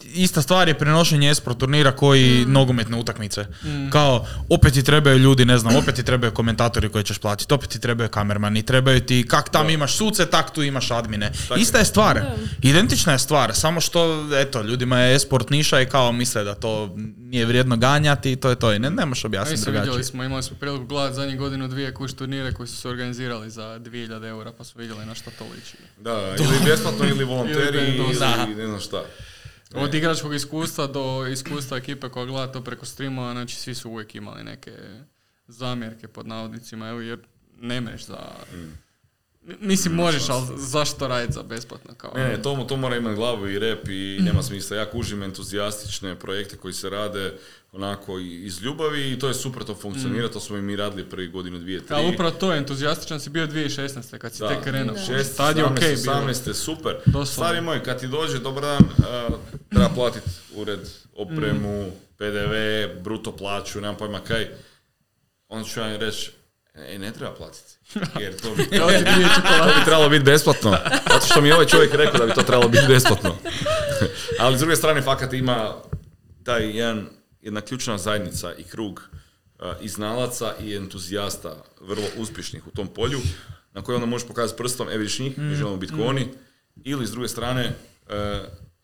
ista 0.04 0.42
stvar 0.42 0.68
je 0.68 0.78
prenošenje 0.78 1.30
esport 1.30 1.58
turnira 1.58 1.92
koji 1.92 2.44
nogometne 2.46 2.96
utakmice. 2.96 3.46
Kao, 3.92 4.26
opet 4.48 4.74
ti 4.74 4.82
trebaju 4.82 5.18
ljudi, 5.18 5.44
ne 5.44 5.58
znam, 5.58 5.76
opet 5.76 5.94
ti 5.94 6.02
trebaju 6.02 6.32
komentatori 6.32 6.88
koje 6.88 7.04
ćeš 7.04 7.18
platiti, 7.18 7.54
opet 7.54 7.70
ti 7.70 7.80
trebaju 7.80 8.08
kamermani, 8.08 8.62
trebaju 8.62 9.00
ti, 9.00 9.26
kak 9.28 9.48
tam 9.48 9.70
imaš 9.70 9.96
suce, 9.96 10.26
tak 10.26 10.54
tu 10.54 10.62
imaš 10.62 10.90
admine. 10.90 11.32
Ista 11.56 11.78
je 11.78 11.84
stvar, 11.84 12.20
identična 12.62 13.12
je 13.12 13.18
stvar, 13.18 13.54
samo 13.54 13.80
što, 13.80 14.28
eto, 14.36 14.62
ljudima 14.62 14.98
je 14.98 15.14
esport 15.14 15.50
niša 15.50 15.80
i 15.80 15.86
kao 15.86 16.12
misle 16.12 16.44
da 16.44 16.54
to 16.54 16.96
nije 17.18 17.46
vrijedno 17.46 17.76
ganjati 17.76 18.32
i 18.32 18.36
to 18.36 18.50
je 18.50 18.56
to. 18.56 18.72
I 18.72 18.78
ne, 18.78 18.90
ne 18.90 19.06
možeš 19.06 19.24
objasniti 19.24 19.54
isto 19.54 19.70
vidjeli 19.70 19.86
drugačije. 19.86 20.04
smo, 20.04 20.24
imali 20.24 20.42
smo 20.42 20.56
priliku 20.56 20.84
gledati 20.84 21.14
zadnjih 21.14 21.38
godinu 21.38 21.68
dvije 21.68 21.94
kuš 21.94 22.12
turnire 22.12 22.52
koji 22.52 22.66
su 22.66 22.76
se 22.76 22.88
organizirali 22.88 23.50
za 23.50 23.78
2000 23.78 24.28
eura 24.28 24.52
pa 24.58 24.64
su 24.64 24.78
vidjeli 24.78 25.06
na 25.06 25.14
što 25.14 25.30
to 25.30 25.44
liči. 25.44 25.76
da, 26.00 26.34
ili 26.38 26.58
besplatno 26.64 27.04
ili 27.06 27.24
volonteri 27.24 27.78
Ili 27.78 27.96
ili, 27.96 28.54
ne 28.54 28.66
znam 28.66 28.80
šta. 28.80 29.02
Od 29.74 29.94
igračkog 29.94 30.34
iskustva 30.34 30.86
do 30.86 31.26
iskustva 31.26 31.76
ekipe 31.76 32.08
koja 32.08 32.26
gleda 32.26 32.52
to 32.52 32.64
preko 32.64 32.86
streama, 32.86 33.32
znači 33.32 33.56
svi 33.56 33.74
su 33.74 33.90
uvijek 33.90 34.14
imali 34.14 34.44
neke 34.44 34.72
zamjerke 35.48 36.08
pod 36.08 36.26
navodnicima, 36.26 36.88
evo, 36.88 37.00
jer 37.00 37.18
ne 37.60 37.80
mreš 37.80 38.06
za... 38.06 38.18
Mislim, 39.60 39.94
možeš, 39.94 40.28
ali 40.28 40.46
zašto 40.56 41.08
raditi 41.08 41.32
za 41.32 41.42
besplatno? 41.42 41.94
Kao, 41.94 42.12
Ne, 42.16 42.24
ne, 42.24 42.42
to, 42.42 42.64
to 42.68 42.76
mora 42.76 42.96
imati 42.96 43.16
glavu 43.16 43.48
i 43.48 43.58
rep 43.58 43.88
i 43.88 44.18
nema 44.20 44.42
smisla. 44.42 44.76
Ja 44.76 44.90
kužim 44.90 45.22
entuzijastične 45.22 46.14
projekte 46.14 46.56
koji 46.56 46.74
se 46.74 46.90
rade 46.90 47.32
onako 47.72 48.18
iz 48.18 48.62
ljubavi 48.62 49.12
i 49.12 49.18
to 49.18 49.28
je 49.28 49.34
super, 49.34 49.64
to 49.64 49.74
funkcionira, 49.74 50.28
to 50.28 50.40
smo 50.40 50.56
i 50.56 50.62
mi 50.62 50.76
radili 50.76 51.04
prvi 51.04 51.28
godinu, 51.28 51.58
dvije, 51.58 51.86
tri. 51.86 51.96
Ali 51.96 52.08
upravo 52.08 52.30
to, 52.30 52.54
entuzijastičan 52.54 53.20
si 53.20 53.30
bio 53.30 53.46
2016. 53.46 54.18
kad 54.18 54.32
si 54.32 54.40
Da, 54.40 54.48
tek 54.48 54.64
krenuo. 54.64 54.96
šest, 54.98 55.36
Tad 55.36 55.56
je 55.56 55.64
17, 55.64 55.72
okej 55.72 55.96
bilo. 55.96 56.14
18, 56.16 56.54
super. 56.54 56.96
Doslovno. 57.06 57.24
Stari 57.26 57.60
moj, 57.60 57.82
kad 57.82 58.00
ti 58.00 58.08
dođe, 58.08 58.38
dobar 58.38 58.62
dan, 58.62 58.78
uh, 59.28 59.34
treba 59.70 59.88
platiti 59.88 60.26
ured, 60.54 60.80
opremu, 61.14 61.82
Mm. 61.82 61.90
PDV, 62.18 62.54
bruto 63.02 63.36
plaću, 63.36 63.80
nemam 63.80 63.96
pojma 63.96 64.20
kaj. 64.20 64.48
Onda 65.48 65.68
ću 65.68 65.80
ja 65.80 65.96
reći, 65.96 66.30
e, 66.74 66.98
ne 66.98 67.12
treba 67.12 67.34
platiti. 67.34 67.77
Jer 68.22 68.36
to 68.40 68.54
bi, 68.54 68.64
to 68.64 68.86
bi 68.86 69.84
trebalo 69.84 70.08
biti 70.08 70.24
besplatno. 70.24 70.70
Zato 71.12 71.26
što 71.26 71.40
mi 71.40 71.48
je 71.48 71.54
ovaj 71.54 71.66
čovjek 71.66 71.94
rekao 71.94 72.18
da 72.18 72.26
bi 72.26 72.32
to 72.32 72.42
trebalo 72.42 72.68
biti 72.68 72.84
besplatno. 72.88 73.36
Ali 74.40 74.56
s 74.56 74.60
druge 74.60 74.76
strane, 74.76 75.02
fakat 75.02 75.32
ima 75.32 75.74
taj 76.44 76.76
jedan, 76.78 77.06
jedna 77.42 77.60
ključna 77.60 77.98
zajednica 77.98 78.54
i 78.54 78.64
krug 78.64 79.08
a, 79.58 79.74
i 79.80 79.88
znalaca 79.88 80.54
i 80.60 80.76
entuzijasta, 80.76 81.64
vrlo 81.80 82.04
uspješnih 82.16 82.66
u 82.66 82.70
tom 82.70 82.88
polju, 82.88 83.18
na 83.72 83.82
koje 83.82 83.94
onda 83.94 84.06
možeš 84.06 84.28
pokazati 84.28 84.62
prstom, 84.62 84.88
e 84.88 84.98
vidiš 84.98 85.18
njih, 85.18 85.38
mi 85.38 85.54
želimo 85.54 85.76
biti 85.76 85.92
ko 85.92 86.02
oni, 86.02 86.28
ili 86.84 87.06
s 87.06 87.10
druge 87.10 87.28
strane, 87.28 87.74
e, 88.08 88.40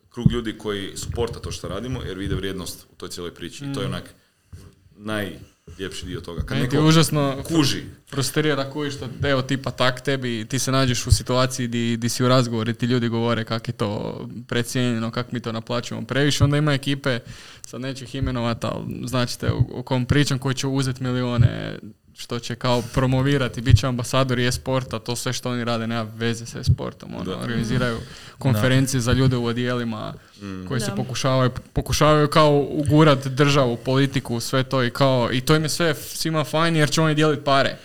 krug 0.08 0.32
ljudi 0.32 0.58
koji 0.58 0.96
suporta 0.96 1.40
to 1.40 1.52
što 1.52 1.68
radimo, 1.68 2.02
jer 2.02 2.18
vide 2.18 2.34
vrijednost 2.34 2.86
u 2.92 2.94
toj 2.94 3.08
cijeloj 3.08 3.34
priči. 3.34 3.64
I 3.64 3.72
to 3.72 3.80
je 3.80 3.86
onak 3.86 4.14
najljepši 5.78 6.06
dio 6.06 6.20
toga. 6.20 6.42
Kad 6.42 6.58
neko 6.58 6.80
užasno 6.80 7.42
kuži, 7.44 7.82
frustrira 8.10 8.70
koji 8.70 8.90
što, 8.90 9.08
evo 9.22 9.42
tipa 9.42 9.70
tak 9.70 10.00
tebi, 10.00 10.46
ti 10.48 10.58
se 10.58 10.72
nađeš 10.72 11.06
u 11.06 11.12
situaciji 11.12 11.68
di, 11.68 11.96
di 11.96 12.08
si 12.08 12.24
u 12.24 12.28
razgovoru 12.28 12.70
i 12.70 12.74
ti 12.74 12.86
ljudi 12.86 13.08
govore 13.08 13.44
kak 13.44 13.68
je 13.68 13.72
to 13.72 14.20
precijenjeno, 14.48 15.10
kak 15.10 15.32
mi 15.32 15.40
to 15.40 15.52
naplaćujemo 15.52 16.06
previše, 16.06 16.44
onda 16.44 16.56
ima 16.56 16.72
ekipe, 16.72 17.18
sad 17.66 17.80
neću 17.80 18.04
ih 18.04 18.14
imenovati, 18.14 18.66
ali 18.66 19.08
značite 19.08 19.50
o, 19.50 19.64
o 19.72 19.82
kom 19.82 20.06
pričam, 20.06 20.38
koji 20.38 20.54
će 20.54 20.66
uzeti 20.66 21.02
milione, 21.02 21.78
što 22.16 22.38
će 22.38 22.54
kao 22.54 22.82
promovirati, 22.94 23.60
bit 23.60 23.78
će 23.78 23.86
ambasadori 23.86 24.46
e-sporta, 24.46 24.98
to 24.98 25.16
sve 25.16 25.32
što 25.32 25.50
oni 25.50 25.64
rade 25.64 25.86
nema 25.86 26.02
veze 26.16 26.46
sa 26.46 26.58
e-sportom, 26.58 27.14
ono, 27.14 27.36
organiziraju 27.36 27.98
konferencije 28.38 29.00
za 29.00 29.12
ljude 29.12 29.36
u 29.36 29.44
odijelima 29.46 30.14
koji 30.68 30.80
se 30.80 30.90
Da. 30.90 30.94
pokušavaju, 30.94 31.50
pokušavaju 31.72 32.28
kao 32.28 32.66
ugurat 32.70 33.26
državu, 33.26 33.76
politiku, 33.76 34.40
sve 34.40 34.62
to 34.62 34.84
i 34.84 34.90
kao, 34.90 35.32
i 35.32 35.40
to 35.40 35.56
im 35.56 35.62
je 35.62 35.68
sve 35.68 35.94
svima 35.94 36.44
fajn 36.44 36.76
jer 36.76 36.90
će 36.90 37.00
oni 37.00 37.14
dijeliti 37.14 37.44
pare. 37.44 37.76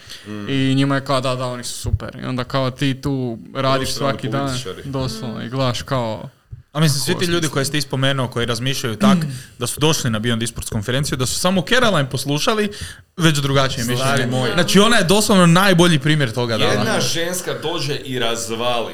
I 0.49 0.73
njima 0.75 0.95
je 0.95 1.05
kao 1.05 1.21
da, 1.21 1.35
da, 1.35 1.45
oni 1.45 1.63
su 1.63 1.77
super. 1.77 2.17
I 2.23 2.25
onda 2.25 2.43
kao 2.43 2.71
ti 2.71 3.01
tu 3.01 3.37
radiš 3.55 3.95
Profesionalni 3.97 4.19
svaki 4.19 4.29
dan, 4.29 4.57
doslovno, 4.85 5.43
i 5.43 5.49
gledaš 5.49 5.81
kao, 5.81 6.29
A 6.71 6.79
mislim, 6.79 6.99
svi 7.01 7.15
ti 7.19 7.25
ljudi 7.25 7.47
koje 7.47 7.65
ste 7.65 7.77
ispomenuo, 7.77 8.27
koji 8.27 8.45
razmišljaju 8.45 8.95
tak, 8.95 9.17
da 9.59 9.67
su 9.67 9.79
došli 9.79 10.09
na 10.09 10.19
Beyond 10.19 10.43
Esports 10.43 10.69
konferenciju, 10.69 11.17
da 11.17 11.25
su 11.25 11.39
samo 11.39 11.63
Caroline 11.69 12.09
poslušali, 12.09 12.69
već 13.17 13.37
drugačije 13.37 13.85
mišljenje. 13.85 14.27
moj. 14.31 14.51
Znači, 14.53 14.79
ona 14.79 14.97
je 14.97 15.03
doslovno 15.03 15.45
najbolji 15.45 15.99
primjer 15.99 16.31
toga 16.31 16.57
dala. 16.57 16.71
jedna 16.71 17.01
ženska 17.01 17.53
dođe 17.63 17.95
i 17.95 18.19
razvali. 18.19 18.93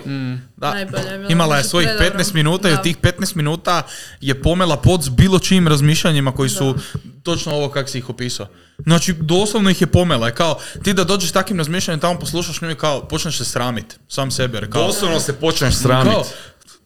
Da. 0.57 0.73
Najbolje 0.73 1.03
je 1.11 1.17
bilo, 1.17 1.31
Imala 1.31 1.55
je 1.55 1.61
znači, 1.61 1.69
svojih 1.69 1.89
predobro. 1.97 2.23
15 2.23 2.33
minuta 2.33 2.69
i 2.69 2.73
u 2.73 2.77
tih 2.83 2.97
15 2.97 3.35
minuta 3.35 3.83
je 4.21 4.41
pomela 4.41 4.77
pod 4.77 5.03
s 5.03 5.09
bilo 5.09 5.39
čijim 5.39 5.67
razmišljanjima 5.67 6.31
koji 6.31 6.49
su 6.49 6.75
točno 7.23 7.51
ovo 7.53 7.69
kako 7.69 7.89
si 7.89 7.97
ih 7.97 8.09
opisao. 8.09 8.47
Znači, 8.77 9.13
doslovno 9.13 9.69
ih 9.69 9.81
je 9.81 9.87
pomela. 9.87 10.31
Kao, 10.31 10.59
ti 10.83 10.93
da 10.93 11.03
dođeš 11.03 11.31
takvim 11.31 11.57
razmišljanjem 11.57 11.99
tamo 11.99 12.19
poslušaš 12.19 12.61
nju 12.61 12.71
i 12.71 12.75
kao, 12.75 13.07
počneš 13.07 13.37
se 13.37 13.45
sramit. 13.45 13.99
Sam 14.07 14.31
sebe. 14.31 14.57
Jer 14.57 14.71
kao, 14.71 14.87
Doslovno 14.87 15.19
se 15.19 15.33
počneš 15.33 15.75
sramit. 15.75 16.13
Kao- 16.13 16.25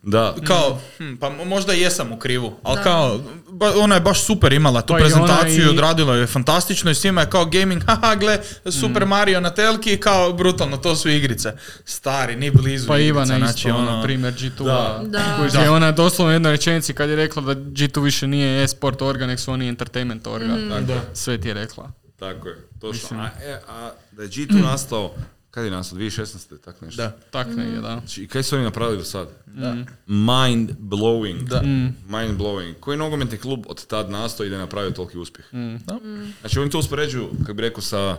Da. 0.03 0.35
kao, 0.43 0.79
hm, 0.97 1.15
pa 1.15 1.29
mo- 1.29 1.45
možda 1.45 1.73
i 1.73 1.81
jesam 1.81 2.11
u 2.11 2.19
krivu, 2.19 2.55
ali 2.63 2.83
kao, 2.83 3.19
ba- 3.49 3.73
ona 3.77 3.95
je 3.95 4.01
baš 4.01 4.21
super 4.21 4.53
imala 4.53 4.81
tu 4.81 4.93
Pa 4.93 4.97
prezentaciju, 4.97 5.65
i- 5.65 5.69
odradila 5.69 6.15
je 6.15 6.27
fantastično 6.27 6.91
i 6.91 6.95
svima 6.95 7.21
je 7.21 7.29
kao 7.29 7.45
gaming, 7.45 7.83
haha, 7.87 8.15
gle, 8.15 8.39
Super 8.71 9.05
Mm. 9.05 9.09
Mario 9.09 9.39
na 9.39 9.49
telki, 9.49 9.97
kao 9.97 10.33
brutalno, 10.33 10.77
to 10.77 10.95
su 10.95 11.09
igrice. 11.09 11.53
Stari, 11.85 12.35
ni 12.35 12.51
blizu 12.51 12.87
pa 12.87 12.95
igrica, 12.95 13.07
Ivana 13.09 13.25
znači, 13.37 13.57
isto, 13.59 13.69
ono, 13.71 13.89
ono, 13.89 14.03
primjer 14.03 14.33
G2. 14.33 14.63
Da. 14.63 15.01
Da. 15.03 15.47
Da. 15.53 15.61
je 15.61 15.69
ona 15.69 15.91
doslovno 15.91 16.29
u 16.29 16.35
jednoj 16.35 16.51
rečenici 16.51 16.93
kad 16.93 17.09
je 17.09 17.15
rekla 17.15 17.41
da 17.43 17.55
G2 17.55 17.99
više 17.99 18.27
nije 18.27 18.63
e-sport 18.63 19.01
orga, 19.01 19.27
nek 19.27 19.39
su 19.39 19.51
oni 19.51 19.67
entertainment 19.67 20.27
orga. 20.27 20.55
Da. 20.81 21.01
Sve 21.13 21.37
ti 21.37 21.47
je 21.47 21.53
rekla. 21.53 21.91
Tako 22.19 22.47
je, 22.47 22.55
točno. 22.81 23.19
A, 23.19 23.29
e, 23.41 23.61
a 23.69 23.91
da 24.11 24.23
je 24.23 24.29
G2 24.29 24.61
nastao, 24.71 25.13
kad 25.51 25.65
je 25.65 25.71
nastao, 25.71 25.99
2016. 25.99 26.57
tak 26.57 26.81
nešto. 26.81 27.01
Da. 27.01 27.17
Tak 27.31 27.47
negdje, 27.47 27.81
da. 27.81 27.99
Znači, 27.99 28.27
kaj 28.27 28.43
su 28.43 28.55
oni 28.55 28.63
napravili 28.63 28.97
do 28.97 29.03
sad? 29.03 29.29
Mind 30.07 30.71
blowing. 30.79 31.43
Da. 31.43 31.61
Mind 32.17 32.39
blowing. 32.39 32.73
Koji 32.79 32.97
nogometni 32.97 33.37
klub 33.37 33.65
od 33.67 33.85
tad 33.85 34.09
nastao 34.09 34.45
i 34.45 34.49
da 34.49 34.55
je 34.55 34.59
napravio 34.59 34.91
toliki 34.91 35.17
uspjeh? 35.17 35.47
Da. 35.85 35.99
Znači, 36.41 36.59
oni 36.59 36.71
to 36.71 36.79
uspoređuju, 36.79 37.29
kako 37.39 37.53
bi 37.53 37.61
rekao, 37.61 37.81
sa 37.81 38.17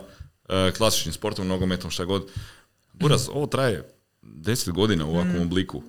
e, 0.49 0.71
klasičnim 0.71 1.13
sportom, 1.13 1.47
nogometom, 1.47 1.91
šta 1.91 2.05
god. 2.05 2.27
Buraz, 2.93 3.29
ovo 3.29 3.47
traje 3.47 3.89
10 4.21 4.71
godina 4.71 5.05
u 5.05 5.09
ovakvom 5.09 5.41
obliku. 5.41 5.83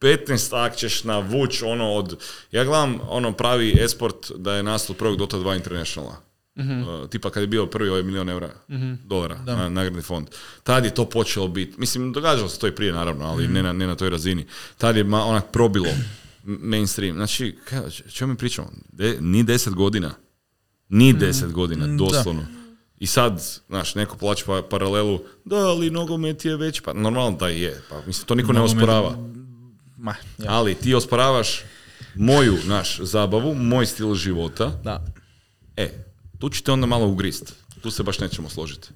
15 0.00 0.50
tak 0.50 0.76
ćeš 0.76 1.04
navuć 1.04 1.62
ono 1.62 1.92
od... 1.92 2.18
Ja 2.50 2.64
gledam 2.64 3.00
ono 3.08 3.32
pravi 3.32 3.76
esport 3.80 4.32
da 4.36 4.54
je 4.54 4.62
nastao 4.62 4.94
od 4.94 4.98
prvog 4.98 5.16
Dota 5.16 5.36
2 5.36 5.56
Internationala. 5.56 6.31
Uh, 6.56 7.08
tipa 7.10 7.30
kad 7.30 7.40
je 7.40 7.46
bio 7.46 7.66
prvi 7.66 7.88
ovaj 7.88 8.02
milion 8.02 8.28
eura 8.28 8.50
dolara 9.04 9.38
na, 9.46 9.68
nagradni 9.68 10.02
fond. 10.02 10.28
Tad 10.62 10.84
je 10.84 10.94
to 10.94 11.04
počelo 11.08 11.48
biti, 11.48 11.80
mislim 11.80 12.12
događalo 12.12 12.48
se 12.48 12.58
to 12.58 12.66
i 12.66 12.74
prije 12.74 12.92
naravno, 12.92 13.24
ali 13.24 13.48
ne, 13.48 13.62
na, 13.62 13.72
ne 13.72 13.86
na 13.86 13.94
toj 13.94 14.10
razini. 14.10 14.46
Tad 14.78 14.96
je 14.96 15.04
ma, 15.04 15.24
onak 15.24 15.44
probilo 15.52 15.88
mainstream. 16.44 17.16
Znači, 17.16 17.58
kaj, 17.64 17.80
čemu 17.90 18.32
mi 18.32 18.38
pričamo? 18.38 18.68
De, 18.92 19.16
ni 19.20 19.44
10 19.44 19.74
godina. 19.74 20.14
Ni 20.88 21.14
10 21.14 21.52
godina, 21.52 21.86
doslovno. 21.86 22.46
I 22.98 23.06
sad, 23.06 23.60
znaš, 23.68 23.94
neko 23.94 24.16
plaća 24.16 24.44
pa, 24.46 24.62
paralelu, 24.70 25.20
da, 25.44 25.56
ali 25.56 25.90
nogomet 25.90 26.44
je 26.44 26.56
već, 26.56 26.80
pa 26.80 26.92
normalno 26.92 27.38
da 27.38 27.48
je, 27.48 27.82
pa 27.88 28.02
mislim, 28.06 28.26
to 28.26 28.34
niko 28.34 28.52
ne 28.52 28.60
osporava. 28.60 29.16
Ma, 29.96 30.14
ja. 30.38 30.46
Ali 30.48 30.74
ti 30.74 30.94
osporavaš 30.94 31.60
moju, 32.14 32.56
naš, 32.66 33.00
zabavu, 33.00 33.54
moj 33.54 33.86
stil 33.86 34.14
života, 34.14 34.80
Da. 34.84 35.04
e, 35.76 36.11
tu 36.42 36.48
ćete 36.48 36.72
onda 36.72 36.86
malo 36.86 37.06
ugrist. 37.06 37.54
Tu 37.82 37.90
se 37.90 38.02
baš 38.02 38.18
nećemo 38.18 38.48
složiti. 38.48 38.88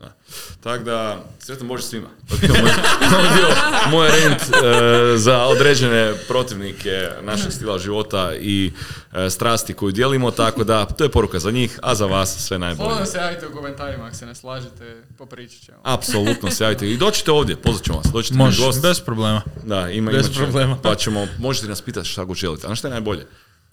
Da. 0.00 0.16
Tako 0.60 0.84
da, 0.84 1.24
sretan 1.38 1.68
Bože 1.68 1.82
svima. 1.82 2.08
To 2.28 2.34
je 2.34 2.40
bio 2.40 3.48
moj, 3.90 4.08
rent 4.08 4.42
e, 4.42 5.18
za 5.18 5.44
određene 5.44 6.14
protivnike 6.28 7.08
našeg 7.22 7.52
stila 7.52 7.78
života 7.78 8.34
i 8.40 8.72
e, 9.12 9.30
strasti 9.30 9.74
koju 9.74 9.92
dijelimo, 9.92 10.30
tako 10.30 10.64
da 10.64 10.84
to 10.84 11.04
je 11.04 11.10
poruka 11.10 11.38
za 11.38 11.50
njih, 11.50 11.78
a 11.82 11.94
za 11.94 12.06
vas 12.06 12.38
sve 12.46 12.58
najbolje. 12.58 12.86
Slobodno 12.88 13.06
se 13.06 13.18
javite 13.18 13.46
u 13.46 13.52
komentarima 13.52 14.04
ako 14.04 14.16
se 14.16 14.26
ne 14.26 14.34
slažete, 14.34 15.02
popričat 15.18 15.62
ćemo. 15.62 15.78
Apsolutno 15.82 16.50
se 16.50 16.64
javite 16.64 16.90
i 16.90 16.96
dođite 16.96 17.32
ovdje, 17.32 17.56
pozvat 17.56 17.84
ćemo 17.84 18.02
vas, 18.14 18.30
Može, 18.30 18.62
gost. 18.62 18.82
bez 18.82 19.00
problema. 19.00 19.42
Da, 19.64 19.90
ima, 19.90 20.10
Bez 20.10 20.30
problema. 20.36 20.78
Pa 20.82 20.94
ćemo, 20.94 21.26
možete 21.38 21.66
nas 21.68 21.82
pitati 21.82 22.08
šta 22.08 22.24
god 22.24 22.36
želite. 22.36 22.66
A 22.66 22.68
znaš 22.68 22.78
šta 22.78 22.88
je 22.88 22.92
najbolje? 22.92 23.26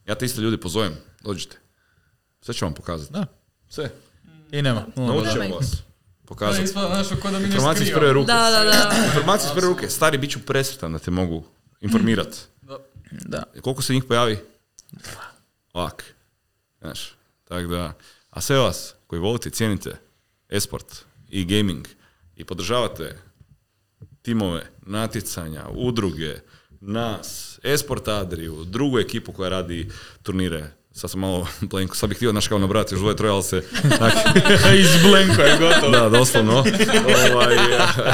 Ja 0.07 0.15
te 0.15 0.25
isto 0.25 0.41
ljudi 0.41 0.57
pozovem, 0.57 0.93
dođite. 1.23 1.64
Sve 2.45 2.53
ću 2.53 2.65
vam 2.65 2.73
pokazati. 2.73 3.13
Da. 3.13 3.25
Sve. 3.69 3.91
I 4.51 4.61
nema. 4.61 4.85
nula 4.95 5.13
Naučit 5.13 5.33
ćemo 5.33 5.55
vas. 5.55 5.71
Da, 5.71 5.77
Pokazati. 6.25 6.73
da 6.73 7.39
Informacije 7.45 7.87
iz 7.87 7.93
prve 7.93 8.13
ruke. 8.13 8.27
Da, 8.27 8.49
da, 8.49 8.63
da. 8.63 9.05
Informacije 9.05 9.47
iz 9.47 9.53
prve 9.53 9.67
ruke. 9.67 9.89
Stari, 9.89 10.17
bit 10.17 10.31
ću 10.31 10.39
presretan 10.45 10.93
da 10.93 10.99
te 10.99 11.11
mogu 11.11 11.43
informirati. 11.81 12.37
Da. 13.11 13.43
Koliko 13.61 13.81
se 13.81 13.93
njih 13.93 14.03
pojavi? 14.03 14.37
Ovak. 15.73 16.15
Znaš, 16.81 17.15
tako 17.47 17.67
da. 17.67 17.93
A 18.29 18.41
sve 18.41 18.57
vas 18.57 18.93
koji 19.07 19.19
volite 19.19 19.49
i 19.49 19.51
cijenite 19.51 19.97
esport 20.49 20.95
i 21.29 21.45
gaming 21.45 21.87
i 22.35 22.43
podržavate 22.43 23.17
timove, 24.21 24.69
natjecanja, 24.81 25.63
udruge, 25.71 26.35
nas, 26.81 27.59
Esport 27.63 28.07
Adriju, 28.07 28.63
drugu 28.63 28.99
ekipu 28.99 29.31
koja 29.31 29.49
radi 29.49 29.91
turnire. 30.23 30.71
Sad 30.97 31.11
sam 31.11 31.19
malo 31.19 31.47
blenko, 31.71 31.95
sad 31.95 32.09
bih 32.09 32.17
htio, 32.17 32.31
znaš 32.31 32.47
kao 32.47 32.59
nabrati 32.59 32.93
još 32.93 32.99
dvoje 32.99 33.15
troje, 33.15 33.31
ali 33.31 33.43
se... 33.43 33.57
Iz 34.81 35.03
Blenko 35.03 35.41
je 35.41 35.57
gotovo. 35.59 35.91
da, 35.91 36.09
doslovno. 36.09 36.53
ovaj, 37.33 37.55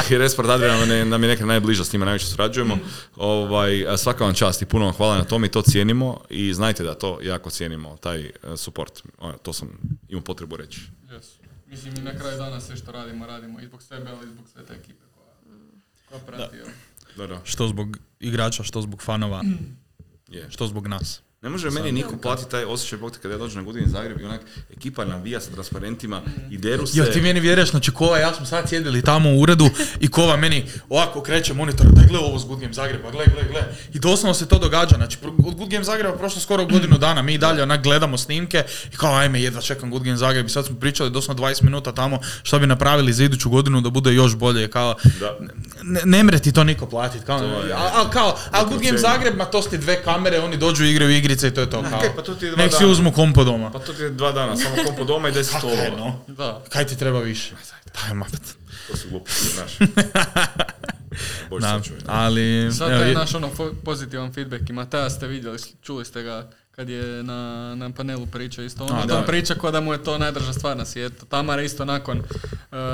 jer 0.09 0.21
Esport 0.21 0.49
Adria 0.49 0.77
nam 0.77 0.91
je, 0.91 1.05
nam 1.05 1.23
je 1.23 1.29
neka 1.29 1.45
najbliža, 1.45 1.83
s 1.83 1.93
njima 1.93 2.05
najviše 2.05 2.25
surađujemo. 2.25 2.77
Ovaj, 3.15 3.87
a 3.87 3.97
svaka 3.97 4.23
vam 4.23 4.33
čast 4.33 4.61
i 4.61 4.65
puno 4.65 4.85
vam 4.85 4.93
hvala 4.93 5.17
na 5.17 5.23
tome 5.23 5.47
i 5.47 5.51
to 5.51 5.61
cijenimo 5.61 6.21
i 6.29 6.53
znajte 6.53 6.83
da 6.83 6.93
to 6.93 7.19
jako 7.21 7.49
cijenimo, 7.49 7.97
taj 7.97 8.21
eh, 8.25 8.31
support. 8.55 9.01
To 9.41 9.53
sam 9.53 9.67
imao 10.09 10.23
potrebu 10.23 10.55
reći. 10.57 10.79
Yes. 11.09 11.25
Mislim 11.67 11.93
i 11.97 12.01
na 12.01 12.17
kraju 12.17 12.37
dana 12.37 12.61
sve 12.61 12.75
što 12.77 12.91
radimo, 12.91 13.25
radimo 13.27 13.59
i 13.59 13.65
zbog 13.65 13.81
sebe, 13.83 14.09
ali 14.09 14.27
i 14.27 14.31
zbog 14.33 14.45
sve 14.53 14.65
te 14.65 14.73
ekipe 14.73 15.03
koja, 15.15 15.27
koja 16.09 16.19
prati. 16.19 16.57
Da, 17.17 17.27
da. 17.27 17.41
Što 17.43 17.67
zbog 17.67 17.97
igrača, 18.19 18.63
što 18.63 18.81
zbog 18.81 19.01
fanova, 19.03 19.43
Je. 20.27 20.47
što 20.49 20.67
zbog 20.67 20.87
nas. 20.87 21.21
Ne 21.43 21.49
može 21.49 21.69
meni 21.69 21.91
niko 21.91 22.17
platiti 22.21 22.51
taj 22.51 22.63
osjećaj 22.63 22.99
te 22.99 23.19
kada 23.21 23.33
ja 23.33 23.37
dođem 23.37 23.57
na 23.57 23.63
godini 23.63 23.89
Zagreb 23.89 24.21
i 24.21 24.23
onak 24.23 24.41
ekipa 24.77 25.05
navija 25.05 25.39
sa 25.41 25.51
transparentima 25.51 26.21
i 26.51 26.57
deru 26.57 26.87
se. 26.87 26.99
Jo, 26.99 27.05
ti 27.05 27.21
meni 27.21 27.39
vjeruješ, 27.39 27.71
znači 27.71 27.91
kova, 27.91 28.17
ja 28.17 28.33
smo 28.33 28.45
sad 28.45 28.69
sjedili 28.69 29.01
tamo 29.01 29.29
u 29.29 29.39
uredu 29.39 29.69
i 29.99 30.07
kova 30.07 30.37
meni 30.37 30.65
ovako 30.89 31.21
kreće 31.21 31.53
monitor, 31.53 31.85
daj 31.85 32.05
gle 32.07 32.19
ovo 32.19 32.39
s 32.39 32.45
Good 32.45 32.59
Game 32.59 32.73
Zagreba, 32.73 33.11
gle, 33.11 33.25
gle, 33.25 33.43
gle. 33.49 33.61
I 33.93 33.99
doslovno 33.99 34.33
se 34.33 34.47
to 34.47 34.59
događa, 34.59 34.95
znači 34.95 35.17
od 35.45 35.55
Good 35.55 35.69
Game 35.69 35.83
Zagreba 35.83 36.17
prošlo 36.17 36.41
skoro 36.41 36.65
godinu 36.65 36.97
dana, 36.97 37.21
mi 37.21 37.33
i 37.33 37.37
dalje 37.37 37.63
onak 37.63 37.83
gledamo 37.83 38.17
snimke 38.17 38.63
i 38.93 38.95
kao 38.95 39.15
ajme 39.15 39.41
jedva 39.41 39.61
čekam 39.61 39.89
Good 39.91 40.03
Game 40.03 40.17
Zagreb 40.17 40.45
i 40.45 40.49
sad 40.49 40.65
smo 40.65 40.75
pričali 40.79 41.09
doslovno 41.09 41.43
20 41.43 41.63
minuta 41.63 41.91
tamo 41.91 42.19
šta 42.43 42.59
bi 42.59 42.67
napravili 42.67 43.13
za 43.13 43.23
iduću 43.23 43.49
godinu 43.49 43.81
da 43.81 43.89
bude 43.89 44.13
još 44.13 44.35
bolje, 44.35 44.67
kao 44.67 44.95
Da. 45.19 45.37
ne, 45.83 46.01
ne 46.05 46.23
mre 46.23 46.39
ti 46.39 46.51
to 46.51 46.63
niko 46.63 46.85
platiti, 46.85 47.25
kao, 47.25 47.39
To 47.39 47.45
a, 47.75 47.91
a, 47.93 48.09
kao, 48.09 48.37
a 48.51 48.63
Good 48.63 48.81
Game. 48.81 48.97
Zagreb, 48.97 49.37
ma 49.37 49.45
to 49.45 49.61
su 49.61 49.69
ti 49.69 49.77
dve 49.77 50.03
kamere, 50.03 50.39
oni 50.39 50.57
dođu 50.57 50.83
i 50.85 50.91
igraju 50.91 51.11
igrice 51.31 51.47
i 51.47 51.53
to 51.53 51.61
je 51.61 51.69
to, 51.69 51.81
kao. 51.81 51.99
kaj, 51.99 52.15
pa 52.15 52.21
to 52.21 52.35
ti 52.35 52.45
je 52.45 52.51
dva 52.51 52.57
Nek 52.57 52.71
si 52.71 52.79
dana. 52.79 52.91
uzmu 52.91 53.11
kompo 53.11 53.43
doma. 53.43 53.71
Pa 53.71 53.79
to 53.79 53.93
ti 53.93 54.01
je 54.01 54.09
dva 54.11 54.31
dana, 54.31 54.55
samo 54.55 54.75
kompo 54.85 55.03
doma 55.05 55.29
i 55.29 55.31
deset 55.31 55.53
je, 55.53 55.59
stolova. 55.59 55.89
no? 55.97 56.19
Da. 56.29 56.61
Kaj 56.69 56.85
ti 56.85 56.97
treba 56.97 57.19
više? 57.21 57.53
Pa, 57.93 58.13
ma, 58.13 58.25
To 58.87 58.97
su 58.97 59.09
gluposti, 59.09 59.47
znaš. 59.47 59.71
Bože 61.49 61.67
ali... 62.07 62.69
Sad 62.71 62.89
taj 62.89 63.09
je- 63.09 63.15
naš 63.15 63.35
ono 63.35 63.49
pozitivan 63.83 64.33
feedback 64.33 64.69
i 64.69 64.73
Mateja 64.73 65.09
ste 65.09 65.27
vidjeli, 65.27 65.57
čuli 65.81 66.05
ste 66.05 66.23
ga 66.23 66.49
kad 66.71 66.89
je 66.89 67.23
na, 67.23 67.35
na 67.75 67.89
panelu 67.91 68.25
priča 68.25 68.63
isto. 68.63 68.83
Ono, 68.85 69.05
da. 69.05 69.21
priča 69.21 69.55
kao 69.55 69.71
da 69.71 69.81
mu 69.81 69.93
je 69.93 70.03
to 70.03 70.17
najdrža 70.17 70.53
stvar 70.53 70.77
na 70.77 70.85
svijetu. 70.85 71.25
Tamara 71.25 71.61
isto 71.61 71.85
nakon, 71.85 72.17
eh, 72.17 72.23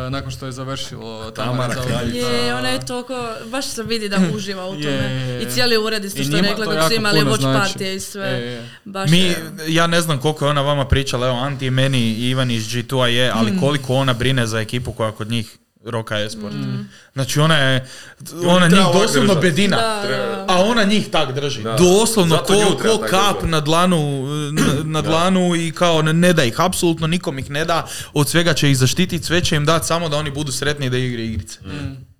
nakon 0.10 0.32
što 0.32 0.46
je 0.46 0.52
završilo 0.52 1.32
Tamara 1.32 1.74
za- 1.76 1.82
kraljica. 1.84 2.28
Je, 2.28 2.56
ona 2.56 2.70
je 2.70 2.86
toliko, 2.86 3.14
baš 3.46 3.66
se 3.66 3.84
vidi 3.84 4.10
da 4.10 4.20
uživa 4.34 4.66
u 4.66 4.76
Je, 4.76 4.82
tome. 4.84 4.96
je, 4.96 5.28
je. 5.30 5.42
I 5.42 5.48
cijeli 5.48 5.78
ured 5.78 6.06
isto 6.06 6.24
što 6.24 6.36
je 6.36 6.42
rekla 6.42 6.66
dok 6.66 6.84
su 6.84 6.94
imali 6.94 7.20
watch 7.22 7.40
znači. 7.40 7.60
partije 7.64 7.96
i 7.96 8.00
sve. 8.00 8.26
Je, 8.26 8.42
je. 8.44 8.70
Baš 8.86 9.10
Mi, 9.10 9.20
je. 9.20 9.36
ja 9.68 9.88
ne 9.88 10.02
znam 10.02 10.20
koliko 10.20 10.46
je 10.46 10.52
ona 10.52 10.62
vama 10.62 10.88
pričala, 10.88 11.28
evo 11.28 11.38
Anti 11.38 11.66
i 11.66 11.72
meni 11.72 12.00
i 12.00 12.30
Ivan 12.30 12.52
iz 12.52 12.64
G2 12.66 13.04
je, 13.04 13.32
ali 13.32 13.50
Hmm. 13.50 13.60
koliko 13.60 13.96
ona 13.96 14.14
brine 14.14 14.48
za 14.48 14.60
ekipu 14.60 14.92
koja 14.92 15.12
kod 15.12 15.30
njih 15.30 15.58
roka 15.88 16.20
esport. 16.20 16.56
Znači 17.14 17.40
ona 17.40 17.58
je, 17.58 17.88
ona 18.46 18.68
njih 18.68 18.86
doslovno 18.94 19.34
držat. 19.34 19.42
bedina. 19.42 19.78
Da, 19.78 20.08
da. 20.08 20.46
A 20.48 20.64
ona 20.64 20.84
njih 20.84 21.10
tak 21.12 21.32
drži. 21.34 21.64
Da. 21.64 21.76
Doslovno 21.76 22.36
Zato 22.36 22.54
ko, 22.54 22.78
ko 22.78 22.98
kap 23.10 23.36
držat. 23.36 23.50
na 23.50 23.62
dlanu, 23.62 24.28
na, 24.52 24.84
na 24.84 25.02
dlanu 25.02 25.56
i 25.56 25.72
kao 25.72 26.02
ne, 26.02 26.14
ne 26.14 26.34
da 26.34 26.44
ih, 26.44 26.62
apsolutno 26.62 27.08
nikom 27.08 27.40
ih 27.40 27.50
ne 27.50 27.66
da, 27.66 27.88
od 28.14 28.30
svega 28.30 28.54
će 28.54 28.72
ih 28.72 28.78
zaštititi, 28.78 29.26
sve 29.26 29.44
će 29.44 29.56
im 29.56 29.66
dati 29.66 29.88
samo 29.88 30.10
da 30.10 30.18
oni 30.18 30.32
budu 30.32 30.52
sretni 30.52 30.86
i 30.86 30.90
da 30.90 30.98
igre 30.98 31.24
igrice. 31.24 31.60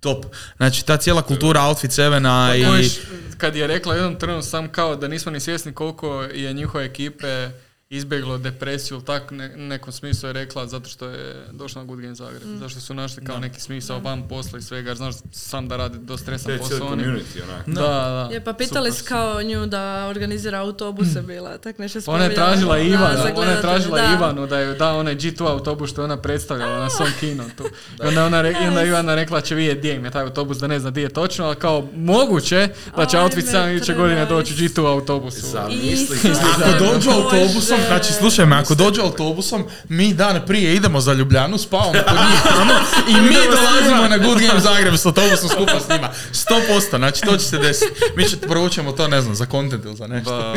Top. 0.00 0.26
Znači 0.56 0.86
ta 0.86 0.96
cijela 0.96 1.22
kultura 1.22 1.62
Outfit 1.62 1.92
Sevena 1.92 2.52
i... 2.56 2.64
Kojiš, 2.64 2.92
kad 3.38 3.56
je 3.56 3.66
rekla 3.66 3.92
u 3.92 3.96
jednom 3.96 4.18
trenu 4.18 4.42
sam 4.42 4.68
kao 4.68 4.96
da 4.96 5.08
nismo 5.08 5.32
ni 5.32 5.40
svjesni 5.40 5.72
koliko 5.72 6.22
je 6.22 6.52
njihove 6.52 6.84
ekipe 6.84 7.48
izbjeglo 7.90 8.38
depresiju, 8.38 8.94
ili 8.96 9.04
tak 9.04 9.30
ne, 9.30 9.48
nekom 9.48 9.92
smislu 9.92 10.28
je 10.28 10.32
rekla 10.32 10.66
zato 10.66 10.88
što 10.88 11.06
je 11.08 11.46
došla 11.52 11.82
na 11.82 11.86
Good 11.86 12.00
Game 12.00 12.14
Zagreb. 12.14 12.42
Zašto 12.58 12.80
su 12.80 12.94
našli 12.94 13.24
kao 13.24 13.38
neki 13.38 13.60
smisao 13.60 13.98
van 13.98 14.28
posla 14.28 14.58
i 14.58 14.62
svega, 14.62 14.90
jer 14.90 14.96
znaš 14.96 15.14
sam 15.32 15.68
da 15.68 15.76
radi 15.76 15.98
dosta 15.98 16.38
stresan 16.38 16.58
posao. 16.58 16.86
oni- 16.86 17.04
onak. 17.04 17.66
Da, 17.66 17.82
da. 17.82 18.28
Je, 18.32 18.44
pa 18.44 18.52
pitali 18.52 18.90
Super 18.90 19.04
s 19.04 19.08
kao 19.08 19.42
nju 19.42 19.66
da 19.66 20.06
organizira 20.08 20.58
autobuse 20.58 21.22
bila, 21.22 21.58
tak 21.58 21.78
nešto 21.78 22.00
Pa 22.06 22.12
Ona 22.12 22.24
je 22.24 22.34
tražila 22.34 22.74
Da, 22.76 22.82
Ivana, 22.82 23.16
za 23.16 23.32
ona 23.36 23.50
je 23.50 23.60
tražila 23.60 23.98
da. 23.98 24.14
Ivanu 24.14 24.46
da 24.46 24.58
je 24.58 24.74
da 24.74 24.92
onaj 24.92 25.16
G2 25.16 25.46
autobus 25.46 25.90
što 25.90 26.00
je 26.00 26.04
ona 26.04 26.16
predstavljala 26.16 26.78
na 26.78 26.90
svom 26.90 27.08
keynotu. 27.20 27.64
I 28.04 28.06
onda, 28.06 28.24
ona 28.26 28.42
re, 28.42 28.54
onda 28.68 28.80
je 28.80 28.88
Ivana 28.88 29.14
rekla 29.14 29.40
će 29.40 29.54
vidjeti 29.54 29.78
gdje 29.78 29.94
im 29.94 30.04
je 30.04 30.10
taj 30.10 30.22
autobus, 30.22 30.58
da 30.58 30.66
ne 30.66 30.80
zna 30.80 30.90
gdje 30.90 31.02
je 31.02 31.08
točno, 31.08 31.44
ali 31.44 31.56
kao 31.56 31.88
moguće 31.94 32.68
da 32.96 33.06
će 33.06 33.16
Ajme, 33.16 33.24
Outfit 33.24 33.44
7 33.46 33.76
iduće 33.76 33.94
godine 33.94 34.26
doći 34.26 34.54
u 34.54 34.56
G2 34.56 34.86
autobusu. 34.86 35.46
Zamisli. 35.46 36.18
Ako 36.52 36.84
dođu 36.84 37.10
autobusom, 37.10 37.77
znači 37.86 38.12
slušaj 38.12 38.46
me, 38.46 38.56
ako 38.56 38.74
dođu 38.74 39.00
autobusom, 39.00 39.64
mi 39.88 40.14
dan 40.14 40.40
prije 40.46 40.74
idemo 40.74 41.00
za 41.00 41.12
Ljubljanu, 41.12 41.58
spavamo 41.58 41.92
kod 41.92 42.16
njih 42.30 42.40
tamo 42.56 42.72
i 43.08 43.12
mi 43.28 43.36
dolazimo 43.50 44.08
na 44.08 44.18
Good 44.18 44.38
Game 44.40 44.60
Zagreb 44.60 44.94
s 44.94 45.06
autobusom 45.06 45.48
skupa 45.48 45.80
s 45.80 45.88
njima. 45.88 46.10
100%, 46.32 46.96
znači 46.96 47.20
to 47.20 47.36
će 47.36 47.44
se 47.44 47.58
desiti. 47.58 47.92
Mi 48.16 48.28
će 48.28 48.36
provučemo 48.36 48.92
to, 48.92 49.08
ne 49.08 49.20
znam, 49.20 49.34
za 49.34 49.46
content 49.46 49.84
ili 49.84 49.96
za 49.96 50.06
nešto. 50.06 50.54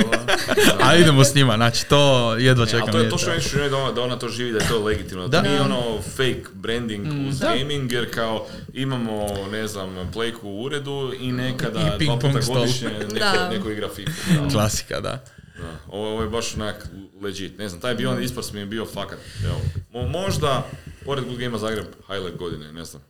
A 0.83 0.95
idemo 0.95 1.23
s 1.23 1.35
njima, 1.35 1.55
znači 1.55 1.85
to 1.85 2.35
jedva 2.35 2.65
čekam. 2.65 2.81
Ali 2.81 2.91
to 2.91 2.97
je 2.99 3.09
to 3.09 3.17
što 3.17 3.31
neću 3.31 3.57
da 3.69 3.77
ona, 3.77 3.91
da 3.91 4.01
ona 4.01 4.19
to 4.19 4.29
živi, 4.29 4.51
da 4.51 4.57
je 4.57 4.67
to 4.67 4.83
legitimno. 4.83 5.27
Da, 5.27 5.41
Da. 5.41 5.49
nije 5.49 5.61
ono 5.61 6.01
fake 6.15 6.43
branding 6.53 7.07
uz 7.29 7.39
gaming, 7.39 7.91
jer 7.91 8.13
kao 8.13 8.45
imamo, 8.73 9.27
ne 9.51 9.67
znam, 9.67 9.89
playku 10.13 10.43
u 10.43 10.63
uredu 10.63 11.13
i 11.19 11.31
nekada 11.31 11.97
I 11.99 12.05
dva 12.05 12.19
puta 12.19 12.39
godišnje 12.53 12.89
neko, 13.51 13.69
igra 13.69 13.89
FIFA. 13.95 14.51
Klasika, 14.51 14.99
da. 14.99 15.23
Da. 15.61 15.77
Ovo, 15.89 16.09
ovo 16.09 16.21
je 16.21 16.29
baš 16.29 16.55
onak 16.55 16.87
legit. 17.21 17.57
Ne 17.57 17.69
znam, 17.69 17.81
taj 17.81 17.95
Beyond 17.95 18.25
Esports 18.25 18.53
mi 18.53 18.59
je 18.59 18.65
bio 18.65 18.85
fakat. 18.85 19.19
Evo, 19.45 19.61
mo- 19.93 20.11
možda, 20.13 20.65
pored 21.05 21.25
Good 21.25 21.37
Gamea 21.37 21.59
Zagreb, 21.59 21.85
highlight 22.07 22.37
godine, 22.37 22.71
ne 22.71 22.85
znam. 22.85 23.01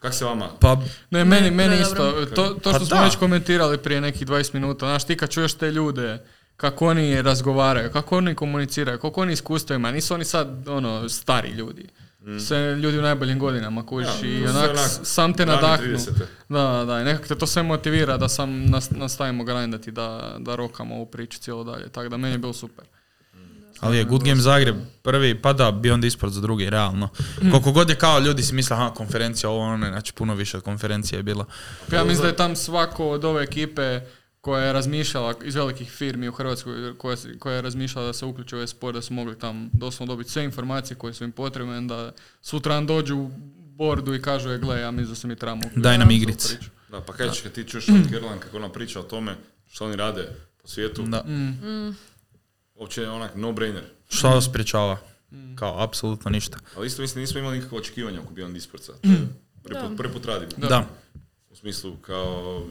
Kak 0.00 0.14
se 0.14 0.24
vama? 0.24 0.48
Pa, 0.50 0.76
Ne, 1.10 1.24
meni, 1.24 1.42
Ne, 1.42 1.50
meni 1.50 1.74
je 1.74 1.80
isto. 1.82 1.94
dobro. 1.94 2.26
To, 2.26 2.44
to 2.54 2.60
Pa 2.62 2.70
što 2.70 2.86
smo 2.86 2.96
da. 2.96 3.04
već 3.04 3.16
komentirali 3.16 3.78
prije 3.78 4.00
nekih 4.00 4.26
20 4.26 4.54
minuta. 4.54 4.86
Znaš, 4.86 5.04
ti 5.04 5.16
kad 5.16 5.30
čuješ 5.30 5.54
te 5.54 5.70
ljude, 5.70 6.18
kako 6.56 6.86
oni 6.86 7.22
razgovaraju, 7.22 7.90
kako 7.90 8.16
oni 8.16 8.34
komuniciraju, 8.34 8.98
koliko 8.98 9.20
oni 9.20 9.32
iskustva 9.32 9.76
imaju. 9.76 9.94
Nisu 9.94 10.14
oni 10.14 10.24
sad, 10.24 10.68
ono, 10.68 11.08
stari 11.08 11.48
ljudi. 11.50 11.88
Sve 12.46 12.76
ljudi 12.76 12.98
u 12.98 13.02
najboljim 13.02 13.38
godinama, 13.38 13.86
kužiš, 13.86 14.08
Ja, 14.22 14.28
i 14.28 14.46
onak, 14.46 14.70
onak 14.70 14.90
sam 15.02 15.34
te 15.34 15.46
nadahnu. 15.46 15.86
30. 15.86 16.10
Da, 16.48 16.84
da, 16.86 17.00
i 17.00 17.04
nekako 17.04 17.28
te 17.28 17.38
to 17.38 17.46
sve 17.46 17.62
motivira 17.62 18.16
da 18.16 18.28
sam 18.28 18.64
nas, 18.66 18.90
nastavimo 18.90 19.44
grindati, 19.44 19.90
da, 19.90 20.36
da 20.38 20.54
rokamo 20.56 20.94
ovu 20.94 21.06
priču 21.06 21.38
cijelo 21.38 21.64
dalje. 21.64 21.88
Tako 21.88 22.08
da 22.08 22.16
meni 22.16 22.34
je 22.34 22.38
bilo 22.38 22.52
super. 22.52 22.84
ali 23.80 23.96
je 23.96 24.04
Good 24.04 24.24
Game 24.24 24.40
Zagreb 24.40 24.76
prvi, 25.02 25.42
pa 25.42 25.52
da, 25.52 25.72
Beyond 25.72 26.06
Esport 26.06 26.32
za 26.32 26.40
drugi, 26.40 26.70
realno. 26.70 27.08
Koliko 27.50 27.72
god 27.72 27.90
je 27.90 27.96
kao 27.96 28.18
ljudi 28.18 28.42
si 28.42 28.54
misle, 28.54 28.76
aha, 28.76 28.90
konferencija, 28.94 29.50
ovo, 29.50 29.60
ono, 29.60 29.86
znači 29.88 30.12
puno 30.12 30.34
više 30.34 30.56
od 30.56 30.62
konferencije 30.62 31.18
je 31.18 31.22
bila. 31.22 31.44
Pa 31.90 31.96
Ja 31.96 32.04
mislim 32.04 32.22
da 32.22 32.28
je 32.28 32.36
tam 32.36 32.56
svako 32.56 33.10
od 33.10 33.24
ove 33.24 33.42
ekipe 33.42 34.00
koja 34.40 34.64
je 34.64 34.72
razmišljala 34.72 35.34
iz 35.44 35.54
velikih 35.54 35.90
firmi 35.90 36.28
u 36.28 36.32
Hrvatskoj, 36.32 36.98
koja, 36.98 37.16
koja 37.38 37.54
je 37.54 37.62
razmišljala 37.62 38.06
da 38.06 38.12
se 38.12 38.24
uključe 38.26 38.56
u 38.56 38.66
sport, 38.66 38.94
da 38.94 39.02
su 39.02 39.14
mogli 39.14 39.38
tam 39.38 39.70
doslovno 39.72 40.12
dobiti 40.14 40.30
sve 40.30 40.44
informacije 40.44 40.96
koje 40.96 41.14
su 41.14 41.24
im 41.24 41.32
potrebne, 41.32 41.80
da 41.80 42.12
sutra 42.42 42.80
dođu 42.80 43.16
u 43.16 43.30
bordu 43.54 44.14
i 44.14 44.22
kažu, 44.22 44.50
je, 44.50 44.58
gle, 44.58 44.80
ja 44.80 44.90
mislim 44.90 45.08
da 45.08 45.14
se 45.14 45.26
mi 45.26 45.36
trebamo 45.36 45.62
Daj 45.76 45.98
nam 45.98 46.10
igrice." 46.10 46.58
Da, 46.90 47.00
pa 47.00 47.12
kažeš 47.12 47.40
kad 47.40 47.52
ti 47.52 47.64
čuješ 47.64 47.88
od 47.88 48.10
Kerlan 48.10 48.38
kako 48.38 48.56
ona 48.56 48.68
priča 48.68 49.00
o 49.00 49.02
tome 49.02 49.36
što 49.66 49.84
oni 49.84 49.96
rade 49.96 50.28
po 50.62 50.68
svijetu, 50.68 51.02
Da. 51.02 51.24
uopće 52.74 53.02
je 53.02 53.10
onak 53.10 53.34
no-brainer. 53.36 53.82
Što 54.08 54.28
vas 54.28 54.44
sprječava? 54.44 54.98
Kao, 55.54 55.82
apsolutno 55.82 56.30
ništa. 56.30 56.58
Ali 56.76 56.86
isto 56.86 57.02
mislim 57.02 57.20
nismo 57.20 57.40
imali 57.40 57.56
nikakve 57.56 57.78
očekivanja 57.78 58.20
oko 58.20 58.34
Beyond 58.34 58.56
Esportsa. 58.56 58.92
To 58.92 59.08
je 59.08 59.26
Prvi 59.62 59.80
put, 59.88 59.96
prvi 59.96 60.12
put 60.12 60.24
radimo. 60.24 60.68
Da. 60.68 60.86
U 61.50 61.56
smislu 61.56 61.96
kao 61.96 62.62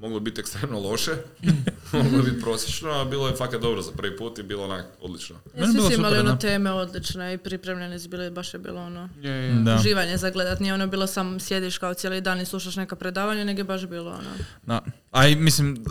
moglo 0.00 0.20
biti 0.20 0.40
ekstremno 0.40 0.80
loše, 0.80 1.10
moglo 2.04 2.22
biti 2.22 2.40
prosječno, 2.40 2.90
a 2.90 3.04
bilo 3.04 3.28
je 3.28 3.36
fakat 3.36 3.60
dobro 3.60 3.82
za 3.82 3.92
prvi 3.92 4.16
put 4.16 4.38
i 4.38 4.42
bilo 4.42 4.64
onak 4.64 4.86
odlično. 5.00 5.36
Je 5.56 5.66
Svi 5.66 5.72
bilo 5.72 5.90
su 5.90 5.94
imali 5.94 6.18
ono 6.18 6.36
teme 6.36 6.72
odlične 6.72 7.34
i 7.34 7.38
pripremljene 7.38 7.98
su 7.98 8.08
bile, 8.08 8.30
baš 8.30 8.54
je 8.54 8.60
bilo 8.60 8.80
ono 8.80 9.08
Je, 9.20 9.30
je. 9.30 9.54
Da. 9.54 9.74
uživanje 9.74 10.16
za 10.16 10.30
gledat. 10.30 10.60
Nije 10.60 10.74
ono 10.74 10.86
bilo 10.86 11.06
sam 11.06 11.40
sjediš 11.40 11.78
kao 11.78 11.94
cijeli 11.94 12.20
dan 12.20 12.40
i 12.40 12.46
slušaš 12.46 12.76
neka 12.76 12.96
predavanja, 12.96 13.44
nego 13.44 13.60
je 13.60 13.64
baš 13.64 13.86
bilo 13.86 14.10
ono. 14.10 14.30
Da. 14.66 14.80
A 15.10 15.26
i 15.26 15.36
mislim, 15.36 15.84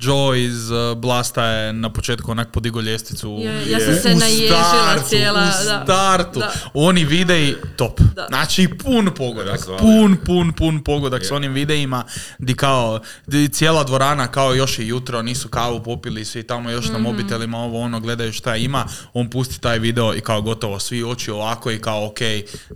Joe 0.00 0.38
iz 0.38 0.70
uh, 0.70 0.94
Blasta 0.94 1.44
je 1.44 1.72
na 1.72 1.90
početku 1.90 2.30
onak 2.30 2.50
podigo 2.50 2.80
ljestvicu. 2.80 3.38
Je, 3.40 3.70
ja 3.70 3.80
sam 3.80 3.94
se 3.94 4.14
naježila 4.16 4.62
startu, 4.62 5.08
cijela. 5.08 5.40
U 5.40 5.44
da. 5.44 5.82
startu. 5.84 6.38
Da. 6.40 6.52
Oni 6.74 7.04
videi 7.04 7.54
top. 7.76 8.00
Da. 8.00 8.26
Znači 8.28 8.68
pun 8.76 9.10
pogodak. 9.16 9.60
Pun, 9.78 10.16
pun, 10.16 10.52
pun 10.52 10.84
pogodak 10.84 11.22
s 11.22 11.30
Je. 11.30 11.34
onim 11.34 11.52
videima 11.52 12.04
di 12.38 12.54
kao 12.54 13.00
di 13.26 13.48
cijela 13.48 13.84
dvorana 13.84 14.26
kao 14.26 14.54
još 14.54 14.78
je 14.78 14.88
jutro, 14.88 15.22
nisu 15.22 15.48
kavu 15.48 15.82
popili 15.82 16.24
svi 16.24 16.42
tamo 16.42 16.70
još 16.70 16.84
Mhm. 16.84 16.92
na 16.92 16.98
mobitelima 17.00 17.58
ovo 17.58 17.80
ono 17.80 18.00
gledaju 18.00 18.32
šta 18.32 18.56
ima, 18.56 18.84
on 19.12 19.30
pusti 19.30 19.60
taj 19.60 19.78
video 19.78 20.14
i 20.14 20.20
kao 20.20 20.42
gotovo 20.42 20.78
svi 20.78 21.04
oči 21.04 21.30
ovako 21.30 21.70
i 21.70 21.78
kao 21.78 22.06
ok, 22.06 22.18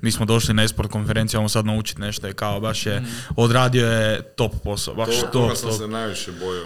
mi 0.02 0.12
smo 0.12 0.26
došli 0.26 0.54
na 0.54 0.62
esport 0.62 0.90
konferenciju, 0.90 1.38
ajmo 1.38 1.48
sad 1.48 1.66
naučiti 1.66 2.00
nešto 2.00 2.28
i 2.28 2.34
kao 2.34 2.60
baš 2.60 2.86
je 2.86 3.02
odradio 3.36 3.86
je 3.88 4.22
top 4.22 4.52
posao, 4.64 4.94
baš 4.94 5.06
To, 5.08 5.20
top, 5.22 5.32
toga 5.32 5.54
sam 5.54 5.68
top. 5.68 5.78
se 5.78 5.88
najviše 5.88 6.32
bojao. 6.32 6.64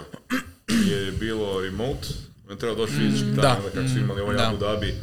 Jer 0.67 1.03
je 1.03 1.11
bilo 1.11 1.61
remote, 1.61 2.07
on 2.49 2.57
treba 2.57 2.75
doći 2.75 2.93
fizički 2.93 3.25
da. 3.25 3.41
tamo, 3.41 3.69
kako 3.73 3.87
su 3.87 3.97
imali 3.97 4.21
ovaj 4.21 4.35
Da. 4.37 4.47
Abu 4.47 4.57
Dhabi, 4.57 4.87
eh, 4.87 4.95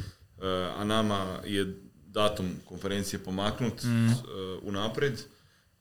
a 0.76 0.84
nama 0.84 1.38
je 1.44 1.74
datum 2.06 2.50
konferencije 2.64 3.18
pomaknut 3.20 3.82
Mm. 3.82 4.06
eh, 4.06 4.14
unaprijed 4.62 5.20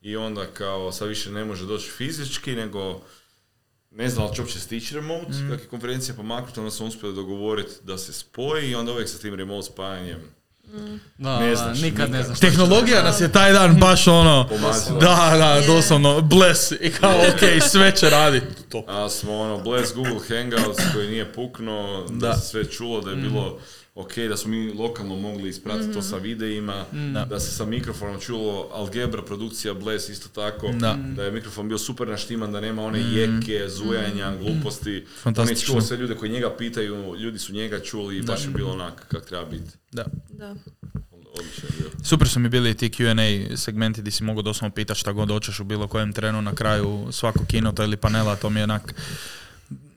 i 0.02 0.16
onda 0.16 0.46
kao 0.48 0.92
sad 0.92 1.08
više 1.08 1.32
ne 1.32 1.46
može 1.46 1.66
doći 1.66 1.90
fizički, 1.90 2.52
nego 2.52 3.02
ne 3.92 4.10
znam 4.10 4.28
da 4.28 4.34
će 4.34 4.42
uopće 4.42 4.60
stići 4.60 4.96
remote, 4.96 5.32
Mm. 5.32 5.50
kako 5.50 5.62
je 5.62 5.68
konferencija 5.68 6.16
pomaknuta, 6.16 6.62
onda 6.62 6.72
smo 6.72 6.86
uspjeli 6.86 7.16
dogovoriti 7.16 7.72
da 7.84 7.98
se 7.98 8.14
spoji 8.14 8.70
i 8.70 8.76
onda 8.76 8.92
uvijek 8.92 9.10
sa 9.10 9.18
tim 9.18 9.36
remote 9.36 9.66
spajanjem 9.66 10.22
Da, 11.18 11.40
Ne 11.40 11.56
znaš, 11.56 11.82
nikad 11.82 12.12
ne 12.12 12.24
znaš. 12.24 12.40
Tehnologija 12.40 13.04
nas 13.04 13.22
je 13.22 13.32
taj 13.32 13.54
dan 13.54 13.76
baš 13.76 14.08
ono, 14.08 14.48
Pomazila. 14.50 15.00
da, 15.00 15.38
da, 15.38 15.68
doslovno, 15.68 16.22
bless 16.22 16.72
i 16.72 16.92
kao 16.92 17.12
ok, 17.30 17.64
sve 17.64 17.96
će 17.96 18.10
raditi. 18.10 18.64
Top. 18.70 18.86
A 18.90 19.10
smo 19.10 19.40
ono, 19.40 19.58
bless 19.58 19.94
Google 19.94 20.20
Hangouts 20.28 20.80
koji 20.94 21.08
nije 21.08 21.34
puknuo, 21.34 22.06
da, 22.10 22.28
Da. 22.28 22.34
se 22.34 22.48
sve 22.48 22.66
čulo, 22.66 23.02
da 23.02 23.10
je 23.10 23.16
bilo 23.16 23.60
ok, 23.96 24.18
da 24.30 24.38
smo 24.38 24.52
mi 24.52 24.74
lokalno 24.74 25.16
mogli 25.16 25.50
ispratiti 25.50 25.94
to 25.94 26.02
sa 26.02 26.18
videima, 26.18 26.86
da 27.30 27.40
se 27.40 27.52
sa 27.52 27.66
mikrofonom 27.66 28.20
čulo, 28.22 28.70
Algebra 28.72 29.22
produkcija 29.22 29.74
Bless 29.74 30.10
isto 30.10 30.30
tako, 30.30 30.72
Da. 31.16 31.24
je 31.24 31.32
mikrofon 31.32 31.68
bio 31.68 31.78
super 31.78 32.08
naštiman, 32.08 32.52
da 32.52 32.62
nema 32.62 32.84
one 32.84 33.00
jeke, 33.00 33.70
zujanja, 33.70 34.34
gluposti. 34.42 34.90
On 34.90 34.96
je 34.96 35.06
Fantastično. 35.22 35.74
čuo 35.74 35.82
sve 35.82 35.98
ljude 35.98 36.16
koji 36.16 36.32
njega 36.32 36.56
pitaju, 36.58 37.16
ljudi 37.16 37.40
su 37.40 37.54
njega 37.54 37.80
čuli 37.80 38.18
i 38.18 38.22
baš 38.22 38.44
je 38.46 38.50
bilo 38.50 38.72
onak 38.72 39.06
kak 39.08 39.26
treba 39.26 39.46
biti. 39.46 39.72
Da. 39.92 40.06
Da. 40.30 40.56
Super 42.04 42.30
su 42.30 42.40
mi 42.40 42.50
bili 42.50 42.78
ti 42.78 42.90
Q&A 42.90 43.58
segmenti 43.58 44.02
gdje 44.02 44.12
si 44.12 44.24
mogao 44.24 44.42
doslovno 44.42 44.76
pitati 44.76 45.00
šta 45.00 45.12
god 45.12 45.30
hoćeš 45.30 45.60
u 45.60 45.64
bilo 45.64 45.88
kojem 45.88 46.14
trenu 46.14 46.42
na 46.42 46.56
kraju 46.56 47.08
svakog 47.12 47.48
kinota 47.48 47.84
ili 47.84 47.98
panela, 47.98 48.36
to 48.36 48.50
mi 48.50 48.60
je 48.60 48.64
onak... 48.64 48.94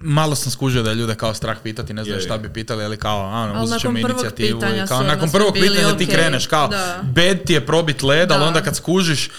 Malo 0.00 0.34
sam 0.34 0.52
skužio 0.52 0.82
da 0.82 0.90
je 0.90 0.96
ljude 0.96 1.14
kao 1.14 1.34
strah 1.34 1.56
pitati, 1.62 1.94
ne 1.94 2.02
Je, 2.06 2.20
šta 2.20 2.38
bi 2.38 2.52
pitali, 2.52 2.84
ali 2.84 2.96
kao, 2.96 3.20
a, 3.20 3.52
Ali 3.54 3.64
uzet 3.64 3.80
ćemo 3.80 3.98
inicijativu. 3.98 4.60
I 4.84 4.86
kao, 4.88 5.02
nakon 5.02 5.30
prvog 5.30 5.52
pitanja 5.52 5.96
ti 5.96 6.04
ok, 6.04 6.10
kreneš, 6.10 6.46
kao, 6.46 6.68
da. 6.68 7.00
bed 7.02 7.44
ti 7.44 7.52
je 7.52 7.66
probit 7.66 8.02
led, 8.02 8.32
ali 8.32 8.40
Da. 8.40 8.46
onda 8.46 8.62
kad 8.62 8.76
skužiš, 8.76 9.30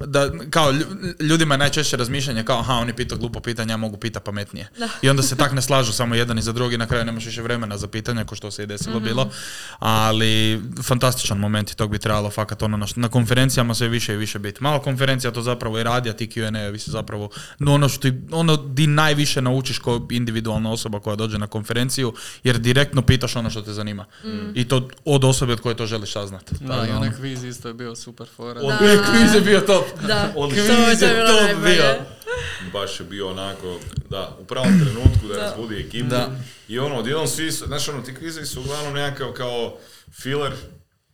da, 0.00 0.30
kao 0.50 0.72
lju- 0.72 0.86
ljudima 1.20 1.54
je 1.54 1.58
najčešće 1.58 1.96
razmišljanje 1.96 2.44
kao, 2.44 2.58
aha, 2.58 2.72
on 2.72 2.88
je 2.88 2.96
pitao 2.96 3.18
glupo 3.18 3.40
pitanje, 3.40 3.72
ja 3.72 3.76
mogu 3.76 3.96
pita 3.96 4.20
pametnije. 4.20 4.68
Da. 4.78 4.88
I 5.02 5.10
onda 5.10 5.22
se 5.22 5.36
tak 5.36 5.52
ne 5.52 5.62
slažu 5.62 5.92
samo 5.92 6.14
jedan 6.14 6.38
i 6.38 6.42
za 6.42 6.52
drugi, 6.52 6.78
na 6.78 6.86
kraju 6.86 7.04
nemaš 7.04 7.24
više 7.24 7.42
vremena 7.42 7.78
za 7.78 7.88
pitanje, 7.88 8.24
ko 8.24 8.34
što 8.34 8.50
se 8.50 8.62
i 8.62 8.66
desilo 8.66 9.00
bilo. 9.00 9.30
Ali 9.78 10.60
fantastičan 10.82 11.38
moment 11.38 11.70
i 11.70 11.76
tog 11.76 11.90
bi 11.90 11.98
trebalo 11.98 12.30
fakat 12.30 12.62
ono 12.62 12.76
na, 12.76 12.86
na 12.96 13.08
konferencijama 13.08 13.74
sve 13.74 13.88
više 13.88 14.14
i 14.14 14.18
više 14.18 14.38
biti. 14.38 14.62
Malo 14.62 14.80
konferencija 14.80 15.30
to 15.30 15.42
zapravo 15.42 15.78
i 15.78 15.84
radi, 15.84 16.10
a 16.10 16.12
ti 16.12 16.26
Q&A-ovi 16.26 16.78
se 16.78 16.90
zapravo 16.90 17.28
no 17.58 17.74
ono 17.74 17.88
što 17.88 18.00
ti- 18.00 18.18
ono 18.32 18.56
di 18.58 18.86
najviše 18.86 19.42
naučiš 19.42 19.78
kao 19.78 20.06
individualna 20.10 20.70
osoba 20.70 21.00
koja 21.00 21.16
dođe 21.16 21.38
na 21.38 21.46
konferenciju, 21.46 22.12
jer 22.44 22.58
direktno 22.58 23.02
pitaš 23.02 23.36
ono 23.36 23.50
što 23.50 23.62
te 23.62 23.72
zanima. 23.72 24.04
I 24.54 24.64
to 24.64 24.88
od 25.04 25.24
osobe 25.24 25.52
od 25.52 25.60
koje 25.60 25.76
to 25.76 25.86
želiš 25.86 26.12
saznati. 26.12 26.54
Da, 26.60 26.86
i 26.86 26.90
onaj 26.90 27.10
kviz 27.12 27.44
isto 27.44 27.68
je 27.68 27.74
bio 27.74 27.96
super 27.96 28.26
fora. 28.28 28.60
Da. 28.62 28.78
Kviz 29.10 29.34
je 29.34 29.40
bio 29.42 29.60
top. 29.60 29.84
Da, 30.02 30.22
to, 30.24 30.38
Odlično. 30.40 30.66
to 30.66 30.72
je 30.72 30.86
Kviz 30.86 31.02
je 31.02 31.08
bilo 31.10 31.40
najbolje. 31.42 31.74
bio. 31.74 31.84
baš 32.72 33.00
je 33.00 33.06
bio 33.06 33.28
onako, 33.28 33.78
da, 34.10 34.36
u 34.40 34.44
pravom 34.44 34.80
trenutku 34.80 35.28
da, 35.28 35.34
Da. 35.34 35.40
razbudi 35.40 35.76
ekipu. 35.78 36.08
Da. 36.08 36.28
I 36.68 36.78
ono, 36.78 36.96
odjednom 36.96 37.26
svi, 37.26 37.52
su- 37.52 37.66
znaš 37.66 37.88
ono, 37.88 38.02
ti 38.02 38.14
kvizovi 38.14 38.46
su 38.46 38.60
uglavnom 38.60 38.94
nekakav 38.94 39.32
kao 39.32 39.76
filler, 40.12 40.52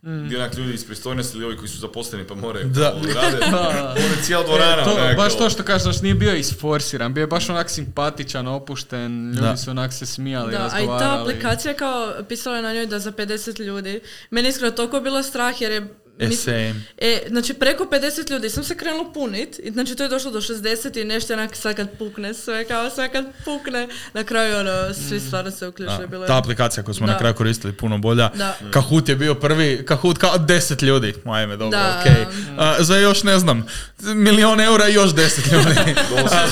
gdje 0.03 0.39
onak 0.39 0.55
ljudi 0.55 0.75
iz 0.75 0.87
pristojnosti 0.87 1.37
ili 1.37 1.47
ovi 1.47 1.57
koji 1.57 1.69
su 1.69 1.79
zaposleni 1.79 2.25
pa 2.25 2.35
moraju 2.35 2.67
Da. 2.67 2.95
rade, 3.15 3.37
Da. 3.51 3.95
ono 3.99 4.23
cijela 4.23 4.45
dvorana. 4.45 4.83
E, 4.83 4.85
to, 4.85 4.91
onak, 4.93 5.17
baš 5.17 5.39
to 5.39 5.51
što 5.51 5.63
kažeš, 5.63 5.83
znaš, 5.83 6.01
nije 6.01 6.15
bio 6.15 6.35
isforsiran, 6.35 7.15
bio 7.15 7.21
je 7.21 7.27
baš 7.27 7.49
onak 7.49 7.71
simpatičan, 7.71 8.47
opušten, 8.49 9.29
ljudi 9.29 9.41
Da. 9.41 9.57
su 9.57 9.71
onak 9.71 9.93
se 9.93 10.07
smijali, 10.07 10.53
Da, 10.53 10.59
a 10.59 10.61
i 10.61 10.65
razgovarali. 10.73 11.01
ta 11.01 11.23
aplikacija 11.23 11.75
kao 11.75 12.13
pisala 12.29 12.57
je 12.57 12.63
na 12.63 12.73
njoj 12.73 12.87
da 12.87 12.99
za 12.99 13.13
50 13.13 13.61
ljudi. 13.61 14.01
Meni 14.31 14.49
je 14.49 14.51
iskreno 14.51 14.73
toliko 14.73 15.01
bilo 15.01 15.23
strah 15.23 15.61
jer 15.61 15.73
je 15.73 15.95
E, 16.17 16.27
mis- 16.27 16.37
same. 16.37 16.75
E, 16.99 17.23
znači 17.29 17.55
preko 17.55 17.85
50 17.85 18.01
ljudi 18.31 18.51
sam 18.51 18.65
se 18.65 18.77
krenula 18.77 19.13
punit 19.13 19.59
i 19.59 19.71
znači 19.71 19.95
to 19.95 20.03
je 20.03 20.09
došlo 20.09 20.31
do 20.31 20.41
60 20.41 20.61
i 20.97 21.05
nešto 21.05 21.33
onak 21.33 21.57
sad 21.57 21.77
kad 21.77 21.89
pukne 21.91 22.35
sve 22.35 22.65
kao 22.65 22.91
sad 22.91 23.13
kad 23.13 23.25
pukne 23.45 23.89
na 24.13 24.25
kraju 24.25 24.57
ono 24.57 24.95
svi 24.95 25.21
stvarno 25.21 25.51
se 25.51 25.67
uključili 25.69 25.99
Da, 25.99 26.07
bilo 26.07 26.25
je- 26.25 26.29
ta 26.29 26.39
aplikacija 26.39 26.83
koju 26.83 26.95
smo 26.95 27.07
Da. 27.07 27.13
na 27.13 27.19
kraju 27.19 27.35
koristili 27.35 27.73
puno 27.73 27.99
bolja. 27.99 28.31
Da. 28.31 28.57
Kahoot 28.71 29.09
je 29.09 29.17
bio 29.17 29.35
prvi, 29.35 29.85
Kahoot 29.87 30.19
kao 30.19 30.39
10 30.39 30.83
ljudi. 30.83 31.15
Ajme, 31.27 31.57
dobro, 31.57 31.79
Da. 31.79 32.01
okej. 32.01 32.25
A, 32.59 32.77
za 32.79 32.97
još 32.97 33.23
ne 33.23 33.39
znam, 33.39 33.67
milion 34.01 34.61
eura 34.61 34.89
i 34.89 34.95
još 34.95 35.11
10 35.11 35.53
ljudi. 35.53 35.75
A, 36.31 36.47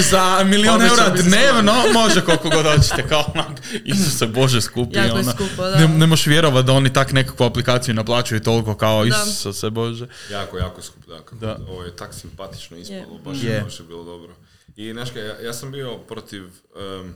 za 0.10 0.44
milion 0.44 0.82
eura 0.82 1.08
dnevno 1.10 1.74
može 1.94 2.20
koliko 2.20 2.48
god 2.50 2.66
hoćete. 2.66 3.08
Kao 3.08 3.24
onak, 3.34 3.46
Isuse 3.84 4.26
Bože 4.26 4.60
skupi. 4.60 4.96
Jako 4.96 5.06
je 5.08 5.12
ono. 5.14 5.32
skupo, 5.32 5.62
da. 5.62 5.76
Ne, 5.76 5.88
ne 5.88 6.06
možeš 6.06 6.26
vjerovat 6.26 6.64
da 6.64 6.72
oni 6.72 6.92
tak 6.92 7.12
nekakvu 7.12 7.44
aplikaciju 7.44 7.94
naplaćuju 7.94 8.40
toliko 8.40 8.74
kao 8.74 8.87
Da. 8.94 9.24
Isuse 9.30 9.70
Bože. 9.70 10.06
Jako, 10.30 10.58
jako 10.58 10.82
skup, 10.82 11.06
da. 11.06 11.16
Kako, 11.18 11.36
Da. 11.36 11.58
Ovo 11.68 11.82
je 11.82 11.96
tak 11.96 12.14
simpatično 12.14 12.76
ispalo, 12.76 13.18
baš, 13.24 13.42
Je. 13.42 13.50
je. 13.50 13.60
baš 13.60 13.80
je 13.80 13.86
bilo 13.86 14.04
dobro. 14.04 14.34
I 14.76 14.92
znaš 14.92 15.08
ja, 15.16 15.40
ja 15.40 15.52
sam 15.52 15.72
bio 15.72 15.98
protiv 15.98 16.44
em, 16.44 17.14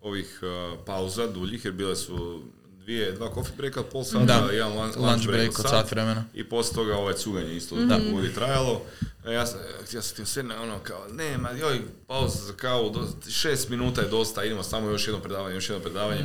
ovih 0.00 0.40
uh, 0.42 0.84
pauza 0.86 1.26
duljih, 1.26 1.64
jer 1.64 1.74
bile 1.74 1.96
su 1.96 2.42
dvije, 2.64 3.12
dva 3.12 3.30
coffee 3.34 3.56
breaka 3.56 3.80
od 3.80 3.86
pol 3.86 4.04
sata, 4.04 4.24
Da. 4.24 4.52
jedan 4.52 4.72
lunch, 4.72 4.96
Lunch 4.98 5.26
break 5.26 5.58
od 5.58 5.64
sat 5.70 5.90
vremena. 5.90 6.24
I 6.34 6.44
poslije 6.48 6.74
toga 6.74 6.96
ovaj 6.96 7.14
cuganje 7.14 7.56
isto 7.56 7.76
da 7.76 8.00
vodi 8.12 8.34
trajalo. 8.34 8.82
A 9.24 9.30
ja 9.30 9.46
sam, 9.46 9.60
ja 9.92 10.02
sam 10.02 10.12
htio 10.12 10.26
sve 10.26 10.42
na 10.42 10.62
ono 10.62 10.78
kao, 10.78 11.06
nema, 11.10 11.50
joj, 11.50 11.80
pauza 12.06 12.38
za 12.44 12.52
kavu, 12.52 12.90
do, 12.90 13.08
šest 13.30 13.68
minuta 13.68 14.00
je 14.00 14.08
dosta, 14.08 14.44
idemo 14.44 14.62
samo 14.62 14.90
još 14.90 15.06
jedno 15.06 15.20
predavanje, 15.20 15.54
još 15.54 15.68
jedno 15.68 15.82
predavanje. 15.82 16.24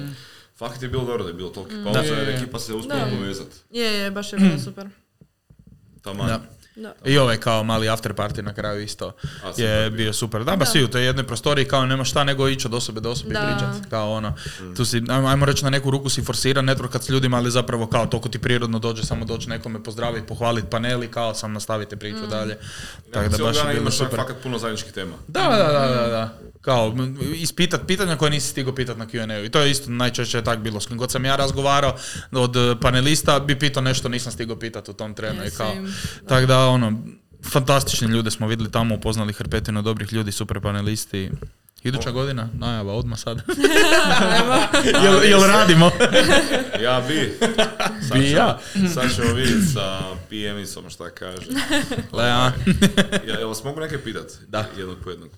Fakt 0.57 0.81
je 0.81 0.87
bilo 0.89 1.05
dobro 1.05 1.23
da 1.23 1.29
je 1.29 1.33
bilo 1.33 1.49
toliko 1.49 1.83
pauza, 1.83 1.99
jer 1.99 2.27
Je. 2.29 2.35
ekipa 2.35 2.59
se 2.59 2.73
uspjela 2.73 3.07
povezati. 3.17 3.55
Je, 3.71 3.93
je, 3.93 4.11
baš 4.11 4.33
je 4.33 4.39
bilo 4.39 4.59
super. 4.67 4.87
Taman. 6.01 6.27
Da. 6.27 6.41
Da. 6.77 6.93
I 7.05 7.17
ovaj 7.17 7.37
kao 7.37 7.63
mali 7.63 7.89
after 7.89 8.13
party 8.13 8.41
na 8.41 8.53
kraju 8.53 8.81
isto 8.83 9.07
A, 9.43 9.53
super 9.53 9.65
je 9.65 9.89
bio. 9.89 9.97
bio 9.97 10.13
super. 10.13 10.43
Da, 10.43 10.55
ba 10.55 10.65
svi 10.65 10.83
u 10.83 10.87
toj 10.87 11.05
jednoj 11.05 11.27
prostoriji 11.27 11.65
kao 11.65 11.85
nema 11.85 12.03
šta 12.03 12.23
nego 12.23 12.47
ići 12.47 12.67
od 12.67 12.73
osobe 12.73 12.99
do 13.01 13.11
osobe 13.11 13.29
i 13.29 13.33
Da. 13.33 13.39
pričat. 13.41 13.89
Kao 13.89 14.11
ono, 14.11 14.33
tu 14.77 14.85
si, 14.85 15.01
ajmo, 15.27 15.45
reći 15.45 15.63
na 15.63 15.69
neku 15.69 15.91
ruku 15.91 16.09
si 16.09 16.21
forsiran 16.23 16.65
networkat 16.65 17.01
s 17.01 17.09
ljudima, 17.09 17.37
ali 17.37 17.51
zapravo 17.51 17.87
kao 17.87 18.05
toliko 18.05 18.29
ti 18.29 18.39
prirodno 18.39 18.79
dođe 18.79 19.03
samo 19.03 19.25
doći 19.25 19.49
nekome 19.49 19.83
pozdraviti, 19.83 20.27
pohvaliti 20.27 20.67
panel 20.67 21.03
i 21.03 21.07
kao 21.07 21.33
sam 21.33 21.53
nastavite 21.53 21.95
priču 21.95 22.17
Mm. 22.17 22.29
dalje. 22.29 22.57
Tako 23.13 23.29
da 23.29 23.43
baš 23.43 23.57
je 23.57 23.73
bilo 23.73 23.91
super. 23.91 24.15
fakat 24.17 24.35
puno 24.43 24.57
zajedničkih 24.59 24.91
tema. 24.91 25.15
Da, 25.27 25.41
da, 25.41 25.57
da, 25.69 25.95
da, 25.95 26.07
da. 26.07 26.33
Kao, 26.61 26.93
ispitat 27.35 27.81
pitanja 27.87 28.15
koje 28.15 28.31
nisi 28.31 28.47
stigao 28.49 28.75
pitat 28.75 28.97
na 28.97 29.05
Q&A. 29.05 29.39
I 29.39 29.49
to 29.49 29.59
je 29.59 29.71
isto 29.71 29.91
najčešće 29.91 30.41
tak 30.41 30.59
bilo. 30.59 30.79
S 30.79 30.87
kim 30.87 30.97
god 30.97 31.11
sam 31.11 31.25
ja 31.25 31.35
razgovarao 31.35 31.95
od 32.31 32.55
panelista, 32.81 33.39
bi 33.39 33.59
pitao 33.59 33.83
nešto 33.83 34.09
nisam 34.09 34.31
stigao 34.31 34.55
pitat 34.55 34.89
u 34.89 34.93
tom 34.93 35.13
trenu. 35.13 35.45
I 35.45 35.51
kao, 35.51 35.73
tako 36.27 36.45
da, 36.45 36.66
ono, 36.67 36.93
fantastični 37.43 38.07
ljude 38.07 38.31
smo 38.31 38.47
vidjeli 38.47 38.71
tamo, 38.71 38.95
upoznali 38.95 39.33
hrpetinu 39.33 39.81
dobrih 39.81 40.13
ljudi, 40.13 40.31
super 40.31 40.61
panelisti. 40.61 41.31
Iduća 41.83 42.11
godina, 42.11 42.49
najava, 42.53 42.93
odmah 42.93 43.19
sad. 43.19 43.41
jel, 45.03 45.23
jel 45.23 45.41
radimo? 45.41 45.91
Ja 46.81 47.03
bi. 47.07 47.37
Sad 48.01 48.17
Bi 48.17 48.25
ćemo- 48.25 48.37
ja. 48.37 48.59
Sad 48.93 49.15
ćemo 49.15 49.33
vidjeti 49.33 49.65
sa 49.65 49.99
PM-icom 50.29 50.89
šta 50.89 51.09
kaže. 51.09 51.45
Lea. 52.11 52.51
Ja, 53.27 53.39
jel 53.39 53.47
vas 53.47 53.63
mogu 53.63 53.79
neke 53.79 53.97
pitat? 53.97 54.31
Da. 54.47 54.65
Jednog 54.77 54.97
po 55.03 55.09
jednog. 55.09 55.29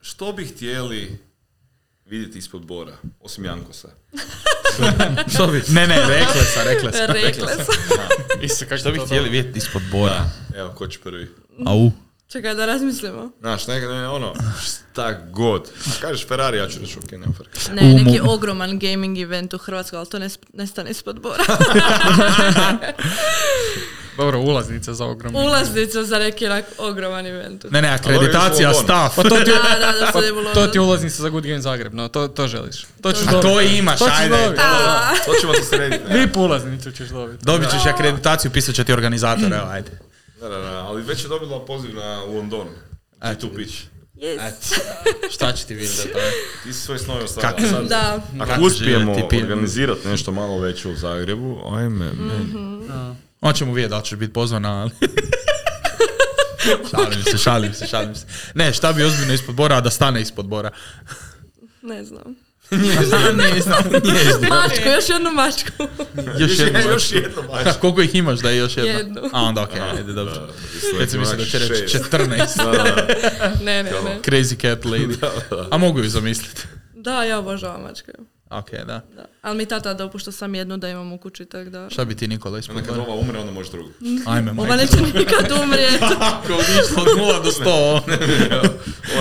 Što 0.00 0.32
bi 0.32 0.44
htjeli 0.44 1.18
vidjeti 2.12 2.38
ispod 2.38 2.62
bora, 2.62 2.92
osim 3.20 3.44
Jankosa? 3.44 3.88
Što 5.34 5.46
bi? 5.46 5.62
Ne, 5.68 5.86
ne, 5.86 5.96
rekle 6.08 6.42
sa, 6.44 6.64
rekle 6.64 6.92
sa. 6.92 7.06
Rekle 7.06 7.48
sam. 7.48 7.64
Isuse, 8.42 8.66
kaže, 8.66 8.80
što 8.80 8.90
bi 8.92 8.98
htjeli 8.98 9.28
vidjeti 9.28 9.58
ispod 9.58 9.82
bora? 9.92 10.24
Evo, 10.56 10.72
ko 10.74 10.86
će 10.88 10.98
prvi? 10.98 11.28
Au. 11.66 11.90
Čekaj 12.28 12.54
da 12.54 12.66
razmislimo. 12.66 13.30
Znaš, 13.40 13.66
neka, 13.66 13.88
ne, 13.88 14.08
ono, 14.08 14.34
šta 14.62 15.12
god. 15.30 15.70
A 15.86 16.00
kažeš 16.00 16.26
Ferrari, 16.28 16.58
ja 16.58 16.68
ću 16.68 16.80
reći, 16.80 16.98
ok, 16.98 17.10
nema. 17.12 17.34
Ne, 17.72 17.82
U, 17.82 17.98
neki 17.98 18.20
mo- 18.20 18.28
ogroman 18.28 18.78
gaming 18.78 19.18
event 19.18 19.54
u 19.54 19.58
Hrvatskoj, 19.58 19.96
ali 19.96 20.08
to 20.08 20.18
ne, 20.18 20.28
sp- 20.28 20.46
ne 20.52 20.66
stane 20.66 20.90
ispod 20.90 21.20
bora. 21.20 21.44
Dobro, 24.16 24.40
ulaznica 24.40 24.94
za 24.94 25.04
ogromno. 25.04 25.40
Ulaznica 25.40 26.04
za 26.04 26.18
neki 26.18 26.46
onak 26.46 26.64
ogroman 26.78 27.26
event. 27.26 27.64
Ne, 27.70 27.82
ne, 27.82 27.88
akreditacija, 27.88 28.74
staff. 28.74 29.16
Pa 29.16 29.22
to 29.22 29.36
ti, 29.36 29.50
Da, 30.00 30.10
pa 30.12 30.20
se 30.22 30.28
to 30.54 30.66
ti 30.66 30.78
ulaznica 30.78 31.22
za 31.22 31.28
Good 31.28 31.46
Game 31.46 31.60
Zagreb, 31.60 31.94
no 31.94 32.08
to, 32.08 32.28
to 32.28 32.48
želiš. 32.48 32.86
To 33.02 33.12
ćeš 33.12 33.22
A 33.22 33.30
dobiti. 33.30 33.48
to 33.48 33.60
imaš, 33.60 33.98
To 33.98 34.04
ćeš 34.04 34.14
ajde. 34.18 34.36
dobiti. 34.36 34.62
To 35.26 35.32
ćemo 35.40 35.52
ti 35.52 35.64
srediti. 35.64 36.04
VIP 36.14 36.36
ulaznicu 36.36 36.92
ćeš 36.92 37.08
dobiti. 37.08 37.44
Dobit 37.44 37.70
ćeš 37.70 37.86
akreditaciju, 37.86 38.50
pisat 38.50 38.74
će 38.74 38.84
ti 38.84 38.92
organizator, 38.92 39.52
evo, 39.52 39.66
ajde. 39.70 39.90
Da, 40.40 40.48
da, 40.48 40.58
da, 40.58 40.70
ali 40.78 41.02
već 41.02 41.24
je 41.24 41.28
dobila 41.28 41.64
poziv 41.64 41.94
na 41.94 42.24
London. 42.24 42.66
Eto. 43.22 43.46
G2 43.46 43.56
pitch. 43.56 43.74
Yes. 44.16 44.74
Šta 45.34 45.52
će 45.52 45.66
ti 45.66 45.74
vidjeti 45.74 46.08
da? 46.14 46.20
Ti 46.64 46.72
si 46.72 46.80
svoje 46.80 46.98
snove 46.98 47.22
ostavila. 47.24 47.52
Kako? 47.52 47.68
Sad, 47.68 47.88
Da. 47.88 48.20
Ako 48.40 48.62
uspijemo 48.62 49.12
organizirati 49.42 50.08
nešto 50.08 50.32
malo 50.32 50.58
veće 50.58 50.88
u 50.88 50.94
Zagrebu, 50.94 51.60
ajme, 51.72 52.10
meni. 52.12 52.52
On 53.42 53.54
će 53.54 53.64
mu 53.64 53.72
vidjeti 53.72 53.90
da 53.90 53.96
li 53.96 54.04
ćeš 54.04 54.18
biti 54.18 54.32
pozvana, 54.32 54.82
ali... 54.82 54.90
šalim 56.90 57.22
se, 57.24 57.38
šalim 57.38 57.74
se, 57.74 57.86
šalim 57.86 58.14
se. 58.14 58.26
Ne, 58.54 58.72
šta 58.72 58.92
bi 58.92 59.02
ozbiljno 59.02 59.34
ispod 59.34 59.54
bora, 59.54 59.76
a 59.76 59.80
da 59.80 59.90
stane 59.90 60.20
ispod 60.20 60.46
bora? 60.46 60.70
Ne 61.82 62.04
znam. 62.04 62.36
Nije 62.70 63.06
znam, 63.06 63.36
nije 63.36 63.60
znam. 63.60 63.82
Mačku, 64.48 64.88
još 64.96 65.08
jednu 65.08 65.30
mačku. 65.30 65.88
Još 66.38 66.58
jedno. 66.58 66.80
još 66.80 67.12
jedno 67.12 67.42
A 67.50 67.72
koliko 67.72 68.02
ih 68.02 68.14
imaš 68.14 68.40
da 68.40 68.50
je 68.50 68.56
još 68.56 68.76
jedna? 68.76 68.92
Jednu. 68.92 69.20
A 69.32 69.42
onda 69.42 69.62
okej, 69.62 69.80
ajde, 69.80 70.12
dobro. 70.12 70.48
Već 70.98 71.10
sam 71.10 71.20
mislio 71.20 71.38
da 71.38 71.44
će 71.44 71.58
reći 71.58 71.88
šest. 71.88 72.12
14. 72.12 72.56
Da, 72.56 72.64
da, 72.64 72.82
da. 72.82 73.54
Ne, 73.64 73.82
ne, 73.82 73.90
ne. 73.90 74.18
Crazy 74.24 74.60
cat 74.60 74.84
lady. 74.84 75.16
A 75.72 75.78
mogu 75.78 75.98
ju 75.98 76.08
zamisliti. 76.08 76.62
Da, 76.94 77.24
ja 77.24 77.38
obožavam 77.38 77.82
mačke. 77.82 78.12
Ok, 78.52 78.70
da. 78.70 79.00
Da. 79.16 79.24
Ali 79.42 79.56
mi 79.56 79.66
tata 79.66 79.94
dopušta 79.94 80.32
sam 80.32 80.54
jednu 80.54 80.76
da 80.76 80.88
imam 80.88 81.12
u 81.12 81.18
kući, 81.18 81.44
tako 81.44 81.70
da... 81.70 81.90
Šta 81.90 82.04
bi 82.04 82.16
ti 82.16 82.28
Nikola 82.28 82.58
ispod 82.58 82.76
Onda 82.76 82.88
kad 82.88 82.98
ova 82.98 83.14
umre, 83.14 83.38
onda 83.38 83.52
može 83.52 83.70
drugu. 83.70 83.90
Ajme, 84.26 84.50
Ova 84.50 84.76
majke. 84.76 84.76
neće 84.76 85.18
nikad 85.18 85.52
umrijeti. 85.62 86.04
Ako 86.32 86.52
išlo 86.52 87.02
od 87.02 87.08
0 87.18 87.42
do 87.42 87.50
100. 87.50 88.00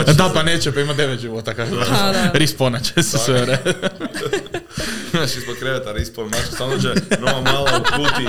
Da, 0.17 0.31
pa 0.33 0.43
neće, 0.43 0.71
pa 0.71 0.79
ima 0.79 0.93
9 0.93 1.19
života, 1.19 1.53
kaže. 1.53 1.71
Da, 1.71 2.11
da. 2.11 2.31
Respawnat 2.33 2.93
će 2.93 3.03
se 3.03 3.17
sve 3.17 3.45
re. 3.45 3.57
Znaš, 5.11 5.35
ispod 5.35 5.55
kreveta 5.59 5.91
rispon 5.91 6.25
mačka, 6.25 6.55
samo 6.57 6.77
će 6.77 6.93
nova 7.19 7.41
mala 7.41 7.71
u 7.79 7.83
kutiji, 7.83 8.27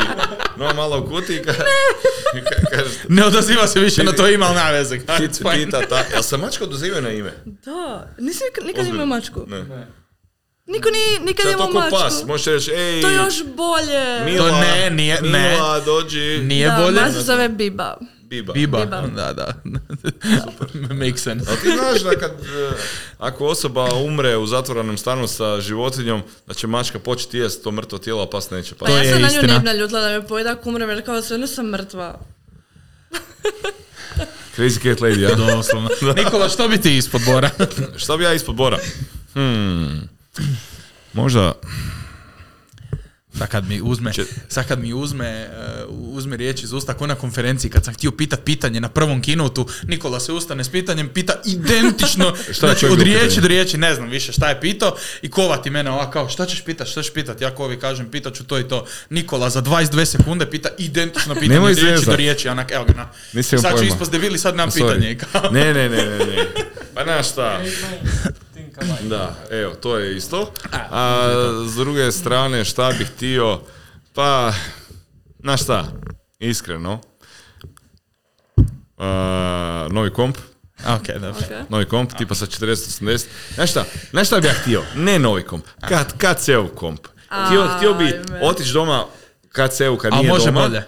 nova 0.56 0.72
mala 0.72 0.98
u 0.98 1.06
kutiji, 1.08 1.42
ka, 1.42 1.52
i 2.38 2.40
ka, 2.40 2.70
kaže, 2.70 2.90
Ne 3.08 3.24
odaziva 3.24 3.66
se 3.66 3.80
više 3.80 4.04
na 4.04 4.12
to 4.12 4.28
ima, 4.28 4.46
ali 4.46 4.54
nema 4.54 4.70
veze. 4.70 4.98
It's 4.98 5.38
fine. 5.38 5.64
pita 5.64 5.80
ta, 5.88 6.04
jel 6.12 6.22
se 6.22 6.36
mačka 6.36 6.64
odazivaju 6.64 7.02
na 7.02 7.10
ime? 7.10 7.32
Da, 7.44 8.08
nisi 8.18 8.44
nikad, 8.66 8.86
imao 8.86 9.06
mačku. 9.06 9.44
Ne. 9.48 9.86
Niko 10.66 10.88
ni, 10.90 11.26
nikad 11.26 11.42
Sad 11.42 11.52
imao 11.52 11.66
to 11.66 11.72
mačku. 11.72 11.90
pas, 11.92 12.24
možeš 12.24 12.46
reći, 12.46 12.70
ej, 12.72 13.02
To 13.02 13.08
je 13.08 13.16
još 13.16 13.34
bolje. 13.46 14.24
Mila, 14.24 14.48
To 14.48 14.56
ne, 14.56 14.90
nije- 14.90 15.22
ne. 15.22 15.50
Mila, 15.50 15.80
dođi, 15.80 16.38
Nije 16.38 16.68
da, 16.68 16.76
bolje? 16.76 16.92
mačka 16.92 17.12
se 17.12 17.20
zove 17.20 17.48
Biba. 17.48 17.96
biba. 18.22 18.52
Biba. 18.52 18.78
Biba. 18.78 19.00
Da, 19.08 19.32
da. 19.32 19.54
Make 20.96 21.16
sense. 21.18 21.46
Ali 21.48 21.60
ti 21.60 21.68
znaš 21.70 22.00
da 22.02 22.18
kad, 22.18 22.30
e, 22.32 22.72
ako 23.18 23.46
osoba 23.46 23.88
umre 23.96 24.36
u 24.36 24.46
zatvorenom 24.46 24.98
stanu 24.98 25.28
sa 25.28 25.60
životinjom, 25.60 26.22
da 26.46 26.54
će 26.54 26.66
mačka 26.66 26.98
početi 26.98 27.38
jest 27.38 27.64
to 27.64 27.70
mrtvo 27.70 27.98
tijelo, 27.98 28.22
a 28.22 28.26
pas 28.26 28.50
neće. 28.50 28.74
Pa 28.74 28.84
Pa 28.86 28.92
ja 28.92 28.98
je 28.98 29.04
sam 29.04 29.22
na 29.22 29.28
nju 29.28 29.32
istina. 29.32 29.52
ne 29.52 29.58
bi 29.58 29.64
naljutila 29.64 30.00
da 30.00 30.08
me 30.10 30.26
pojeda 30.28 30.52
ako 30.52 30.68
umrem, 30.68 30.88
jer 30.90 31.04
kao 31.04 31.22
sve 31.22 31.46
sam 31.46 31.66
mrtva. 31.66 32.18
Crazy 34.56 34.82
Cat 34.82 35.00
Lady, 35.00 35.18
ja? 35.20 35.34
Doslovno. 35.36 35.88
Nikola, 36.16 36.48
što 36.48 36.68
bi 36.68 36.80
ti 36.80 36.96
ispod 36.96 37.20
Bora? 37.26 37.50
Šta 37.96 38.16
bi 38.16 38.24
ja 38.24 38.32
ispod 38.32 38.54
Bora? 38.54 38.78
Hmm. 39.32 40.08
Možda... 41.12 41.52
Sad 43.38 43.48
kad 43.48 43.68
mi 43.68 43.80
uzme, 43.82 44.12
sad 44.48 44.68
kad 44.68 44.78
mi 44.78 44.92
uzme, 44.92 45.48
uh, 45.88 46.16
uzme 46.16 46.36
riječ 46.36 46.62
iz 46.62 46.72
usta, 46.72 46.94
ko 46.94 47.06
na 47.06 47.14
konferenciji, 47.14 47.70
kad 47.70 47.84
sam 47.84 47.94
htio 47.94 48.10
pitat 48.10 48.40
pitanje 48.44 48.80
na 48.80 48.88
prvom 48.88 49.22
kinutu, 49.22 49.68
Nikola 49.82 50.20
se 50.20 50.32
ustane 50.32 50.64
s 50.64 50.68
pitanjem, 50.68 51.08
pita 51.08 51.32
identično, 51.44 52.34
Šta 52.56 52.66
je 52.66 52.72
znači 52.72 52.86
od 52.86 53.00
riječi 53.00 53.22
pitanje? 53.22 53.40
do 53.40 53.48
riječi, 53.48 53.78
ne 53.78 53.94
znam 53.94 54.08
više 54.08 54.32
šta 54.32 54.48
je 54.48 54.60
pitao, 54.60 54.96
i 55.22 55.30
kovati 55.30 55.70
mene 55.70 55.90
ovako 55.90 56.12
kao, 56.12 56.28
šta 56.28 56.46
ćeš 56.46 56.64
pitat, 56.64 56.88
šta 56.88 57.02
ćeš 57.02 57.12
pitat, 57.12 57.40
ja 57.40 57.54
Kovi 57.54 57.78
kažem, 57.78 58.10
pitat 58.10 58.34
ću 58.34 58.44
to 58.44 58.58
i 58.58 58.68
to. 58.68 58.86
Nikola 59.10 59.50
za 59.50 59.62
22 59.62 60.04
sekunde 60.04 60.50
pita 60.50 60.68
identično 60.78 61.34
pitanje 61.34 61.54
Nemoj 61.54 61.72
od 61.72 61.78
riječi 61.78 61.96
zezat. 61.98 62.10
do 62.10 62.16
riječi, 62.16 62.48
onak, 62.48 62.70
evo 62.70 62.84
ga 62.84 62.92
na. 62.92 63.08
Nisam 63.32 63.58
Sad 63.58 63.78
ću 63.78 63.84
ispast 63.84 64.12
debili, 64.12 64.38
sad 64.38 64.56
nemam 64.56 64.70
pitanje. 64.70 65.18
Kao, 65.32 65.50
Ne, 65.50 65.74
ne, 65.74 65.88
ne, 65.88 66.04
ne, 66.04 66.18
ne. 66.18 66.46
Pa 66.94 67.04
znaš 67.04 67.28
šta? 67.28 67.60
Da, 69.02 69.34
evo, 69.50 69.74
to 69.74 69.98
je 69.98 70.16
isto. 70.16 70.52
A 70.90 71.28
s 71.68 71.74
druge 71.74 72.12
strane, 72.12 72.64
šta 72.64 72.92
bih 72.98 73.08
htio? 73.16 73.60
Pa, 74.14 74.52
znaš 75.40 75.62
šta? 75.62 75.84
Iskreno. 76.38 77.00
A, 78.98 79.88
novi 79.90 80.10
komp. 80.10 80.36
ok, 80.96 81.06
dobro. 81.06 81.28
Ok. 81.30 81.70
Novi 81.70 81.84
komp, 81.84 82.12
tipa 82.18 82.34
sa 82.34 82.46
40-80. 82.46 83.26
Znaš 83.54 83.70
šta? 83.70 83.84
Znaš 84.10 84.26
šta 84.26 84.40
bi 84.40 84.46
ja 84.46 84.52
htio? 84.52 84.82
Ne 84.96 85.18
novi 85.18 85.42
komp. 85.42 85.64
Kad, 85.88 86.12
KC-ov 86.18 86.68
komp. 86.68 87.00
Htio, 87.46 87.68
htio 87.76 87.94
bi 87.94 88.20
otići 88.42 88.72
doma 88.72 89.04
kad 89.52 89.70
A 90.12 90.16
nije 90.16 90.28
može 90.28 90.46
doma. 90.46 90.60
bolje. 90.60 90.82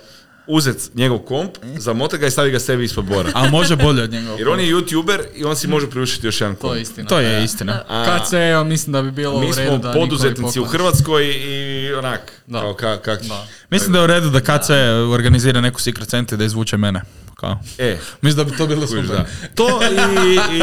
Uzet 0.47 0.91
njegov 0.95 1.19
komp, 1.19 1.51
zamotati 1.77 2.21
ga 2.21 2.27
i 2.27 2.31
staviti 2.31 2.53
ga 2.53 2.59
sebi 2.59 2.85
ispod 2.85 3.05
bora. 3.05 3.31
A 3.35 3.49
može 3.49 3.77
bolje 3.77 4.03
od 4.03 4.13
njega. 4.13 4.31
Jer 4.31 4.49
on 4.49 4.61
je 4.61 4.67
youtuber 4.67 5.21
i 5.37 5.45
on 5.45 5.57
si 5.57 5.69
može 5.69 5.91
priuštiti 5.91 6.27
još 6.27 6.41
jedan 6.41 6.55
komp. 6.55 6.63
To 6.63 6.75
je 6.75 6.83
istina. 6.83 7.09
To 7.09 7.21
je 7.21 7.45
istina. 7.45 7.85
A- 7.89 8.05
Kad 8.07 8.29
se, 8.29 8.39
evo, 8.39 8.65
mislim 8.65 8.93
da 8.93 9.03
bi 9.03 9.11
bilo 9.11 9.41
Mi 9.41 9.47
u 9.47 9.53
redu 9.53 9.69
smo 9.69 9.79
da 9.79 9.93
poduzetnici 9.93 10.61
u 10.61 10.65
Hrvatskoj 10.65 11.25
i 11.27 11.93
onak, 11.95 12.33
Da. 12.47 12.61
kao 12.61 12.75
ka, 12.75 12.97
kak. 12.97 13.23
Da. 13.23 13.47
Mislim 13.71 13.93
da 13.93 13.99
je 13.99 14.05
u 14.05 14.09
redu 14.09 14.31
da 14.31 14.41
KC 14.41 14.71
organizira 15.11 15.61
neku 15.61 15.81
secret 15.81 16.09
center 16.09 16.39
da 16.39 16.45
izvuče 16.45 16.77
mene. 16.77 17.03
Kao. 17.35 17.59
E, 17.79 17.99
Mislim 18.21 18.47
da 18.47 18.51
bi 18.51 18.57
to 18.57 18.67
bilo 18.67 18.87
super. 18.87 19.07
da. 19.07 19.27
To 19.55 19.81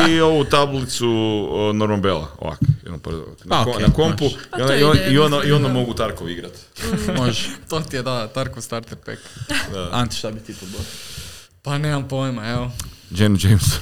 i, 0.07 0.11
i 0.11 0.22
ovu 0.22 0.45
tablicu 0.45 1.07
Norman 1.74 2.01
Bella, 2.01 2.28
ovak, 2.39 2.59
jedno 2.84 2.97
pored 2.99 3.19
ovak, 3.19 3.45
na, 3.45 3.61
okej, 3.61 3.88
na 3.88 3.93
kompu, 3.93 4.24
može. 4.24 4.36
A 4.51 4.76
i 4.76 4.80
to 4.80 4.89
onda, 4.89 5.01
ide, 5.03 5.13
i, 5.13 5.17
on, 5.17 5.17
i, 5.17 5.17
onda, 5.17 5.38
mislim, 5.38 5.51
i 5.51 5.55
onda 5.55 5.67
da. 5.67 5.74
mogu 5.74 5.93
Tarkov 5.93 6.30
igrat. 6.30 6.51
Može. 7.17 7.49
To 7.69 7.80
ti 7.80 7.95
je 7.95 8.03
da, 8.03 8.28
Tarko 8.28 8.61
starter 8.61 8.97
pack. 9.05 9.19
Anti, 9.91 10.15
šta 10.15 10.32
bi 10.32 10.39
ti 10.39 10.53
podborio? 10.59 10.86
Pa 11.61 11.78
nemam 11.78 12.07
pojma, 12.07 12.47
evo. 12.47 12.72
Jen 13.09 13.38
Jameson. 13.41 13.80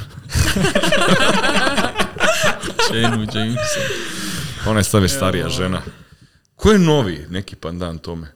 Janu 2.93 3.27
Jameson. 3.33 3.83
Ona 4.65 4.79
je 4.79 4.83
sad 4.83 5.01
već 5.01 5.11
starija 5.11 5.49
žena. 5.49 5.81
Ko 6.55 6.71
je 6.71 6.79
novi 6.79 7.25
neki 7.29 7.55
pandan 7.55 7.97
tome? 7.97 8.27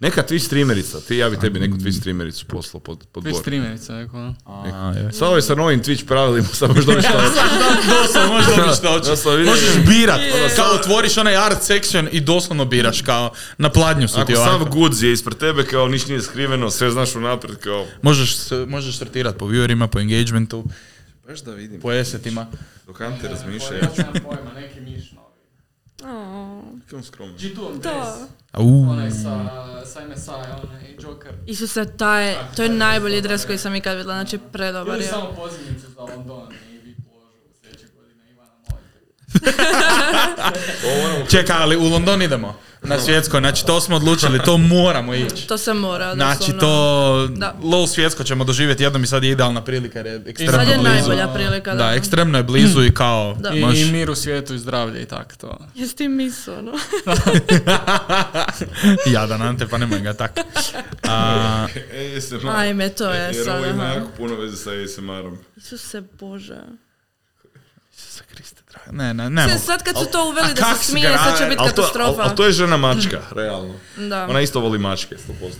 Neka 0.00 0.22
Twitch 0.22 0.46
streamerica, 0.46 1.00
ti 1.00 1.16
ja 1.16 1.30
bi 1.30 1.36
tebi 1.38 1.60
neku 1.60 1.76
Twitch 1.76 1.98
streamericu 1.98 2.46
poslao 2.46 2.80
pod, 2.80 3.06
pod 3.12 3.24
Twitch 3.24 3.40
streamerica, 3.40 3.92
neko. 3.94 4.16
ono. 4.16 4.34
A, 4.44 4.92
je. 4.96 5.12
Sad 5.12 5.28
ovaj 5.28 5.42
sa 5.42 5.54
novim 5.54 5.82
Twitch 5.82 6.06
pravilima, 6.06 6.48
sad 6.48 6.68
možeš 6.68 6.84
dobiti 6.84 7.06
šta 7.06 7.22
Doslovno, 7.92 8.32
možeš 8.32 8.54
dobiti 8.56 8.76
što 8.76 8.92
hoćeš. 8.92 9.46
Možeš 9.46 9.86
birat. 9.88 10.20
Je. 10.20 10.48
Kao 10.56 10.74
otvoriš 10.74 11.16
onaj 11.16 11.36
art 11.36 11.62
section 11.62 12.08
i 12.12 12.20
doslovno 12.20 12.64
biraš 12.64 13.02
kao 13.02 13.32
na 13.58 13.70
pladnju 13.70 14.08
su 14.08 14.14
ti 14.16 14.20
Ako 14.22 14.34
sav 14.34 14.54
ovako. 14.54 14.70
goods 14.70 15.02
je 15.02 15.12
ispred 15.12 15.36
tebe, 15.38 15.64
kao 15.64 15.88
niš 15.88 16.06
nije 16.06 16.22
skriveno, 16.22 16.70
sve 16.70 16.90
znaš 16.90 17.14
unaprijed, 17.14 17.58
kao... 17.58 17.86
Možeš, 18.02 18.36
možeš 18.66 18.98
sortirat 18.98 19.36
po 19.36 19.46
viewerima, 19.46 19.86
po 19.86 20.00
engagementu, 20.00 20.64
Baš 21.28 21.40
da 21.40 21.52
vidim. 21.52 21.80
po 21.80 21.92
esetima. 21.92 22.46
Dok 22.86 23.00
Ante 23.00 23.28
razmišlja, 23.28 23.76
Ja 23.76 23.90
nemam 23.98 24.12
pojma, 24.24 24.52
neki 24.54 24.80
miš 24.80 25.12
novi. 25.12 25.29
Oh, 26.02 26.62
Kako 26.90 27.02
skromno. 27.02 27.34
G2 27.34 27.78
Da. 27.80 28.16
Au. 28.52 28.66
Onaj 28.82 29.10
sa, 29.10 29.50
sa 29.86 30.00
MSI, 30.06 30.30
onaj 30.30 30.96
Joker. 31.02 31.32
Isuse, 31.46 31.96
taj, 31.96 32.34
to 32.56 32.62
je 32.62 32.68
najbolji 32.68 33.20
dres 33.20 33.44
koji 33.44 33.58
sam 33.58 33.74
ikad 33.74 33.96
vidjela, 33.96 34.14
znači 34.14 34.38
predobar 34.52 34.94
Ili 34.94 35.04
je. 35.04 35.08
samo 35.08 35.32
pozivnicu 35.36 35.86
za 35.90 36.00
London 36.00 36.48
i 36.70 36.78
vi 36.78 36.96
položu 37.04 37.38
u 37.40 37.52
sljedeće 37.60 37.86
godine 37.96 38.30
Ivana 38.30 38.50
molite. 38.70 39.00
Čekaj, 41.36 41.56
ali 41.56 41.76
u 41.76 41.88
London 41.88 42.22
idemo. 42.22 42.54
Na 42.82 42.98
svjetsko, 42.98 43.38
znači 43.38 43.66
to 43.66 43.80
smo 43.80 43.96
odlučili, 43.96 44.38
to 44.40 44.58
moramo 44.58 45.14
ići. 45.14 45.46
To 45.46 45.58
se 45.58 45.74
mora, 45.74 46.14
Znači 46.14 46.38
doslovno. 46.52 46.60
to, 46.60 47.28
Da. 47.30 47.54
low 47.62 47.86
svjetsko 47.86 48.24
ćemo 48.24 48.44
doživjeti 48.44 48.82
jednom 48.82 49.04
i 49.04 49.06
sad 49.06 49.24
je 49.24 49.30
idealna 49.30 49.60
prilika 49.62 49.98
jer 49.98 50.06
je 50.06 50.22
ekstremno 50.26 50.52
Sad 50.54 50.68
je 50.68 50.78
blizu. 50.78 50.90
najbolja 50.90 51.28
prilika, 51.28 51.70
da. 51.70 51.76
Da, 51.78 51.92
ekstremno 51.92 52.38
je 52.38 52.44
blizu 52.44 52.84
i 52.84 52.90
kao, 52.92 53.34
Da. 53.34 53.50
I, 53.50 53.60
možeš- 53.60 53.80
I 53.80 53.92
mir 53.92 54.10
u 54.10 54.14
svijetu 54.14 54.54
i 54.54 54.58
zdravlje 54.58 55.02
i 55.02 55.06
tak 55.06 55.36
to. 55.36 55.58
Jesi 55.74 55.96
ti 55.96 56.08
miso, 56.08 56.62
no? 56.62 56.72
Jadan 59.06 59.42
Ante, 59.42 59.66
pa 59.66 59.78
nemoj 59.78 60.00
ga 60.00 60.12
tak. 60.14 60.40
A, 61.02 61.66
ASMR. 62.16 62.50
Ajme, 62.50 62.88
to 62.88 63.10
je 63.10 63.20
Jer 63.20 63.34
sad, 63.36 63.56
ovo 63.56 63.66
ima 63.66 63.82
aha. 63.82 63.92
jako 63.92 64.08
puno 64.10 64.34
veze 64.34 64.56
sa 64.56 64.70
ASMR-om. 64.74 65.38
Isuse 65.56 66.02
Bože. 66.12 66.58
Kriste, 68.30 68.62
draga. 68.70 68.92
Ne, 68.92 69.14
ne, 69.14 69.30
ne. 69.30 69.42
Sad, 69.42 69.50
mogu. 69.50 69.62
sad 69.62 69.82
kad 69.82 69.96
su 69.96 70.06
to 70.06 70.24
uveli 70.24 70.54
da 70.54 70.74
se 70.74 70.84
smije, 70.84 71.18
sad 71.18 71.38
će 71.38 71.44
biti 71.44 71.56
Ali 71.58 71.68
katastrofa. 71.68 72.10
al- 72.12 72.20
al 72.20 72.36
to 72.36 72.44
je 72.44 72.52
žena 72.52 72.76
mačka, 72.78 73.20
realno. 73.32 73.74
Da. 73.98 74.26
Ona 74.26 74.40
isto 74.40 74.60
voli 74.60 74.78
mačke, 74.78 75.16
100%. 75.18 75.52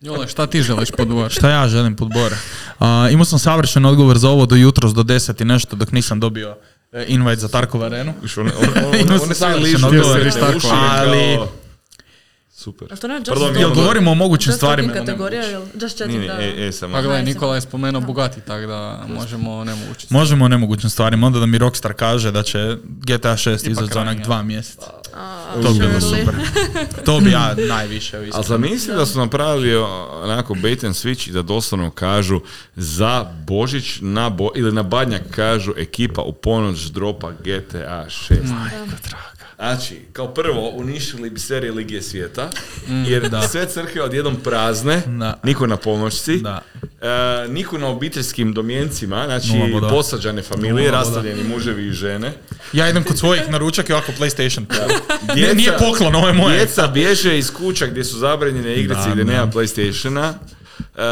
Jole, 0.00 0.28
šta 0.28 0.46
ti 0.46 0.62
želiš 0.62 0.90
podvući? 0.90 1.34
Šta 1.34 1.50
ja 1.50 1.68
želim 1.68 1.96
pod 1.96 2.08
bore? 2.08 2.36
A, 2.78 3.08
imao 3.10 3.24
sam 3.24 3.38
savršen 3.38 3.84
odgovor 3.84 4.18
za 4.18 4.28
ovo 4.30 4.46
do 4.46 4.54
jutros 4.56 4.94
do 4.94 5.02
10 5.02 5.42
i 5.42 5.44
nešto 5.44 5.76
dok 5.76 5.92
nisam 5.92 6.20
dobio 6.20 6.56
e, 6.92 7.04
invite 7.08 7.36
za 7.36 7.48
Tarkov 7.48 7.84
arenu. 7.84 8.14
Imao 9.00 9.18
sam 9.18 9.26
sve 9.26 9.34
savršen 9.34 9.84
odgovor. 9.84 10.20
ali- 10.72 11.38
Super. 12.58 12.92
A 12.92 12.96
to 12.96 13.08
ne 13.08 13.14
Just 13.14 13.28
Pardon, 13.28 13.56
jel 13.56 13.74
govorimo 13.74 14.10
o 14.10 14.14
mogućim 14.14 14.50
Just 14.50 14.58
stvarima? 14.58 14.92
Ne 14.92 14.98
kategorija 14.98 15.50
ili 15.50 15.62
Just 15.74 15.80
Nije, 15.80 15.88
Chatting, 15.88 16.18
nije, 16.18 16.56
da. 16.56 16.62
e, 16.62 16.68
e, 16.68 16.72
samo. 16.72 16.92
Pa 16.94 17.02
gledaj, 17.02 17.22
Nikola 17.24 17.54
je 17.54 17.60
spomenuo 17.60 18.00
Bugatti, 18.00 18.40
tako 18.40 18.66
da 18.66 19.04
možemo 19.08 19.64
nemogući. 19.64 20.06
Možemo 20.10 20.44
o 20.44 20.48
nemogućim 20.48 20.90
stvarima, 20.90 21.26
onda 21.26 21.38
da 21.38 21.46
mi 21.46 21.58
Rockstar 21.58 21.92
kaže 21.92 22.30
da 22.30 22.42
će 22.42 22.76
GTA 22.84 23.32
6 23.32 23.70
izaći 23.70 23.92
za 23.94 24.00
onak 24.00 24.18
dva 24.18 24.42
mjeseca. 24.42 24.90
A, 25.14 25.52
To 25.62 25.72
bi 25.72 25.78
bilo 25.78 26.00
super. 26.00 26.34
To 27.06 27.20
bi 27.20 27.30
ja 27.30 27.54
najviše 27.68 28.16
Ali 28.16 28.28
iskreno. 28.28 28.42
zamisli 28.48 28.94
da 28.94 29.06
su 29.06 29.18
napravili 29.18 29.76
onako 30.22 30.54
bait 30.54 30.84
and 30.84 30.94
switch 30.94 31.28
i 31.28 31.32
da 31.32 31.42
doslovno 31.42 31.90
kažu 31.90 32.40
za 32.76 33.26
Božić 33.46 33.98
na 34.00 34.28
bo, 34.30 34.48
ili 34.54 34.72
na 34.72 34.82
Badnjak 34.82 35.22
kažu 35.30 35.72
ekipa 35.76 36.22
u 36.22 36.32
ponoć 36.32 36.78
dropa 36.80 37.30
GTA 37.30 38.04
6. 38.08 38.36
Znači, 39.56 40.00
kao 40.12 40.28
prvo, 40.28 40.70
uništili 40.70 41.30
bi 41.30 41.40
serije 41.40 41.72
Ligije 41.72 42.02
svijeta, 42.02 42.50
jer 43.06 43.30
sve 43.50 43.66
crkve 43.66 44.02
odjednom 44.02 44.36
prazne, 44.36 45.02
Da. 45.08 45.40
niko 45.44 45.66
na 45.66 45.76
ponoćci, 45.76 46.36
Da. 46.36 46.62
e, 47.02 47.48
niko 47.48 47.78
na 47.78 47.88
obiteljskim 47.88 48.52
domjencima, 48.52 49.24
znači 49.26 49.48
Nula 49.50 49.88
posađane 49.90 50.42
familije, 50.42 50.72
Nula 50.72 50.90
rastavljeni 50.90 51.44
muževi 51.44 51.86
i 51.86 51.92
žene. 51.92 52.32
Ja 52.72 52.90
idem 52.90 53.04
kod 53.04 53.18
svojih 53.18 53.50
na 53.50 53.58
ručak 53.58 53.88
i 53.88 53.92
ovako 53.92 54.12
PlayStation. 54.12 54.64
Nije, 55.34 55.46
Djeca- 55.46 55.56
nije 55.56 55.72
poklon, 55.80 56.14
ovo 56.14 56.26
je 56.28 56.32
moje. 56.34 56.56
Djeca 56.56 56.86
bježe 56.86 57.38
iz 57.38 57.50
kuća 57.50 57.86
gdje 57.86 58.04
su 58.04 58.18
zabranjene 58.18 58.74
igrice 58.74 59.00
Da, 59.00 59.10
gdje 59.10 59.24
da. 59.24 59.32
nema 59.32 59.46
PlayStationa. 59.46 60.32
E, 60.96 61.02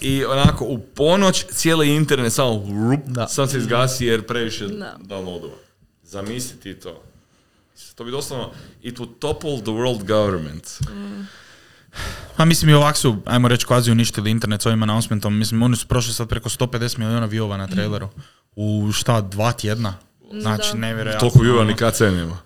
I 0.00 0.24
onako 0.24 0.64
u 0.64 0.78
ponoć 0.78 1.44
cijeli 1.44 1.88
internet 1.88 2.32
samo 2.32 2.66
rup, 2.90 3.00
Da. 3.06 3.28
sam 3.28 3.48
se 3.48 3.58
izgasi 3.58 4.06
jer 4.06 4.22
previše 4.22 4.66
Da. 4.66 4.96
downloadova. 5.00 5.54
Zamisli 6.04 6.56
ti 6.56 6.74
to. 6.74 7.02
To 7.96 8.04
bi 8.04 8.10
doslovno 8.10 8.50
it 8.82 8.98
would 8.98 9.18
topple 9.18 9.56
the 9.60 9.70
world 9.72 10.04
government. 10.06 10.64
A 12.36 12.44
mislim 12.44 12.70
i 12.70 12.74
ovak 12.74 12.96
su, 12.96 13.16
ajmo 13.24 13.48
reći, 13.48 13.66
kvazi 13.66 13.90
uništili 13.90 14.30
internet 14.30 14.62
s 14.62 14.66
ovim 14.66 14.82
announcementom. 14.82 15.38
Mislim, 15.38 15.62
oni 15.62 15.76
su 15.76 15.86
prošli 15.88 16.14
sad 16.14 16.28
preko 16.28 16.48
150 16.48 16.98
milijuna 16.98 17.28
viewova 17.28 17.56
na 17.56 17.66
traileru. 17.66 18.08
U 18.56 18.92
šta, 18.92 19.20
dva 19.20 19.52
tjedna? 19.52 19.94
Znači, 20.40 20.68
Da. 20.72 20.78
nevjerojatno. 20.78 21.20
Toliko 21.30 21.38
viva 21.38 21.64
ni 21.64 21.74
KC 21.74 22.00
nema. 22.00 22.38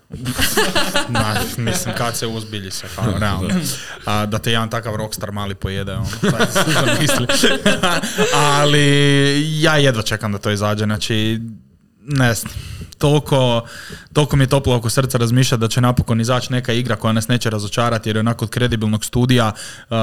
Na, 1.09 1.35
mislim, 1.57 1.95
kad 1.97 2.17
se 2.17 2.27
uzbilji 2.27 2.71
se, 2.71 2.87
kao, 2.95 3.13
realno. 3.19 3.49
A, 4.05 4.25
da 4.25 4.39
te 4.39 4.51
jedan 4.51 4.69
takav 4.69 4.95
rockstar 4.95 5.31
mali 5.31 5.55
pojede, 5.55 5.93
ono, 5.93 6.05
si 6.05 6.71
zamisli. 6.85 7.27
Ali 8.59 9.61
ja 9.61 9.77
jedva 9.77 10.01
čekam 10.01 10.31
da 10.31 10.37
to 10.37 10.51
izađe, 10.51 10.83
znači, 10.85 11.39
ne 12.05 12.33
znam, 12.33 12.53
toliko, 12.97 13.67
toliko 14.13 14.35
mi 14.35 14.43
je 14.43 14.47
toplo 14.47 14.75
oko 14.75 14.89
srca 14.89 15.17
razmišljati 15.17 15.61
da 15.61 15.67
će 15.67 15.81
napokon 15.81 16.21
izaći 16.21 16.51
neka 16.51 16.73
igra 16.73 16.95
koja 16.95 17.13
nas 17.13 17.27
neće 17.27 17.49
razočarati 17.49 18.09
jer 18.09 18.15
je 18.15 18.19
onako 18.19 18.45
od 18.45 18.51
kredibilnog 18.51 19.05
studija 19.05 19.51
uh, 19.89 19.97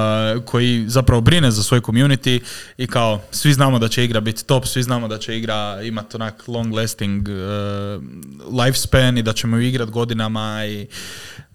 koji 0.44 0.84
zapravo 0.88 1.20
brine 1.20 1.50
za 1.50 1.62
svoj 1.62 1.80
community 1.80 2.40
i 2.78 2.86
kao 2.86 3.20
svi 3.30 3.52
znamo 3.52 3.78
da 3.78 3.88
će 3.88 4.04
igra 4.04 4.20
biti 4.20 4.44
top, 4.44 4.66
svi 4.66 4.82
znamo 4.82 5.08
da 5.08 5.18
će 5.18 5.38
igra 5.38 5.82
imati 5.82 6.16
onak 6.16 6.48
long 6.48 6.74
lasting 6.74 7.28
uh, 7.28 8.64
lifespan 8.64 9.18
i 9.18 9.22
da 9.22 9.32
ćemo 9.32 9.56
ju 9.56 9.62
igrat 9.62 9.90
godinama 9.90 10.66
i 10.66 10.86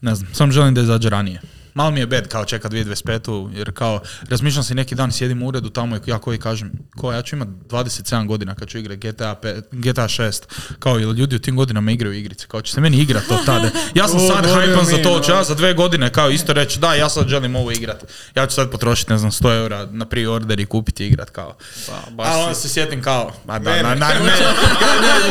ne 0.02 0.16
znam, 0.16 0.34
samo 0.34 0.52
želim 0.52 0.74
da 0.74 0.82
izađe 0.82 1.10
ranije. 1.10 1.42
Malo 1.74 1.92
mi 1.92 2.00
je 2.00 2.08
bed 2.08 2.28
kao 2.28 2.46
čeka 2.46 2.70
2025. 2.70 3.58
jer 3.58 3.72
kao, 3.72 4.00
razmišljam 4.30 4.64
se 4.64 4.76
neki 4.76 4.96
dan, 4.96 5.12
sjedim 5.12 5.44
u 5.44 5.48
uredu 5.48 5.70
tamo 5.70 5.96
i 5.96 6.00
ja 6.06 6.20
koji 6.20 6.40
kažem, 6.40 6.72
ko 6.98 7.14
ja 7.14 7.22
ću 7.22 7.36
imat 7.36 7.48
27 7.48 8.28
godina 8.28 8.56
kad 8.56 8.68
ću 8.68 8.78
igrati 8.78 9.12
GTA, 9.12 9.36
GTA 9.72 10.08
6, 10.08 10.42
kao 10.80 11.00
ili 11.00 11.18
ljudi 11.20 11.36
u 11.36 11.40
tim 11.40 11.56
godinama 11.56 11.92
igraju 11.92 12.14
igrice, 12.14 12.48
kao 12.48 12.62
će 12.62 12.74
se 12.74 12.82
meni 12.82 12.98
igrat 12.98 13.24
to 13.28 13.40
tada. 13.46 13.70
Ja 13.94 14.08
sam 14.08 14.20
sad 14.30 14.54
hajpan 14.54 14.86
za 14.86 14.98
to, 15.04 15.20
ću 15.20 15.32
ja 15.32 15.44
za 15.44 15.56
dve 15.56 15.74
godine 15.74 16.10
kao 16.10 16.30
isto 16.30 16.54
reći, 16.54 16.80
da, 16.80 16.94
ja 16.94 17.10
sad 17.10 17.28
želim 17.28 17.56
ovo 17.56 17.72
igrat. 17.72 18.04
Ja 18.36 18.48
ću 18.48 18.56
sad 18.56 18.72
potrošiti, 18.72 19.12
ne 19.12 19.18
znam, 19.18 19.32
100 19.32 19.58
eura 19.58 19.88
na 19.92 20.06
pre-order 20.06 20.60
i 20.60 20.66
kupiti 20.66 21.08
igrat 21.08 21.30
kao. 21.30 21.56
Pa, 22.18 22.24
A 22.24 22.38
onda 22.38 22.56
se 22.56 22.70
sjetim 22.70 23.02
kao, 23.02 23.32
ma 23.46 23.60
da, 23.60 23.82
na, 23.82 23.96
na, 23.96 24.08
ne, 24.08 24.20
ne, 24.26 24.38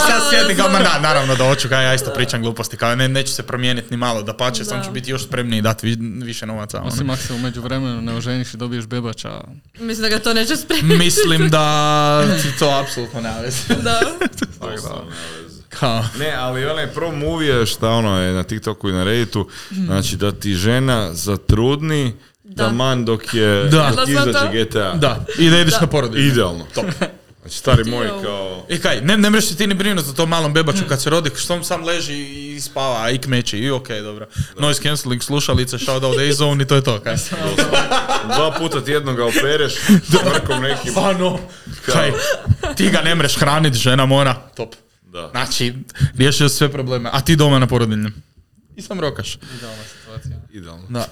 sad 0.09 0.23
se 0.23 0.37
sjetim 0.37 0.57
kao, 0.57 0.71
ma 0.71 0.79
da, 0.79 0.99
naravno 1.01 1.35
da 1.35 1.49
hoću, 1.49 1.69
kao 1.69 1.81
ja 1.81 1.95
isto 1.95 2.11
pričam 2.15 2.43
gluposti, 2.43 2.77
kao 2.77 2.95
ne, 2.97 3.09
neću 3.09 3.33
se 3.33 3.43
promijeniti 3.43 3.87
ni 3.91 3.97
malo, 3.97 4.23
da 4.23 4.37
pače, 4.37 4.65
sam 4.65 4.85
ću 4.85 4.91
biti 4.91 5.11
još 5.11 5.25
spremniji 5.25 5.63
dati 5.63 5.97
više 6.33 6.47
novaca. 6.47 6.79
ono. 6.79 6.89
Osim 6.89 7.11
ako 7.11 7.23
se 7.23 7.33
umeđu 7.33 7.61
vremenu 7.61 8.03
ne 8.03 8.15
oženiš 8.15 8.55
i 8.55 8.57
dobiješ 8.57 8.87
bebača. 8.87 9.41
Mislim 9.75 10.03
da 10.03 10.09
ga 10.09 10.19
to 10.19 10.35
neće 10.35 10.57
spremiti. 10.57 10.97
Mislim 10.97 11.49
da 11.49 11.67
ti 12.43 12.59
to 12.59 12.81
apsolutno 12.83 13.21
veze. 13.43 13.75
da. 13.75 14.01
Kao, 15.71 16.05
Ne, 16.19 16.33
ali 16.33 16.65
onaj 16.67 16.87
pro 16.87 17.11
move 17.13 17.47
je 17.47 17.67
šta 17.67 17.89
ono 17.91 18.19
je 18.19 18.33
na 18.33 18.43
TikToku 18.43 18.89
i 18.89 18.93
na 18.93 19.05
Redditu, 19.05 19.49
znači 19.71 20.17
da 20.17 20.33
ti 20.33 20.55
žena 20.55 21.15
zatrudni 21.15 22.13
Da. 22.45 22.65
taman 22.65 23.05
dok 23.05 23.35
je 23.35 23.65
Da. 23.65 23.93
dok 23.97 24.09
izađe? 24.09 24.65
GTA. 24.65 24.93
da, 24.93 25.25
i 25.39 25.51
da 25.51 25.59
ideš 25.59 25.75
Da. 25.75 25.81
na 25.81 25.87
porodiljne. 25.87 26.29
Idealno. 26.29 26.65
Znači, 27.43 27.59
stari 27.59 27.85
moj 27.85 28.09
kao... 28.23 28.67
I 28.69 28.79
kaj, 28.79 29.01
ne, 29.01 29.19
ne 29.19 29.31
mreš 29.31 29.49
se 29.49 29.57
ti 29.57 29.67
ni 29.67 29.75
brinuti 29.75 30.09
za 30.09 30.15
to 30.15 30.27
malom 30.27 30.53
bebaču 30.53 30.85
kad 30.89 31.03
se 31.03 31.11
rodi, 31.11 31.31
što 31.37 31.55
on 31.55 31.65
sam 31.65 31.85
leži 31.85 32.15
i 32.55 32.61
spava, 32.61 33.11
i 33.11 33.19
kmeči, 33.19 33.59
i 33.59 33.71
okej, 33.71 34.01
dobro. 34.01 34.27
Noise 34.59 34.83
cancelling, 34.83 35.23
slušalice, 35.23 35.79
shout 35.79 36.03
out 36.03 36.19
A-Zone 36.19 36.65
i 36.65 36.67
to 36.67 36.75
je 36.75 36.85
to, 36.85 37.01
kaj. 37.01 37.17
Dva 38.37 38.55
puta 38.59 38.85
tjedno 38.85 39.15
ga 39.15 39.25
opereš, 39.27 39.75
vrkom 40.33 40.63
nekim. 40.63 40.95
Pa 40.95 41.13
no, 41.13 41.39
kaj, 41.87 42.13
ti 42.77 42.91
ga 42.91 43.01
ne 43.01 43.15
mreš 43.15 43.37
hranit, 43.37 43.75
žena 43.75 44.07
mora, 44.07 44.35
top. 44.35 44.75
Da. 45.03 45.29
Znači, 45.31 45.75
riješio 46.17 46.49
si 46.49 46.57
sve 46.57 46.73
probleme, 46.73 47.11
a 47.13 47.21
ti 47.21 47.37
doma 47.37 47.59
na 47.59 47.67
porodiljnem. 47.67 48.23
I 48.77 48.83
sam 48.83 49.01
rokaš. 49.01 49.39
Idealna 49.57 49.83
situacija. 49.99 50.37
Idealno. 50.53 50.85
Da. 50.89 51.07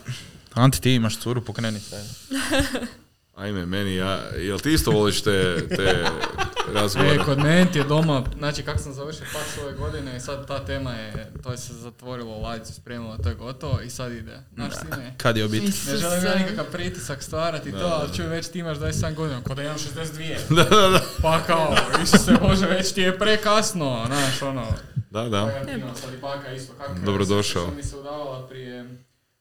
Anti, 0.54 0.80
ti 0.80 0.94
imaš 0.94 1.18
curu, 1.18 1.40
pokreni 1.40 1.80
se. 1.80 2.04
Ajme, 3.40 3.66
meni, 3.66 3.96
ja, 3.96 4.20
jel 4.36 4.58
ti 4.58 4.72
isto 4.72 4.90
voliš 4.90 5.22
te, 5.22 5.68
te 5.68 6.04
razgovore? 6.74 7.14
E, 7.14 7.18
kod 7.18 7.38
mene 7.38 7.66
ti 7.72 7.78
je 7.78 7.84
doma, 7.84 8.24
znači 8.38 8.62
kako 8.62 8.78
sam 8.78 8.92
završio 8.92 9.26
faks 9.32 9.58
ove 9.62 9.72
godine 9.72 10.16
i 10.16 10.20
sad 10.20 10.46
ta 10.46 10.64
tema 10.64 10.92
je, 10.92 11.32
to 11.42 11.50
je 11.50 11.58
se 11.58 11.72
zatvorilo 11.72 12.36
u 12.36 12.42
ladicu, 12.42 12.74
spremilo, 12.74 13.16
to 13.16 13.28
je 13.28 13.34
gotovo 13.34 13.80
i 13.80 13.90
sad 13.90 14.12
ide. 14.12 14.38
Znaš 14.54 14.72
ti 14.72 14.86
ne? 14.90 15.14
Kad 15.16 15.36
je 15.36 15.44
obitelj? 15.44 15.70
Ne 15.90 15.96
želim 15.96 16.24
ja 16.24 16.34
nikakav 16.34 16.64
pritisak 16.72 17.22
stvarati 17.22 17.68
i 17.68 17.72
to, 17.72 17.86
ali 18.00 18.16
čuj, 18.16 18.26
već 18.26 18.48
ti 18.48 18.58
imaš 18.58 18.78
27 18.78 19.14
godina, 19.14 19.42
kod 19.42 19.56
da 19.56 19.62
imam 19.62 19.76
62. 19.78 20.36
da, 20.56 20.64
da, 20.64 20.88
da. 20.88 21.00
Pa 21.22 21.40
kao, 21.46 21.76
Isuse 22.02 22.32
Bože, 22.40 22.66
već 22.66 22.92
ti 22.92 23.00
je 23.00 23.18
prekasno, 23.18 24.04
znaš, 24.06 24.42
ono. 24.42 24.66
Da, 25.10 25.22
da. 25.28 25.42
Pa 25.46 25.50
ja 25.50 25.64
ti 25.64 25.72
imam 25.80 25.96
sad 25.96 26.14
i 26.14 26.16
baka 26.16 26.52
isto, 26.52 26.72
kako 26.78 26.92
je, 26.92 27.00
Dobrodošao. 27.00 27.70
Mi 27.76 27.82
se 27.82 27.96
udavala 27.96 28.48
prije 28.48 28.88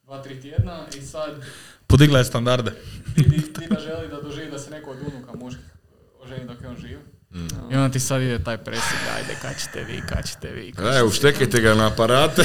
2-3 0.07 0.41
tjedna 0.41 0.85
i 0.97 1.01
sad 1.01 1.43
Podigla 1.89 2.19
je 2.19 2.25
standarde. 2.25 2.71
Dida, 3.15 3.79
želi 3.79 4.07
da 4.09 4.21
doživi 4.21 4.51
da 4.51 4.59
se 4.59 4.71
neko 4.71 4.91
od 4.91 4.97
unuka 5.13 5.31
muških 5.35 5.65
oženi 6.23 6.45
dok 6.47 6.61
je 6.61 6.67
on 6.67 6.77
živ. 6.77 6.97
Mm. 7.33 7.47
I 7.71 7.75
onda 7.75 7.93
ti 7.93 7.99
sad 7.99 8.21
ide 8.21 8.43
taj 8.43 8.57
presik, 8.57 8.99
ajde, 9.15 9.37
kad 9.41 9.51
ćete 9.59 9.83
vi, 9.83 10.01
kad 10.09 10.27
ćete 10.27 10.51
vi. 10.51 10.71
kad 10.71 10.85
Aj, 10.85 10.91
ćete 10.91 11.01
vi. 11.01 11.07
uštekajte 11.07 11.61
ga 11.61 11.75
na 11.75 11.87
aparate. 11.87 12.43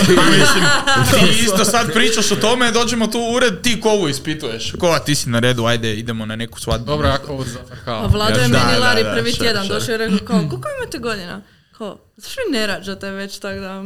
Ti 1.11 1.45
isto 1.45 1.65
sad 1.65 1.93
pričaš 1.93 2.33
o 2.33 2.37
tome, 2.37 2.71
dođemo 2.71 3.07
tu 3.07 3.19
u 3.19 3.35
ured, 3.35 3.61
ti 3.63 3.81
kovu 3.81 4.09
ispituješ. 4.09 4.73
Kova, 4.79 4.99
ti 4.99 5.15
si 5.15 5.31
na 5.31 5.39
redu, 5.39 5.65
ajde, 5.65 5.95
idemo 5.95 6.27
na 6.27 6.37
neku 6.37 6.61
svadbu. 6.61 6.87
Dobro, 6.87 7.09
ja 7.09 7.19
coach 7.27 7.49
za 7.49 7.61
frkao. 7.69 8.05
A 8.05 8.07
Vlado 8.07 8.41
je 8.41 8.49
meni 8.49 8.79
Lari 8.81 9.05
prvi 9.15 9.33
tjedan 9.33 9.69
došao 9.69 9.95
i 9.95 9.99
rekao 9.99 10.19
kao, 10.19 10.39
koliko 10.39 10.69
imate 10.79 10.99
godina? 10.99 11.43
Kao, 11.79 11.99
zašto 12.17 12.41
vi 12.47 12.59
ne 12.59 12.67
rađate 12.67 13.11
već 13.11 13.39
tak 13.39 13.59
da... 13.61 13.85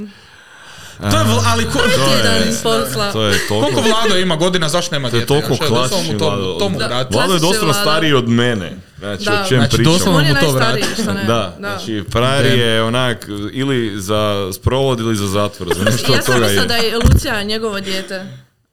To 1.01 1.07
je, 1.09 1.13
ali 1.47 1.65
ko, 1.65 1.79
To 1.79 1.85
je- 1.85 2.53
posla. 2.63 3.13
To 3.13 3.23
je 3.23 3.39
koliko 3.41 3.71
toliko... 3.71 3.89
Vlado 3.91 4.17
ima 4.17 4.37
godina, 4.37 4.69
zašto 4.69 4.95
nema 4.95 5.11
To 5.11 5.17
je 5.17 5.21
djete? 5.21 5.27
toliko 5.29 5.49
da 5.55 5.67
klasični 5.67 6.17
Vlado. 6.17 6.53
To 6.55 6.69
mu 6.69 6.79
Da. 6.79 7.07
Vlado 7.11 7.35
je 7.35 7.41
doslovno 7.41 7.67
Vlado. 7.67 7.81
stariji 7.81 8.13
od 8.13 8.29
mene. 8.29 8.73
Znači, 8.99 9.25
Da. 9.25 9.33
o 9.37 9.49
čem 9.49 9.59
Znači, 9.59 9.77
pričam? 9.77 9.93
doslovno 9.93 10.21
mu 10.21 10.35
to 10.37 10.51
vrati. 10.51 10.83
ne? 11.09 11.25
Da, 11.25 11.55
znači 11.59 12.05
frajer 12.13 12.59
je 12.59 12.83
onak 12.83 13.27
ili 13.53 13.93
za 13.97 14.23
sprovod 14.53 15.01
ili 15.01 15.17
za 15.17 15.27
zatvor, 15.27 15.69
za 15.77 15.85
nešto 15.85 16.13
Ja 16.13 16.23
sam 16.23 16.35
mislila 16.35 16.63
je. 16.63 16.67
da 16.67 16.75
je 16.77 16.97
Lucija 16.97 17.43
njegovo 17.43 17.81
dijete. 17.81 18.27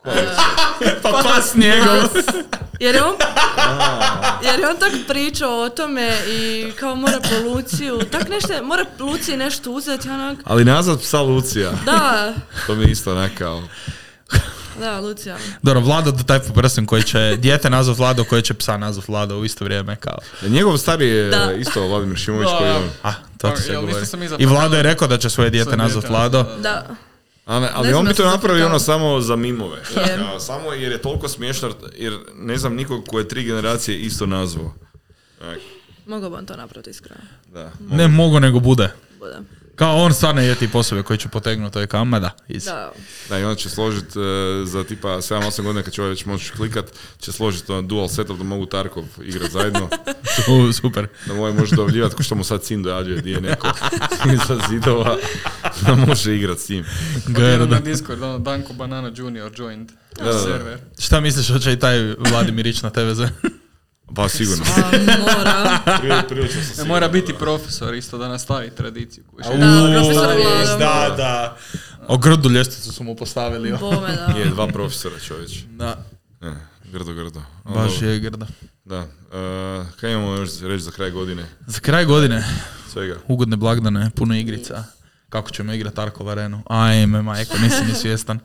Pa 1.04 1.10
pas 1.24 1.56
njegov. 1.56 2.10
Jer 2.80 2.96
je 2.96 3.04
on, 3.04 3.14
jer 4.44 4.60
je 4.60 4.70
on 4.70 4.78
tak 4.80 4.92
pričao 5.08 5.62
o 5.62 5.70
tome 5.70 6.18
i 6.28 6.72
kao 6.80 6.96
mora 6.96 7.20
po 7.20 7.50
Luciju, 7.50 8.00
tak 8.12 8.30
nešto, 8.30 8.64
mora 8.64 8.86
Luciji 9.00 9.38
nešto 9.38 9.72
uzeti, 9.72 10.10
onak, 10.10 10.38
Ali 10.44 10.66
nazad 10.66 11.02
psa 11.02 11.22
Lucija, 11.22 11.72
da, 11.86 12.34
to 12.68 12.76
mi 12.76 12.84
je 12.84 12.92
isto 12.92 13.12
onak 13.12 13.32
kao... 13.38 13.64
da, 14.80 15.00
Lucija. 15.00 15.38
Dobro, 15.62 15.82
Vlado 15.82 16.12
type 16.12 16.50
of 16.50 16.56
person 16.56 16.86
koji 16.86 17.04
će 17.04 17.36
dijete 17.38 17.70
nazvat 17.70 17.98
Vlado, 17.98 18.24
koji 18.24 18.42
će 18.42 18.54
psa 18.54 18.78
nazvat 18.78 19.08
Vlado 19.08 19.38
u 19.38 19.46
isto 19.46 19.66
vrijeme 19.66 19.96
kao. 19.96 20.18
Njegov 20.42 20.78
stari 20.78 21.08
je 21.08 21.30
Da. 21.30 21.52
isto 21.54 21.88
Vladimir 21.88 22.18
Šimović 22.18 22.50
Da. 22.50 22.58
koji 22.58 22.68
je 22.70 22.76
on. 22.76 22.90
A, 23.04 23.14
to 23.38 23.48
ti 23.50 23.54
Pa, 23.56 23.62
se 23.62 23.76
govori. 23.76 23.94
I 24.38 24.46
Vlado 24.46 24.76
je 24.78 24.84
rekao 24.84 25.08
da 25.08 25.18
će 25.18 25.30
svoje 25.30 25.50
dijete 25.50 25.78
nazvat 25.78 26.10
Vlado. 26.10 26.44
da, 26.44 26.50
da. 26.50 26.60
Da, 26.60 26.96
Ali, 27.46 27.68
ali 27.74 27.94
on 27.94 28.06
bi 28.06 28.14
to 28.14 28.26
napravio 28.26 28.66
ono 28.66 28.80
samo 28.80 29.22
za 29.22 29.36
mimove. 29.36 29.82
Kao, 29.94 30.40
samo 30.40 30.74
jer 30.74 30.92
je 30.92 31.02
toliko 31.02 31.28
smiješno, 31.28 31.72
jer 31.98 32.14
ne 32.36 32.58
znam 32.58 32.76
nikog 32.76 33.06
ko 33.08 33.20
je 33.20 33.28
tri 33.28 33.44
generacije 33.44 34.00
isto 34.00 34.26
nazvao. 34.26 34.74
Mogu 36.06 36.30
bi 36.30 36.36
on 36.36 36.46
to 36.46 36.56
napraviti 36.56 36.90
iskreno. 36.90 37.22
Da. 37.54 37.72
Ne 37.90 38.08
mogu 38.08 38.40
nego 38.40 38.60
bude. 38.60 38.92
Bude. 39.20 39.38
Kao 39.76 39.96
on 39.98 40.14
stvarno 40.14 40.42
je 40.42 40.56
tip 40.56 40.76
osobe 40.76 41.04
koji 41.04 41.20
će 41.20 41.28
potegnuti 41.28 41.74
to 41.74 41.80
je 41.80 41.88
kama, 41.88 42.20
da. 42.20 42.32
Iz. 42.48 42.66
Da, 42.66 42.92
Da, 43.30 43.40
i 43.40 43.44
onda 43.44 43.56
će 43.56 43.70
složiti 43.70 44.20
za 44.66 44.84
tipa 44.84 45.08
7-8 45.08 45.62
godina 45.64 45.84
kad 45.84 45.94
će 45.94 46.02
ovaj 46.02 46.10
već 46.10 46.26
moći 46.26 46.52
klikat, 46.52 46.86
će 47.20 47.32
složiti 47.32 47.72
ono 47.72 47.82
dual 47.82 48.08
setup 48.08 48.38
da 48.38 48.44
mogu 48.44 48.66
Tarkov 48.66 49.04
igrat 49.24 49.52
zajedno, 49.52 49.90
U, 50.70 50.74
super. 50.74 51.08
da 51.28 51.34
mu 51.34 51.40
ovaj 51.40 51.54
može 51.54 51.76
dojavljivati, 51.76 52.16
ko 52.16 52.24
što 52.24 52.36
mu 52.36 52.44
sad 52.44 52.64
sin 52.64 52.84
dojavljuje 52.84 53.22
di 53.22 53.32
je 53.32 53.42
neko 53.42 53.68
iza 54.34 54.60
zidova, 54.70 55.18
da 55.86 55.96
može 55.96 56.36
igrat 56.36 56.60
s 56.60 56.70
njim. 56.70 56.86
Odjednom 57.28 57.68
Grda. 57.70 57.76
na 57.76 57.80
Discord, 57.82 58.24
ono, 58.24 58.40
Danko 58.40 58.74
Banana 58.74 59.12
Junior 59.16 59.52
joined 59.58 59.92
Da, 60.18 60.24
da. 60.26 60.40
server. 60.40 60.78
Šta 61.00 61.20
misliš 61.20 61.48
hoće 61.52 61.74
i 61.74 61.80
taj 61.80 62.14
Vladimir 62.32 62.68
ići 62.68 62.84
na 62.84 62.90
TVZ? 62.90 63.22
Pa 64.08 64.30
sigurno. 64.30 64.64
a 64.76 65.18
mora. 65.20 65.80
Prije, 66.00 66.28
prije 66.28 66.48
sam 66.48 66.60
Ne 66.60 66.66
sigurno, 66.66 66.86
mora 66.86 67.08
biti 67.08 67.32
da. 67.34 67.38
profesor 67.38 67.94
isto 67.96 68.18
da 68.18 68.28
nastavi 68.28 68.70
tradiciju. 68.70 69.24
Da, 69.38 69.44
profesor. 69.44 70.80
Da, 70.80 71.14
da. 71.18 71.58
O 72.08 72.18
grdu 72.18 72.50
ljestvicu 72.50 72.92
su 72.92 73.04
mu 73.04 73.16
postavili. 73.16 73.72
o. 73.72 73.78
Bome, 73.78 74.08
da. 74.28 74.34
Je, 74.40 74.46
dva 74.46 74.68
profesora 74.68 75.16
čovječ. 75.20 75.52
Da, 75.70 76.06
E, 76.42 76.52
grdo, 76.92 77.14
grdo. 77.14 77.42
Ali 77.64 77.76
baš 77.76 78.02
je 78.02 78.20
grda. 78.20 78.46
Da. 78.86 79.00
Uh, 79.00 79.06
kaj 79.96 80.12
imamo 80.12 80.34
još 80.34 80.50
reći 80.62 80.84
za 80.84 80.92
kraj 80.92 81.12
godine? 81.12 81.46
Za 81.68 81.80
kraj 81.80 82.06
godine, 82.06 82.44
Svega. 82.90 83.16
ugodne 83.28 83.58
blagdane, 83.58 84.10
puno 84.16 84.36
igrica. 84.36 84.84
Kako 85.30 85.50
ćemo 85.52 85.74
igrati 85.74 86.02
Arkov 86.02 86.30
arenu? 86.30 86.64
Ajme, 86.68 87.22
majko, 87.22 87.58
nisi 87.58 87.84
ni 87.84 87.94
svjestan. 87.94 88.40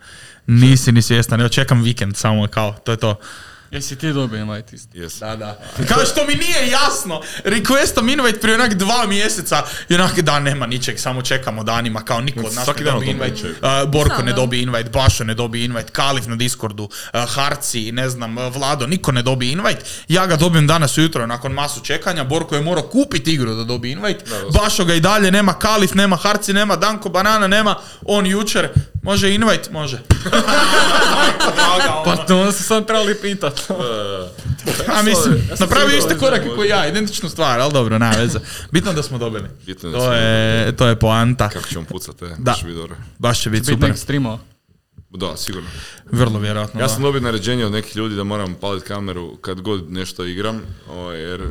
Nisi 0.47 0.93
ni 0.93 1.03
svjestan. 1.03 1.41
Evo 1.41 1.49
čekam 1.49 1.83
vikend 1.83 2.17
samo 2.17 2.47
kao, 2.47 2.73
to 2.85 2.93
je 2.93 2.97
to. 2.97 3.17
Jesi 3.71 3.97
ti 3.97 4.13
dobio 4.13 4.41
invite 4.41 4.77
isto? 4.77 4.99
Yes. 4.99 5.21
Da, 5.21 5.37
da. 5.37 5.59
Kao 5.89 6.05
što 6.05 6.25
mi 6.27 6.35
nije 6.35 6.71
jasno. 6.71 7.21
Requestom 7.45 8.13
invite 8.13 8.41
prije 8.41 8.55
onak 8.55 8.75
dva 8.75 9.07
mjeseca 9.07 9.63
i 9.89 9.95
onak 9.95 10.21
da 10.21 10.41
nema 10.41 10.67
ničeg, 10.67 11.01
samo 11.01 11.23
čekamo 11.23 11.65
danima 11.65 12.05
kao 12.05 12.21
niko 12.21 12.41
od 12.47 12.55
nas 12.55 12.65
Svaki 12.65 12.81
ne 12.81 12.85
dan 12.85 12.97
o 12.97 13.01
dobi 13.01 13.07
tom 13.07 13.17
invite. 13.17 13.49
Uh, 13.49 13.91
Borko 13.91 14.23
ne 14.23 14.33
da. 14.33 14.37
dobi 14.37 14.63
invite, 14.63 14.91
Bašo 14.91 15.25
ne 15.25 15.35
dobi 15.35 15.65
invite, 15.65 15.93
Kalif 15.93 16.27
na 16.27 16.37
Discordu, 16.37 16.85
uh, 16.85 16.91
Harci, 17.35 17.93
ne 17.93 18.09
znam, 18.09 18.39
uh, 18.39 18.55
Vlado, 18.55 18.87
niko 18.87 19.13
ne 19.13 19.23
dobi 19.23 19.51
invite. 19.51 19.81
Ja 20.09 20.27
ga 20.27 20.37
dobijem 20.37 20.67
danas 20.67 20.99
ujutro 20.99 21.27
nakon 21.27 21.53
masu 21.53 21.81
čekanja, 21.81 22.25
Borko 22.25 22.55
je 22.55 22.61
morao 22.61 22.83
kupiti 22.83 23.33
igru 23.33 23.55
da 23.55 23.65
dobi 23.65 23.91
invite. 23.91 24.25
Bašo 24.53 24.85
ga 24.85 24.95
i 24.95 25.01
dalje 25.01 25.31
nema, 25.31 25.55
Kalif 25.55 25.95
nema, 25.95 26.17
Harci 26.17 26.53
nema, 26.53 26.77
Danko 26.77 27.09
Banana 27.09 27.47
nema, 27.47 27.75
on 28.05 28.27
jučer, 28.27 28.69
može 29.03 29.35
invite, 29.35 29.71
može. 29.71 30.01
Pa 32.05 32.17
to 32.17 32.53
se 32.53 32.63
sam 32.63 32.85
trebali 32.85 33.15
pitat. 33.15 33.60
A 34.97 35.03
mislim, 35.03 35.35
napravio 35.61 35.89
siguran 35.89 35.99
iste 35.99 36.15
da 36.15 36.21
korake 36.21 36.45
može. 36.45 36.57
koji 36.57 36.69
ja, 36.69 36.89
identičnu 36.89 37.29
stvar, 37.29 37.61
ali 37.61 37.73
dobro, 37.73 37.99
nema 37.99 38.13
veze. 38.17 38.39
Bitno 38.73 38.93
da 38.93 39.03
smo 39.03 39.19
dobili. 39.19 39.49
Bitno 39.67 39.91
da 39.91 39.99
To 39.99 40.05
smo 40.05 40.13
je, 40.13 40.77
to 40.77 40.87
je 40.87 40.97
poanta. 40.97 41.49
Kako 41.49 41.69
ćemo 41.69 41.85
pucat, 41.85 42.23
e? 42.23 42.27
Da. 42.27 42.35
Baš 42.39 42.65
bi 42.65 42.75
dobro. 42.75 42.97
Baš 43.19 43.43
će 43.43 43.51
biti 43.51 43.61
Biti 43.61 43.73
super. 43.73 43.97
streamao. 43.97 44.39
Da, 45.11 45.37
sigurno. 45.37 45.69
Vrlo 46.13 46.39
vjerojatno. 46.39 46.81
Ja 46.81 46.87
da. 46.87 46.93
sam 46.93 47.03
dobio 47.03 47.21
naređenje 47.21 47.65
od 47.67 47.73
nekih 47.73 47.97
ljudi 47.97 48.15
da 48.15 48.25
moram 48.25 48.55
paliti 48.55 48.87
kameru 48.87 49.37
kad 49.37 49.61
god 49.61 49.93
nešto 49.93 50.25
igram, 50.25 50.61
ovaj, 50.91 51.21
jer 51.21 51.49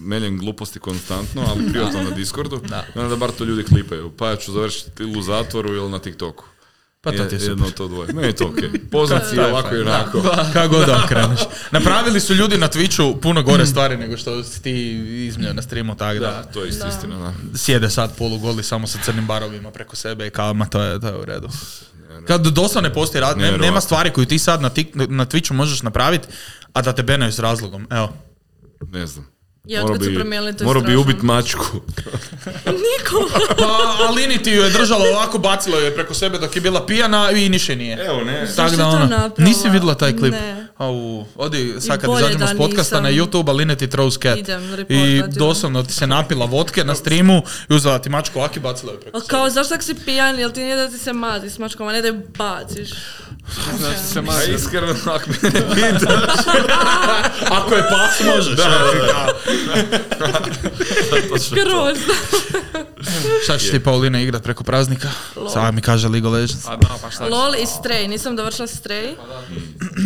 meljem 0.00 0.38
gluposti 0.38 0.78
konstantno, 0.78 1.42
ali 1.48 1.72
privatno 1.72 2.02
na 2.02 2.10
Discordu. 2.10 2.60
Onda 2.94 3.08
da 3.08 3.16
bar 3.16 3.30
to 3.30 3.44
ljudi 3.44 3.64
klipaju. 3.64 4.10
Pa 4.18 4.28
ja 4.28 4.36
ću 4.36 4.52
završiti 4.52 5.02
ili 5.02 5.18
u 5.18 5.22
zatvoru 5.22 5.74
ili 5.74 5.90
na 5.90 5.98
TikToku. 5.98 6.44
Pa 7.02 7.10
to 7.10 7.24
ti 7.24 7.34
je 7.34 7.40
Jedno 7.40 7.56
super. 7.56 7.66
od 7.66 7.74
to 7.74 7.88
dvoje. 7.88 8.12
Meni 8.12 8.26
je 8.26 8.32
to 8.32 8.46
okej. 8.46 8.70
Poznat 8.92 9.22
si 9.28 9.38
ovako 9.40 9.76
i 9.76 9.80
onako. 9.80 10.22
Kako 10.52 10.68
god 10.68 10.86
da 10.86 11.02
okreneš. 11.04 11.40
Napravili 11.72 12.20
su 12.20 12.34
ljudi 12.34 12.58
na 12.58 12.68
Twitchu 12.68 13.20
puno 13.20 13.42
gore 13.42 13.66
stvari 13.66 13.96
nego 13.96 14.16
što 14.16 14.44
si 14.44 14.62
ti 14.62 14.72
izmio 15.26 15.52
na 15.52 15.62
streamu, 15.62 15.94
tako 15.94 16.14
da. 16.14 16.26
Da, 16.26 16.42
to 16.42 16.62
je 16.62 16.68
isto 16.68 16.88
istina, 16.88 17.18
da. 17.18 17.58
Sjede 17.58 17.90
sad 17.90 18.16
polugoli 18.16 18.62
samo 18.62 18.86
sa 18.86 18.98
crnim 19.04 19.26
barovima 19.26 19.70
preko 19.70 19.96
sebe 19.96 20.26
i 20.26 20.30
kao, 20.30 20.54
ma 20.54 20.66
to 20.66 20.82
je, 20.82 21.00
to 21.00 21.06
je 21.06 21.16
u 21.16 21.24
redu. 21.24 21.48
Kad 22.26 22.42
doslovno 22.42 22.88
ne 22.88 22.94
postoji 22.94 23.20
rad, 23.20 23.38
ne- 23.38 23.58
nema 23.58 23.80
stvari 23.80 24.10
koju 24.10 24.26
ti 24.26 24.38
sad 24.38 24.62
na, 24.62 24.68
tik, 24.68 24.88
na 24.94 25.26
Twitchu 25.26 25.52
možeš 25.52 25.82
napraviti, 25.82 26.28
a 26.72 26.82
da 26.82 26.92
te 26.92 27.02
benaju 27.02 27.32
s 27.32 27.38
razlogom. 27.38 27.86
Evo. 27.90 28.12
Ne 28.82 29.06
znam. 29.06 29.26
Ja, 29.64 29.80
Morao 29.82 29.98
bi- 29.98 30.14
promijenili, 30.14 30.52
to 30.52 30.64
je 30.64 30.66
Morao 30.66 30.80
bi 30.80 30.86
strašno. 30.86 31.00
ubit 31.02 31.22
mačku. 31.22 31.64
Niko. 32.78 33.28
Pa 33.58 33.66
Alini 34.04 34.38
ti 34.38 34.50
ju 34.50 34.62
je 34.62 34.70
držala 34.70 35.04
ovako, 35.06 35.38
bacila 35.38 35.78
ju 35.78 35.84
je 35.84 35.94
preko 35.94 36.14
sebe 36.14 36.38
dok 36.38 36.56
je 36.56 36.62
bila 36.62 36.86
pijana 36.86 37.30
i 37.30 37.48
niše 37.48 37.76
nije. 37.76 38.06
Evo, 38.06 38.24
ne. 38.24 38.46
Tako 38.56 38.70
da 38.70 38.84
napravila? 38.90 39.30
nisi 39.38 39.68
vidjela 39.68 39.94
taj 39.94 40.16
klip? 40.16 40.32
Ne. 40.32 40.66
Au, 40.78 41.24
odi, 41.36 41.74
sad 41.80 42.00
kad 42.00 42.10
izađemo 42.12 42.46
s 42.46 42.56
podcasta 42.58 43.00
nisam. 43.00 43.16
na 43.16 43.22
YouTube, 43.22 43.48
Aline 43.50 43.76
ti 43.76 43.86
throws 43.86 44.18
cat. 44.18 44.38
Idem 44.38 44.62
I 44.88 45.22
doslovno 45.28 45.82
ti 45.82 45.92
se 45.92 46.06
napila 46.06 46.46
vodke 46.46 46.84
na 46.84 46.94
streamu 46.94 47.42
i 47.68 47.74
uzela 47.74 47.98
ti 47.98 48.08
mačku 48.08 48.38
ovako 48.38 48.54
i 48.56 48.60
bacila 48.60 48.92
ju 48.92 49.00
preko 49.00 49.16
A 49.16 49.20
sebe. 49.20 49.28
kao, 49.28 49.50
zašto 49.50 49.74
tak 49.74 49.82
si 49.82 49.94
pijan, 49.96 50.38
jel 50.38 50.50
ti 50.50 50.60
nije 50.60 50.76
da 50.76 50.88
ti 50.88 50.98
se 50.98 51.12
mazi 51.12 51.50
s 51.50 51.58
mačkom, 51.58 51.88
a 51.88 51.92
ne 51.92 52.00
da 52.00 52.08
je 52.08 52.20
baciš? 52.38 52.90
Znači 53.78 53.98
se 54.04 54.18
A 54.18 54.22
maže. 54.22 54.54
iskreno, 54.54 54.94
ako 55.06 55.30
mene 55.42 55.60
pitaš, 55.74 56.44
Ako 57.50 57.74
je 57.74 57.82
pas, 57.82 58.20
možeš. 58.26 58.56
Grozno. 61.50 62.14
Šta 63.44 63.58
ćeš 63.58 63.70
ti 63.70 63.80
Paulina 63.80 64.20
igrat 64.20 64.42
preko 64.42 64.64
praznika? 64.64 65.08
Sada 65.52 65.70
mi 65.70 65.80
kaže 65.80 66.08
League 66.08 66.28
of 66.28 66.34
Legends. 66.34 66.66
A 66.68 66.76
da, 66.76 66.88
pa 67.02 67.10
šta? 67.10 67.26
LOL 67.26 67.54
i 67.54 67.66
Stray, 67.66 68.08
nisam 68.08 68.36
dovršila 68.36 68.66
Stray. 68.68 69.14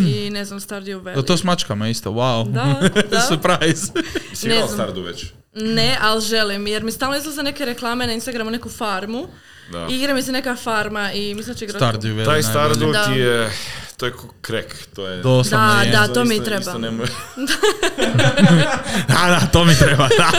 I 0.06 0.30
ne 0.30 0.44
znam, 0.44 0.60
Stardew 0.60 1.02
Da, 1.04 1.10
Valley. 1.10 1.26
to 1.26 1.36
s 1.36 1.44
mačkama 1.44 1.88
isto, 1.88 2.10
wow. 2.10 2.52
Da, 2.52 2.88
da. 3.10 3.20
Surprise. 3.20 3.86
si 4.34 4.48
Ne 4.48 4.56
znam. 4.56 4.68
Stardu 4.68 5.02
već? 5.02 5.24
Ne, 5.54 5.98
ali 6.00 6.20
želim, 6.22 6.66
jer 6.66 6.82
mi 6.82 6.92
stalno 6.92 7.16
izlaze 7.16 7.42
neke 7.42 7.64
reklame 7.64 8.06
na 8.06 8.12
Instagramu, 8.12 8.50
neku 8.50 8.68
farmu. 8.68 9.26
Da. 9.68 9.86
Igra 9.90 10.14
mi 10.14 10.22
se 10.22 10.32
neka 10.32 10.56
farma 10.56 11.12
i 11.12 11.34
mislim 11.34 11.54
da 11.54 11.58
će 11.58 11.64
igrati. 11.64 11.84
Stardew 11.84 12.14
Valley. 12.14 12.24
Taj 12.24 12.42
Da. 12.92 13.04
ti 13.04 13.12
je, 13.12 13.50
to 13.96 14.06
je 14.06 14.12
krek, 14.40 14.76
to 14.94 15.06
je... 15.08 15.22
Doslovno 15.22 15.66
Da, 15.68 15.82
je. 15.82 15.90
da, 15.90 16.08
to 16.08 16.24
mi 16.24 16.34
isto- 16.34 16.44
treba. 16.44 16.60
Isto 16.60 16.78
ne, 16.78 16.90
Da, 19.08 19.28
da, 19.30 19.48
to 19.52 19.64
mi 19.64 19.74
treba, 19.74 20.08
da. 20.08 20.30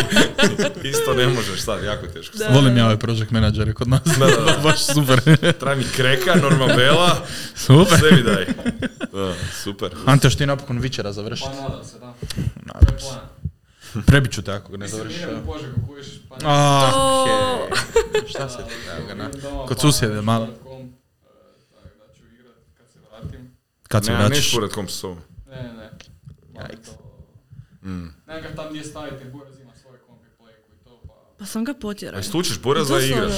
isto 0.90 1.14
ne 1.14 1.28
možeš 1.28 1.62
sad, 1.62 1.84
jako 1.84 2.08
teško. 2.08 2.38
Da. 2.38 2.48
Volim 2.48 2.78
ja 2.78 2.86
ove 2.86 3.00
project 3.00 3.32
menadžere 3.32 3.74
kod 3.74 3.88
nas. 3.88 4.02
Da, 4.10 4.26
da, 4.26 4.42
da. 4.44 4.58
Baš 4.64 4.84
super. 4.84 5.22
Treba 5.38 5.76
mi 5.76 5.84
kreka, 5.86 6.36
normabela, 6.36 7.18
super. 7.56 8.00
sve 8.00 8.12
mi 8.12 8.24
daj. 8.24 8.46
Da, 9.14 9.34
super. 9.54 9.90
Ante, 10.06 10.28
još 10.28 10.36
ti 10.36 10.46
napokon 10.46 10.80
vičera 10.80 11.12
završiti. 11.12 11.50
Pa 11.52 11.62
nadam 11.62 11.84
se, 11.86 12.00
da. 12.00 12.14
Nadam 12.66 13.00
se. 13.00 13.45
Prebit 14.08 14.32
ću 14.32 14.42
te 14.42 14.52
ako 14.52 14.72
ga 14.72 14.78
ne 14.78 14.84
Mislim, 14.84 14.98
završiš. 15.00 15.24
idem 15.24 15.40
u 15.40 15.46
Požegu, 15.46 15.76
kužiš, 15.88 16.20
pa 16.30 16.36
ne. 16.36 16.42
Ah, 16.46 16.92
O, 16.96 17.68
šta 18.28 18.50
se 18.50 18.58
ti 18.58 18.74
na. 19.16 19.30
Kod 19.60 19.68
pa 19.70 19.82
susjede 19.82 20.22
malo. 20.24 20.48
komp, 20.64 20.92
e, 20.92 21.28
tako 21.74 21.98
da 22.00 22.14
ću 22.14 22.24
igrat 22.34 22.56
kad 22.78 22.88
se 22.88 23.00
vratim. 23.02 23.58
Kad 23.84 24.06
se 24.06 24.12
Ne, 24.12 24.18
vraćaš. 24.18 24.54
neš 24.54 24.70
komp 24.70 24.90
s 24.90 24.94
sobom. 24.94 25.18
Ne, 25.48 25.56
ne, 25.56 25.74
ne. 25.74 25.90
Jajks. 26.56 26.90
to- 26.90 27.02
Mm. 27.84 28.08
Ga 28.28 28.56
tam 28.56 28.70
gdje 28.70 28.84
staviti, 28.84 29.16
jer 29.16 29.32
Buraz 29.32 29.60
ima 29.60 29.72
svoj 29.76 29.98
komp 30.00 30.22
i 30.24 30.38
pleku 30.38 30.72
i 30.72 30.84
to, 30.84 31.02
pa... 31.08 31.14
pa 31.40 31.46
sam 31.46 31.64
ga 31.64 31.74
potjerao. 31.76 32.18
A 32.18 32.22
istučeš 32.22 32.62
buraza 32.62 33.00
i 33.00 33.06
igraš. 33.06 33.34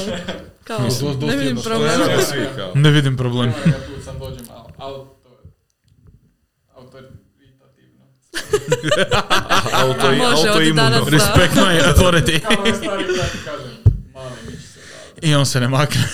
Kao, 0.64 0.80
Dosta- 0.80 1.06
dosta 1.06 1.26
ne 1.26 1.36
vidim 1.36 1.58
problem. 1.58 1.92
Ne 2.00 2.50
kao. 2.56 2.72
Vidim 2.92 3.18
problem. 3.18 3.50
Moram 3.50 3.72
ga 3.72 3.86
tu 3.88 4.04
sam 4.04 4.20
dođem, 4.20 4.46
al- 4.78 5.06
auto... 9.74 10.08
Autoritativno. 10.08 10.84
Auto, 10.84 11.06
da. 11.06 11.10
Respect 11.10 11.56
my 11.56 11.82
authority. 11.94 12.42
Da. 12.42 13.78
I 15.22 15.36
on 15.36 15.46
se 15.46 15.60
ne 15.60 15.68
makne. 15.68 16.04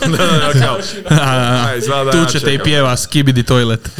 Da, 0.00 0.16
da, 0.16 0.38
da, 0.38 0.52
kao. 0.60 0.78
Da 2.12 2.26
ćete 2.26 2.54
i 2.54 2.58
pjeva 2.58 2.96
Skibidi 2.96 3.42
Toilet. 3.42 3.90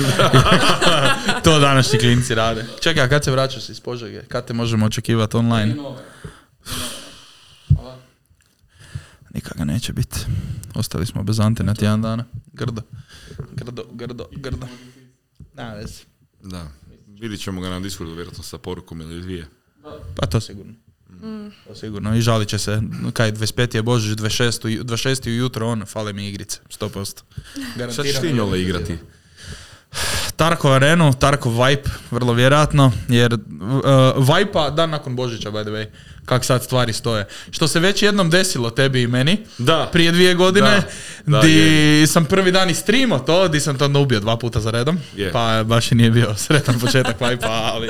to 1.44 1.58
današnji 1.58 1.98
klinci 1.98 2.34
rade. 2.34 2.64
Čekaj, 2.80 3.02
a 3.04 3.08
kad 3.08 3.24
se 3.24 3.30
vraćaš 3.30 3.68
iz 3.68 3.80
Požege? 3.80 4.22
Kad 4.22 4.46
te 4.46 4.52
možemo 4.52 4.86
očekivati 4.86 5.36
online? 5.36 5.72
I 5.72 5.74
nove. 5.74 6.02
Hvala. 7.74 7.96
Nikad 9.34 9.58
ga 9.58 9.64
neće 9.64 9.92
biti. 9.92 10.18
Ostali 10.74 11.06
smo 11.06 11.22
bez 11.22 11.40
Ante 11.40 11.62
na 11.62 11.74
tjedan 11.74 12.02
dana. 12.02 12.24
Grdo. 12.52 12.82
Grdo, 13.52 13.84
grdo, 13.92 14.26
grdo. 14.30 14.66
Na 15.54 15.74
vezi. 15.74 16.02
Da. 16.42 16.68
Vidit 17.08 17.40
ćemo 17.40 17.60
ga 17.60 17.68
na 17.68 17.80
Discordu 17.80 18.14
vjerojatno 18.14 18.44
sa 18.44 18.58
porukom 18.58 19.00
ili 19.00 19.20
dvije. 19.20 19.46
Pa 20.16 20.26
to 20.26 20.40
sigurno. 20.40 20.72
To 21.66 21.74
sigurno. 21.74 22.16
I 22.16 22.20
žalit 22.20 22.48
će 22.48 22.58
se, 22.58 22.82
kaj 23.12 23.32
25. 23.32 23.74
je 23.74 23.82
Božić, 23.82 24.18
26. 24.18 24.68
ju- 24.68 24.84
26. 24.84 25.26
ujutro 25.28 25.68
on, 25.68 25.84
fale 25.86 26.12
mi 26.12 26.28
igrice, 26.28 26.58
100%. 26.70 27.22
Šta 27.92 28.02
ćeš 28.02 28.20
ti 28.20 28.32
njole 28.32 28.62
igrati? 28.62 28.98
Tarko 30.42 30.70
Arenu, 30.70 31.12
Tarko 31.12 31.50
Vipe, 31.52 31.90
vrlo 32.10 32.32
vjerojatno, 32.32 32.92
jer 33.08 33.34
uh, 33.34 33.40
Vipa 34.28 34.70
dan 34.70 34.90
nakon 34.90 35.16
Božića, 35.16 35.50
by 35.50 35.62
the 35.62 35.70
way, 35.70 35.86
kak 36.24 36.44
sad 36.44 36.64
stvari 36.64 36.92
stoje. 36.92 37.26
Što 37.50 37.68
se 37.68 37.80
već 37.80 38.02
jednom 38.02 38.30
desilo 38.30 38.70
tebi 38.70 39.02
i 39.02 39.06
meni, 39.06 39.36
Da. 39.58 39.88
prije 39.92 40.12
dvije 40.12 40.34
godine, 40.34 40.70
Da, 40.70 40.82
da, 41.28 41.40
di 41.40 41.52
je. 41.52 42.06
sam 42.06 42.24
prvi 42.24 42.52
dan 42.52 42.70
i 42.70 42.74
streamo 42.74 43.18
to, 43.18 43.48
di 43.48 43.60
sam 43.60 43.78
to 43.78 43.84
onda 43.84 43.98
ubio 43.98 44.20
dva 44.20 44.36
puta 44.36 44.60
za 44.60 44.70
redom, 44.70 44.98
Je. 45.16 45.32
pa 45.32 45.62
baš 45.64 45.92
i 45.92 45.94
nije 45.94 46.10
bio 46.10 46.34
sretan 46.46 46.80
početak 46.80 47.16
Vipa, 47.20 47.46
ali 47.64 47.88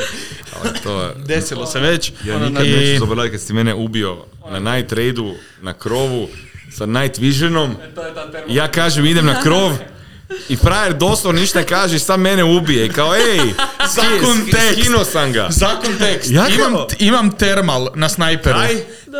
Ali 0.56 0.70
to 0.80 1.02
je... 1.02 1.14
desilo 1.16 1.66
se 1.66 1.80
već. 1.80 2.12
Ja 2.24 2.36
Ono 2.36 2.48
nikad 2.48 2.66
I- 2.66 2.70
neću 2.70 3.00
zaboraviti 3.00 3.32
kad 3.32 3.40
si 3.40 3.52
mene 3.52 3.74
ubio 3.74 4.16
na 4.50 4.72
night 4.72 4.92
raidu, 4.92 5.32
na 5.62 5.72
krovu, 5.72 6.28
sa 6.70 6.86
night 6.86 7.18
visionom. 7.18 7.70
E, 7.82 7.94
to 7.94 8.02
je 8.02 8.14
ta. 8.14 8.22
Ja 8.48 8.68
kažem 8.68 9.06
idem 9.06 9.26
na 9.26 9.40
krov 9.42 9.72
i 10.48 10.56
frajer 10.56 10.94
doslovno 10.94 11.40
ništa 11.40 11.58
ne 11.58 11.66
kaže 11.66 11.98
sam 11.98 12.20
mene 12.20 12.44
ubije. 12.44 12.86
I 12.86 12.90
kao 12.90 13.14
ej, 13.14 13.38
Za 13.94 14.02
kontekst. 14.22 14.72
skinuo 14.72 15.04
sam 15.04 15.32
ga. 15.32 15.46
Za 15.50 15.68
kontekst, 15.76 16.30
Ja 16.30 16.48
imam, 16.48 16.72
kao- 16.72 16.86
imam 16.98 17.30
termal 17.32 17.88
na 17.94 18.08
snajperu. 18.08 18.58
Aj. 18.58 18.76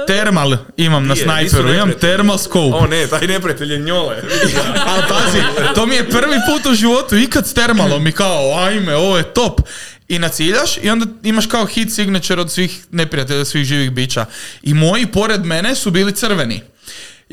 Termal 0.07 0.53
imam 0.77 1.07
na 1.07 1.17
snajperu, 1.17 1.63
imam 1.65 1.75
neprijatelji. 1.79 2.01
thermal 2.01 2.39
scope. 2.39 2.77
O 2.77 2.87
ne, 2.87 3.07
taj 3.07 3.27
neprijatelj 3.27 3.73
je 3.73 3.79
njole. 3.79 4.17
Ali 4.89 5.03
pazi, 5.09 5.39
to 5.75 5.87
mi 5.87 5.95
je 5.95 6.11
prvi 6.11 6.37
put 6.49 6.67
u 6.67 6.75
životu 6.75 7.17
ikad 7.17 7.47
s 7.47 7.55
termalom 7.55 8.07
i 8.07 8.13
kao, 8.13 8.55
ajme, 8.59 8.97
ovo 8.97 9.17
je 9.17 9.25
top. 9.25 9.61
I 10.09 10.19
naciljaš 10.19 10.77
i 10.77 10.91
onda 10.91 11.07
imaš 11.23 11.47
kao 11.47 11.67
hit 11.67 11.95
signature 11.95 12.41
od 12.41 12.51
svih 12.53 12.85
neprijatelja, 12.91 13.45
svih 13.45 13.65
živih 13.65 13.91
bića. 13.91 14.25
I 14.63 14.75
moji 14.75 15.07
pored 15.07 15.45
mene 15.45 15.75
su 15.75 15.91
bili 15.91 16.13
crveni. 16.13 16.61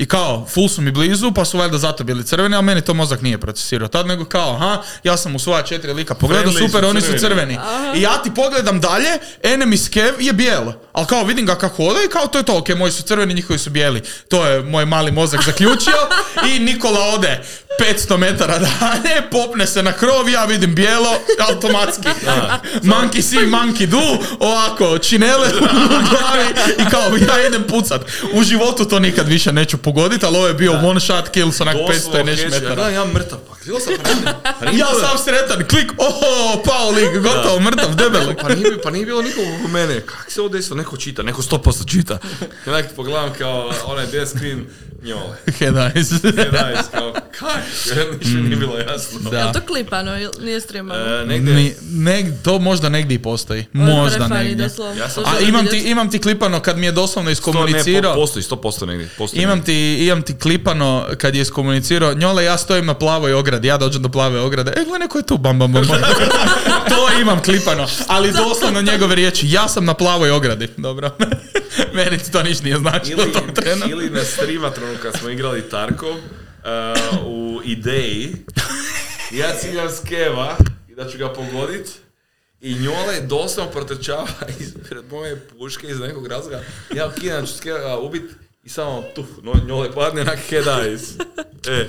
I 0.00 0.06
kao, 0.06 0.46
full 0.48 0.68
su 0.68 0.82
mi 0.82 0.90
blizu, 0.90 1.32
pa 1.32 1.44
su 1.44 1.58
valjda 1.58 1.78
zato 1.78 2.04
bili 2.04 2.26
crveni, 2.26 2.56
ali 2.56 2.64
meni 2.64 2.80
to 2.80 2.94
mozak 2.94 3.22
nije 3.22 3.38
procesirao 3.38 3.88
tad, 3.88 4.06
nego 4.06 4.24
kao, 4.24 4.54
aha, 4.54 4.82
ja 5.04 5.16
sam 5.16 5.34
u 5.34 5.38
svoja 5.38 5.62
četiri 5.62 5.92
lika 5.92 6.14
pogledao, 6.14 6.52
Friendly 6.52 6.66
super, 6.66 6.80
su 6.82 6.88
oni 6.88 7.00
su 7.00 7.06
crveni. 7.06 7.20
crveni. 7.20 7.58
I 7.98 8.02
ja 8.02 8.22
ti 8.22 8.30
pogledam 8.34 8.80
dalje, 8.80 9.18
enemy 9.42 9.84
skev 9.84 10.14
je 10.20 10.32
bijel. 10.32 10.72
Ali 10.92 11.06
kao 11.06 11.24
vidim 11.24 11.46
ga 11.46 11.54
kako 11.54 11.76
hoda 11.76 12.00
i 12.06 12.08
kao 12.08 12.26
to 12.26 12.38
je 12.38 12.44
to, 12.44 12.58
ok, 12.58 12.68
moji 12.68 12.92
su 12.92 13.02
crveni, 13.02 13.34
njihovi 13.34 13.58
su 13.58 13.70
bijeli. 13.70 14.02
To 14.28 14.46
je 14.46 14.62
moj 14.62 14.86
mali 14.86 15.12
mozak 15.12 15.44
zaključio 15.44 15.96
i 16.54 16.58
Nikola 16.58 17.00
ode 17.00 17.42
500 17.80 18.16
metara 18.16 18.58
dalje, 18.58 19.30
popne 19.30 19.66
se 19.66 19.82
na 19.82 19.92
krov, 19.92 20.28
ja 20.28 20.44
vidim 20.44 20.74
bijelo, 20.74 21.18
automatski. 21.48 22.08
Monkey 22.82 23.22
see, 23.22 23.46
monkey 23.46 23.86
do, 23.86 24.18
ovako, 24.40 24.98
činele 24.98 25.48
u 25.48 25.58
glavi 25.88 26.44
i 26.78 26.90
kao 26.90 27.02
ja 27.28 27.46
idem 27.46 27.64
pucat. 27.68 28.00
U 28.32 28.42
životu 28.42 28.84
to 28.84 28.98
nikad 28.98 29.28
više 29.28 29.52
neću 29.52 29.78
pogoditi, 29.92 30.26
ali 30.26 30.36
ovo 30.36 30.46
je 30.46 30.54
bio 30.54 30.72
one 30.72 31.00
shot 31.00 31.28
kill 31.28 31.52
sa 31.52 31.64
onak 31.64 31.76
500 31.76 32.20
i 32.20 32.24
nešto 32.24 32.48
metara. 32.48 32.74
gledam, 32.74 32.94
ja 32.94 33.04
mrtav, 33.04 33.38
pa 33.60 33.66
gledao 33.66 33.80
sam 33.80 33.94
pa 34.60 34.66
Ja 34.66 34.86
sam 34.98 35.18
sretan, 35.18 35.68
klik, 35.68 35.92
oho, 35.98 36.62
pao 36.62 36.90
lik, 36.90 37.22
gotovo, 37.22 37.60
mrtav, 37.60 37.94
debel. 37.94 38.34
Pa 38.36 38.48
nije, 38.48 38.82
pa 38.82 38.90
nije 38.90 39.06
bilo 39.06 39.22
nikog 39.22 39.44
oko 39.54 39.68
mene. 39.68 40.00
Kako 40.00 40.30
se 40.30 40.40
ovo 40.40 40.48
desilo? 40.48 40.76
Neko 40.76 40.96
čita, 40.96 41.22
neko 41.22 41.42
100% 41.42 41.90
čita. 41.90 42.18
I 42.66 42.70
onak 42.70 42.86
pogledam 42.96 43.32
kao 43.34 43.72
onaj 43.86 44.06
dead 44.06 44.28
screen, 44.28 44.66
njole. 45.02 45.36
Head 45.58 45.74
eyes. 45.74 46.22
Head 46.34 46.52
eyes, 46.54 46.82
kao, 46.90 47.12
kaj? 47.30 47.62
Ništa 48.12 48.34
nije 48.34 48.56
bilo 48.56 48.78
jasno. 48.78 49.20
Je 49.22 49.30
Da. 49.30 49.46
li 49.46 49.52
to 49.52 49.60
klipano 49.62 50.18
ili 50.18 50.30
nije 50.40 50.60
streamano? 50.60 51.00
E, 51.14 51.26
negdje, 51.26 51.54
Mi, 51.54 51.74
neg, 51.82 52.26
to 52.42 52.58
možda 52.58 52.88
negdje 52.88 53.14
i 53.14 53.20
postoji. 53.20 53.64
Ovo 53.74 53.84
je 53.84 53.94
Možda 53.94 54.28
negdje. 54.28 54.64
Ja 54.98 55.08
sam- 55.08 55.24
A 55.26 55.40
imam 55.40 55.66
ti, 55.66 55.78
imam 55.80 56.10
ti 56.10 56.18
klipano 56.18 56.60
kad 56.60 56.78
mi 56.78 56.86
je 56.86 56.92
doslovno 56.92 57.30
iskomunicirao. 57.30 58.14
po, 58.14 58.20
postoji, 58.20 58.42
100% 58.42 58.86
negdje. 58.86 59.08
Postoji 59.18 59.42
Imam 59.42 59.58
negdje. 59.58 59.74
ti, 59.96 60.04
imam 60.04 60.22
ti 60.22 60.34
klipano 60.34 61.06
kad 61.18 61.34
je 61.34 61.42
iskomunicirao, 61.42 62.14
njole 62.14 62.44
ja 62.44 62.58
stojim 62.58 62.86
na 62.86 62.94
plavoj 62.94 63.32
ogradi, 63.32 63.49
ja 63.62 63.76
dođem 63.78 64.02
do 64.02 64.08
plave 64.08 64.40
ograde, 64.40 64.72
e 64.76 64.84
gle 64.84 64.98
neko 64.98 65.18
je 65.18 65.26
tu, 65.26 65.38
bam 65.38 65.58
bam 65.58 65.72
bam. 65.72 65.86
bam. 65.86 66.00
to 66.90 67.20
imam 67.20 67.42
klipano, 67.42 67.86
ali 68.06 68.32
doslovno 68.32 68.82
njegove 68.82 69.14
riječi, 69.14 69.46
ja 69.50 69.68
sam 69.68 69.84
na 69.84 69.94
plavoj 69.94 70.30
ogradi, 70.30 70.68
dobro. 70.76 71.10
Meni 71.94 72.18
to 72.32 72.42
ništa 72.42 72.64
nije 72.64 72.76
značilo 72.78 73.22
Ili, 73.22 73.32
tom 73.32 73.54
trenu. 73.54 73.86
ili 73.88 74.10
na 74.10 74.24
streamatronu 74.24 74.94
kad 75.02 75.18
smo 75.18 75.28
igrali 75.30 75.68
Tarkov, 75.68 76.10
uh, 76.10 77.26
u 77.26 77.60
ideji. 77.64 78.36
Ja 79.30 79.56
ciljam 79.60 79.88
skeva 79.90 80.56
i 80.88 80.94
da 80.94 81.08
ću 81.08 81.18
ga 81.18 81.32
pogodit. 81.32 81.88
I 82.60 82.74
njole 82.74 83.20
doslovno 83.20 83.72
protrčava 83.72 84.26
ispred 84.60 85.04
moje 85.10 85.40
puške 85.48 85.86
iz 85.86 86.00
nekog 86.00 86.26
razloga. 86.26 86.60
Ja 86.94 87.06
okidam 87.06 87.46
ću 87.46 87.52
skeva 87.52 87.98
ubit 88.00 88.22
i 88.64 88.68
samo 88.68 89.02
tu, 89.14 89.24
no, 89.42 89.52
njole 89.66 89.92
padne 89.92 90.24
na 90.24 90.32
head 90.48 90.64
eyes. 90.64 91.00
E, 91.68 91.86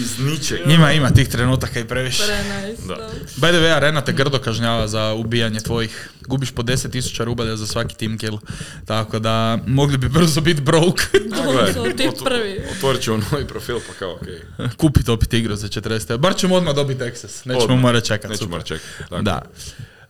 iz 0.00 0.18
ničeg. 0.18 0.58
Njima 0.66 0.92
ima 0.92 1.10
tih 1.10 1.28
trenutaka 1.28 1.80
i 1.80 1.84
previše. 1.84 2.22
Pre 2.24 2.36
nice, 2.36 2.82
Da. 2.88 2.94
da. 2.94 3.10
By 3.36 3.48
the 3.48 3.58
way, 3.58 3.76
Arena 3.76 4.00
te 4.00 4.12
grdo 4.12 4.38
kažnjava 4.38 4.88
za 4.88 5.12
ubijanje 5.12 5.60
tvojih. 5.60 6.10
Gubiš 6.26 6.50
po 6.50 6.62
10.000 6.62 7.24
rubalja 7.24 7.56
za 7.56 7.66
svaki 7.66 7.96
team 7.96 8.18
kill. 8.18 8.38
Tako 8.84 9.18
da 9.18 9.58
mogli 9.66 9.98
bi 9.98 10.08
brzo 10.08 10.40
biti 10.40 10.60
broke. 10.60 11.02
To 11.12 11.72
su 11.72 11.96
ti 11.96 12.08
prvi. 12.24 12.62
Otvorit 12.76 13.02
ćemo 13.02 13.20
novi 13.32 13.46
profil 13.46 13.76
pa 13.88 13.92
kao 13.98 14.14
okej. 14.14 14.40
Kupit 14.76 15.08
opet 15.08 15.32
igru 15.34 15.56
za 15.56 15.68
40. 15.68 16.16
Bar 16.16 16.36
ćemo 16.36 16.54
odmah 16.54 16.74
dobiti 16.74 17.04
access. 17.04 17.44
Nećemo 17.44 17.76
morati 17.76 18.06
čekati. 18.06 18.28
Nećemo 18.32 18.50
morati 18.50 18.68
čekati. 18.68 19.22
Da. 19.22 19.42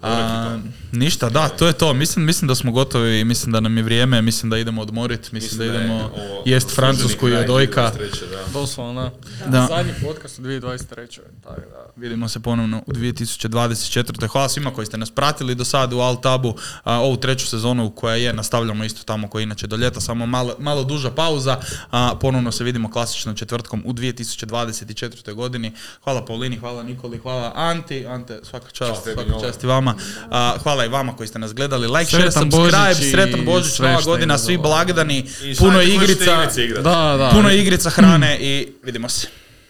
A, 0.03 0.59
ništa, 0.93 1.31
da, 1.31 1.49
to 1.49 1.67
je 1.67 1.73
to. 1.73 1.95
Mislim, 1.95 2.25
mislim 2.25 2.49
da 2.49 2.55
smo 2.55 2.73
gotovi, 2.73 3.25
mislim 3.25 3.53
da 3.53 3.61
nam 3.61 3.77
je 3.77 3.83
vrijeme, 3.83 4.23
mislim 4.23 4.51
da 4.51 4.59
idemo 4.59 4.83
odmorit, 4.83 5.33
mislim, 5.33 5.59
da 5.59 5.65
je 5.65 5.71
idemo 5.71 5.95
ovo 5.95 6.43
jest 6.45 6.75
francusku 6.75 7.29
i 7.29 7.31
kraj 7.31 7.45
od 7.45 7.51
ojka. 7.51 7.93
2023, 7.99 8.31
da. 8.31 8.53
Doslovno, 8.53 9.11
da. 9.41 9.47
Da. 9.47 9.67
Zadnji 9.67 9.93
podcast 10.07 10.39
u 10.39 10.43
2023. 10.43 11.21
Tako 11.43 11.61
da. 11.61 11.91
Vidimo 11.97 12.29
se 12.29 12.41
ponovno 12.41 12.83
u 12.87 12.93
2024. 12.93 14.29
Hvala 14.29 14.49
svima 14.49 14.71
koji 14.71 14.87
ste 14.87 14.99
nas 14.99 15.11
pratili 15.11 15.55
do 15.55 15.65
sada 15.65 15.97
u 15.97 16.01
Altabu, 16.01 16.55
a, 16.85 17.01
ovu 17.01 17.17
treću 17.17 17.47
sezonu 17.47 17.91
koja 17.91 18.17
je, 18.17 18.33
nastavljamo 18.33 18.85
isto 18.85 19.05
tamo 19.05 19.29
koja 19.29 19.41
je 19.41 19.45
inače 19.45 19.67
do 19.67 19.77
ljeta, 19.77 20.01
samo 20.01 20.27
malo, 20.27 20.55
malo 20.59 20.85
duža 20.85 21.11
pauza, 21.11 21.57
a 21.91 22.15
ponovno 22.21 22.53
se 22.53 22.65
vidimo 22.65 22.91
klasično 22.91 23.35
četvrtkom 23.35 23.83
u 23.87 23.93
2024. 23.93 25.35
godini. 25.35 25.73
Hvala 26.05 26.25
Paulini, 26.25 26.59
hvala 26.59 26.83
Nikoli, 26.83 27.19
hvala 27.19 27.53
Anti, 27.55 28.07
Ante, 28.07 28.41
svaka 28.43 28.71
čast, 28.71 29.03
svaka 29.03 29.41
čast 29.41 29.65
i 29.65 29.67
vama. 29.67 29.90
A, 30.31 30.57
hvala 30.63 30.85
i 30.85 30.89
vama 30.89 31.17
koji 31.17 31.27
ste 31.27 31.39
nas 31.39 31.55
gledali. 31.55 31.87
Like, 31.89 32.05
share, 32.05 32.33
subscribe, 32.33 33.07
i 33.07 33.11
sretan 33.11 33.45
Božić, 33.45 33.79
nova 33.79 34.01
godina, 34.05 34.39
svi 34.39 34.59
blagdani, 34.59 35.19
I 35.43 35.57
puno 35.57 35.83
igrica, 35.83 36.43
igrice. 36.55 36.83
Da, 36.83 37.17
da. 37.19 37.31
puno 37.33 37.51
igrica 37.51 37.91
hrane 37.91 38.39
i 38.41 38.73
vidimo 38.83 39.09
se. 39.09 39.29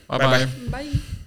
Bye, 0.09 0.19
bye. 0.19 0.29
bye. 0.29 0.47
Bye. 0.83 1.20